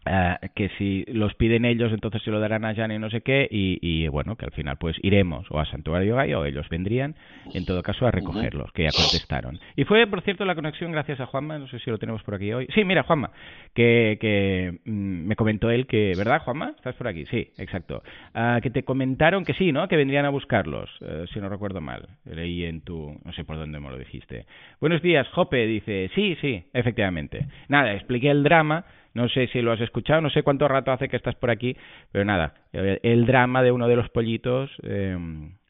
eh, 0.07 0.37
que 0.55 0.69
si 0.77 1.05
los 1.09 1.35
piden 1.35 1.65
ellos 1.65 1.91
entonces 1.93 2.23
se 2.23 2.31
lo 2.31 2.39
darán 2.39 2.65
a 2.65 2.75
Jan 2.75 2.93
y 2.93 2.99
no 2.99 3.09
sé 3.09 3.23
qué 3.23 3.49
y, 3.51 4.07
bueno 4.09 4.37
que 4.37 4.45
al 4.45 4.53
final 4.53 4.77
pues 4.79 4.97
iremos 5.03 5.47
o 5.51 5.59
a 5.59 5.65
Santuario 5.65 6.17
Gallo 6.17 6.41
o 6.41 6.45
ellos 6.45 6.69
vendrían 6.69 7.15
en 7.55 7.65
todo 7.65 7.83
caso 7.83 8.07
a 8.07 8.11
recogerlos 8.11 8.71
que 8.73 8.83
ya 8.83 8.91
contestaron. 8.91 9.59
Y 9.77 9.85
fue 9.85 10.07
por 10.07 10.21
cierto 10.23 10.45
la 10.45 10.55
conexión 10.55 10.93
gracias 10.93 11.21
a 11.21 11.27
Juanma 11.27 11.59
no 11.59 11.69
sé 11.69 11.79
si 11.79 11.91
lo 11.91 11.99
tenemos 11.99 12.23
por 12.23 12.35
aquí 12.35 12.53
hoy. 12.53 12.67
Sí 12.75 12.85
mira 12.85 13.03
Juanma 13.03 13.31
que, 13.73 14.19
que 14.21 14.79
mm, 14.85 15.27
me 15.27 15.37
comentó 15.37 15.71
él 15.71 15.87
que 15.87 16.13
verdad 16.17 16.43
Juanma 16.43 16.75
estás 16.77 16.95
por 16.97 17.09
aquí 17.09 17.25
sí 17.27 17.49
exacto. 17.57 18.03
Ah, 18.35 18.61
que 18.63 18.71
te 18.71 18.83
comentaron 18.83 19.45
que 19.45 19.55
sí 19.55 19.73
no 19.73 19.89
que 19.89 19.97
vendrían 19.97 20.27
a 20.27 20.31
buscarlos 20.31 20.91
eh, 21.01 21.25
si 21.33 21.41
no 21.41 21.49
recuerdo 21.49 21.81
mal. 21.81 22.09
Leí 22.25 22.65
en 22.65 22.83
tu 22.83 23.19
no 23.25 23.33
sé 23.33 23.45
por 23.45 23.57
dónde 23.57 23.81
me 23.81 23.89
lo 23.89 23.99
dijiste. 23.99 24.45
Buenos 24.81 25.01
días 25.01 25.27
Jope 25.29 25.67
dice 25.67 26.11
sí 26.15 26.37
sí 26.43 26.65
efectivamente. 26.75 27.47
Nada 27.69 27.95
expliqué 27.95 28.31
el 28.31 28.43
drama 28.43 28.85
no 29.15 29.29
sé 29.29 29.47
si 29.49 29.63
lo 29.63 29.73
has 29.73 29.81
escuchado, 29.81 30.21
no 30.21 30.31
sé 30.31 30.43
cuánto 30.43 30.69
rato 30.69 30.93
hace 30.93 31.09
que 31.09 31.17
estás 31.17 31.35
por 31.37 31.51
aquí, 31.51 31.77
pero 32.13 32.25
nada, 32.25 32.55
el 32.73 33.27
drama 33.27 33.63
de 33.63 33.73
uno 33.73 33.89
de 33.89 33.97
los 33.97 34.09
pollitos, 34.11 34.71
eh, 34.83 35.17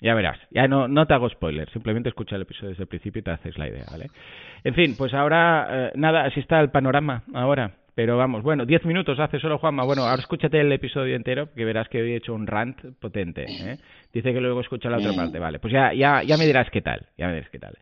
ya 0.00 0.14
verás. 0.14 0.38
Ya 0.50 0.66
no, 0.66 0.88
no 0.88 1.06
te 1.06 1.14
hago 1.14 1.28
spoiler, 1.28 1.70
simplemente 1.70 2.08
escucha 2.08 2.36
el 2.36 2.42
episodio 2.42 2.70
desde 2.70 2.82
el 2.82 2.88
principio 2.88 3.20
y 3.20 3.22
te 3.22 3.30
haces 3.30 3.58
la 3.58 3.68
idea, 3.68 3.84
¿vale? 3.90 4.06
En 4.64 4.74
fin, 4.74 4.96
pues 4.96 5.12
ahora, 5.14 5.68
eh, 5.70 5.92
nada, 5.94 6.24
así 6.24 6.40
está 6.40 6.60
el 6.60 6.70
panorama 6.70 7.22
ahora. 7.34 7.72
Pero 7.94 8.16
vamos, 8.16 8.42
bueno, 8.42 8.66
diez 8.66 8.84
minutos 8.84 9.20
hace 9.20 9.38
solo 9.38 9.58
Juanma. 9.58 9.84
Bueno, 9.84 10.02
ahora 10.02 10.20
escúchate 10.20 10.60
el 10.60 10.72
episodio 10.72 11.14
entero, 11.14 11.52
que 11.54 11.64
verás 11.64 11.88
que 11.88 12.02
hoy 12.02 12.12
he 12.12 12.16
hecho 12.16 12.34
un 12.34 12.46
rant 12.46 12.76
potente. 12.98 13.44
¿eh? 13.48 13.78
Dice 14.12 14.32
que 14.32 14.40
luego 14.40 14.60
escucha 14.60 14.90
la 14.90 14.96
otra 14.98 15.12
parte. 15.12 15.38
Vale, 15.38 15.60
pues 15.60 15.72
ya, 15.72 15.92
ya, 15.92 16.24
ya 16.24 16.36
me 16.36 16.44
dirás 16.44 16.68
qué 16.70 16.82
tal. 16.82 17.06
Ya 17.16 17.28
me 17.28 17.34
dirás 17.34 17.50
qué 17.50 17.60
tal. 17.60 17.74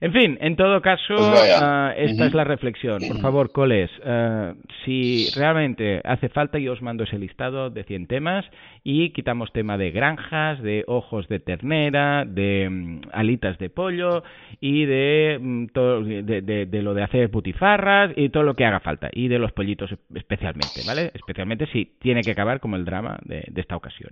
En 0.00 0.12
fin, 0.12 0.36
en 0.42 0.56
todo 0.56 0.82
caso, 0.82 1.14
pues 1.16 1.58
ah, 1.58 1.94
esta 1.96 2.26
es 2.26 2.34
la 2.34 2.44
reflexión. 2.44 3.00
Por 3.08 3.18
favor, 3.20 3.50
coles, 3.50 3.90
uh, 4.04 4.54
si 4.84 5.28
realmente 5.34 6.02
hace 6.04 6.28
falta, 6.28 6.58
yo 6.58 6.74
os 6.74 6.82
mando 6.82 7.04
ese 7.04 7.18
listado 7.18 7.70
de 7.70 7.82
100 7.84 8.06
temas 8.06 8.44
y 8.84 9.10
quitamos 9.10 9.52
tema 9.52 9.78
de 9.78 9.90
granjas, 9.92 10.62
de 10.62 10.84
ojos 10.86 11.28
de 11.28 11.40
ternera, 11.40 12.24
de 12.26 12.68
mm, 12.68 13.00
alitas 13.12 13.58
de 13.58 13.70
pollo 13.70 14.22
y 14.60 14.84
de, 14.84 15.38
mm, 15.40 15.66
todo, 15.68 16.02
de, 16.02 16.42
de, 16.42 16.82
lo 16.82 16.92
de 16.92 17.02
hacer 17.02 17.28
butifarras 17.28 18.12
y 18.16 18.28
todo 18.28 18.42
lo 18.42 18.54
que 18.54 18.66
haga 18.66 18.80
falta. 18.80 19.08
Y 19.12 19.28
de 19.28 19.38
los 19.38 19.52
pollitos 19.52 19.90
especialmente, 20.14 20.82
¿vale? 20.86 21.10
Especialmente 21.14 21.66
si 21.72 21.86
tiene 21.98 22.20
que 22.20 22.32
acabar 22.32 22.60
como 22.60 22.76
el 22.76 22.84
drama 22.84 23.18
de, 23.24 23.50
esta 23.56 23.76
ocasión. 23.76 24.10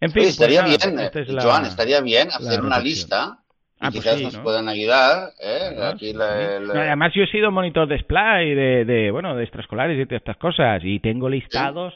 En 0.00 0.12
fin, 0.12 0.24
estaría 0.24 0.62
pues 0.62 0.78
bien, 0.84 1.00
eh, 1.00 1.40
Joan, 1.40 1.64
estaría 1.64 2.00
bien 2.02 2.28
hacer 2.28 2.60
una 2.60 2.78
lista 2.78 3.38
Ah, 3.80 3.90
pues 3.92 4.02
quizás 4.02 4.20
nos 4.20 4.38
puedan 4.38 4.68
ayudar. 4.68 5.32
¿eh? 5.40 5.76
Aquí 5.82 6.12
además, 6.18 7.12
yo 7.14 7.22
he 7.22 7.28
sido 7.28 7.50
monitor 7.50 7.86
de 7.86 7.94
display 7.94 8.54
de, 8.54 8.84
de, 8.84 9.10
bueno, 9.10 9.36
de 9.36 9.44
extraescolares 9.44 9.98
y 9.98 10.04
de 10.04 10.16
estas 10.16 10.36
cosas. 10.36 10.82
Y 10.84 10.98
tengo 10.98 11.28
listados 11.28 11.94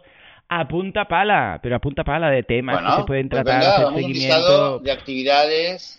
a 0.49 0.69
punta 0.69 1.07
pala, 1.07 1.59
pero 1.63 1.77
a 1.77 1.79
punta 1.81 2.05
pala 2.05 2.31
de 2.31 2.43
temas 2.43 2.79
que 2.83 3.01
se 3.01 3.07
pueden 3.07 3.29
pues 3.29 3.43
tratar, 3.43 3.81
de 3.81 3.97
seguimiento. 3.97 4.79
de 4.79 4.93
actividades 4.93 5.99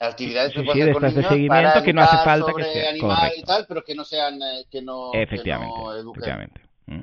actividades 0.00 0.52
que 0.52 0.60
sí, 0.60 0.80
de 0.80 1.22
seguimiento 1.22 1.82
que 1.82 1.92
no 1.92 2.02
hace 2.02 2.16
falta 2.24 2.52
que 2.56 2.64
sea 2.64 2.90
animal 2.90 3.32
y 3.36 3.42
tal, 3.42 3.64
pero 3.68 3.84
que 3.84 3.94
no 3.94 4.04
sean 4.04 4.42
eh, 4.42 4.64
que 4.70 4.82
no, 4.82 5.12
efectivamente, 5.14 5.80
efectivamente. 6.10 6.60
¿Mm? 6.86 7.00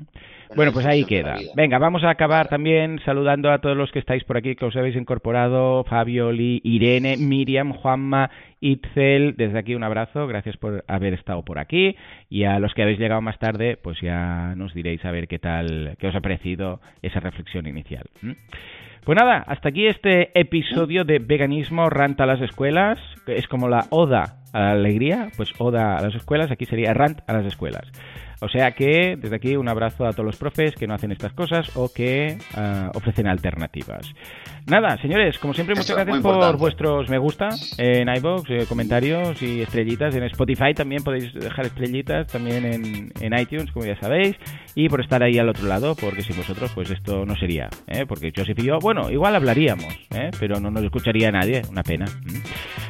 Bueno, 0.56 0.72
pues 0.72 0.86
ahí 0.86 1.04
queda. 1.04 1.36
Venga, 1.54 1.78
vamos 1.78 2.02
a 2.04 2.10
acabar 2.10 2.48
también 2.48 3.00
saludando 3.04 3.50
a 3.50 3.60
todos 3.60 3.76
los 3.76 3.90
que 3.92 3.98
estáis 3.98 4.24
por 4.24 4.36
aquí, 4.36 4.56
que 4.56 4.64
os 4.64 4.76
habéis 4.76 4.96
incorporado, 4.96 5.84
Fabio, 5.84 6.32
Lee, 6.32 6.60
Irene, 6.64 7.16
Miriam, 7.16 7.72
Juanma, 7.72 8.30
Itzel, 8.60 9.36
desde 9.36 9.58
aquí 9.58 9.74
un 9.74 9.84
abrazo, 9.84 10.26
gracias 10.26 10.56
por 10.56 10.84
haber 10.88 11.14
estado 11.14 11.44
por 11.44 11.58
aquí. 11.58 11.96
Y 12.28 12.44
a 12.44 12.58
los 12.58 12.74
que 12.74 12.82
habéis 12.82 12.98
llegado 12.98 13.20
más 13.20 13.38
tarde, 13.38 13.76
pues 13.76 14.00
ya 14.00 14.54
nos 14.56 14.74
diréis 14.74 15.04
a 15.04 15.10
ver 15.10 15.28
qué 15.28 15.38
tal, 15.38 15.96
qué 15.98 16.08
os 16.08 16.14
ha 16.14 16.20
parecido 16.20 16.80
esa 17.02 17.20
reflexión 17.20 17.66
inicial. 17.66 18.06
Pues 19.04 19.16
nada, 19.18 19.42
hasta 19.46 19.70
aquí 19.70 19.86
este 19.86 20.38
episodio 20.38 21.04
de 21.04 21.20
veganismo 21.20 21.88
rant 21.88 22.20
a 22.20 22.26
las 22.26 22.40
escuelas, 22.42 22.98
que 23.24 23.36
es 23.36 23.48
como 23.48 23.68
la 23.68 23.86
oda 23.90 24.40
a 24.52 24.60
la 24.60 24.70
alegría, 24.72 25.28
pues 25.36 25.52
oda 25.58 25.96
a 25.96 26.02
las 26.02 26.14
escuelas, 26.14 26.50
aquí 26.50 26.66
sería 26.66 26.92
rant 26.92 27.20
a 27.26 27.32
las 27.32 27.46
escuelas. 27.46 27.90
O 28.40 28.48
sea 28.48 28.72
que 28.72 29.16
desde 29.16 29.36
aquí 29.36 29.56
un 29.56 29.68
abrazo 29.68 30.06
a 30.06 30.12
todos 30.12 30.24
los 30.24 30.36
profes 30.36 30.74
que 30.74 30.86
no 30.86 30.94
hacen 30.94 31.12
estas 31.12 31.32
cosas 31.32 31.76
o 31.76 31.92
que 31.92 32.38
ah, 32.54 32.90
ofrecen 32.94 33.26
alternativas. 33.26 34.12
Nada, 34.66 34.96
señores, 34.98 35.38
como 35.38 35.54
siempre, 35.54 35.74
muchas 35.74 35.96
gracias 35.96 36.20
por 36.20 36.56
vuestros 36.56 37.08
me 37.08 37.18
gusta 37.18 37.48
en 37.78 38.08
iBox, 38.08 38.50
eh, 38.50 38.66
comentarios 38.68 39.42
y 39.42 39.62
estrellitas. 39.62 40.14
En 40.14 40.22
Spotify 40.24 40.74
también 40.74 41.02
podéis 41.02 41.32
dejar 41.34 41.66
estrellitas, 41.66 42.26
también 42.28 42.64
en, 42.64 43.12
en, 43.20 43.38
iTunes, 43.38 43.70
como 43.72 43.86
ya 43.86 43.98
sabéis, 44.00 44.36
y 44.74 44.88
por 44.88 45.00
estar 45.00 45.22
ahí 45.22 45.38
al 45.38 45.48
otro 45.48 45.66
lado, 45.66 45.94
porque 45.94 46.22
sin 46.22 46.36
vosotros, 46.36 46.70
pues 46.74 46.90
esto 46.90 47.24
no 47.24 47.34
sería, 47.36 47.68
¿eh? 47.86 48.04
porque 48.06 48.32
Joseph 48.36 48.58
y 48.58 48.66
yo, 48.66 48.78
bueno, 48.80 49.10
igual 49.10 49.34
hablaríamos, 49.34 49.92
¿eh? 50.14 50.30
pero 50.38 50.60
no 50.60 50.70
nos 50.70 50.84
escucharía 50.84 51.30
nadie, 51.30 51.62
una 51.70 51.82
pena. 51.82 52.06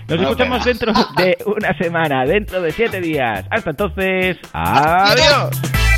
Nos 0.09 0.21
escuchamos 0.21 0.65
dentro 0.65 0.93
de 1.17 1.37
una 1.47 1.77
semana, 1.79 2.25
dentro 2.25 2.61
de 2.61 2.73
siete 2.73 3.01
días. 3.01 3.47
Hasta 3.51 3.71
entonces, 3.71 4.39
adiós. 4.53 5.90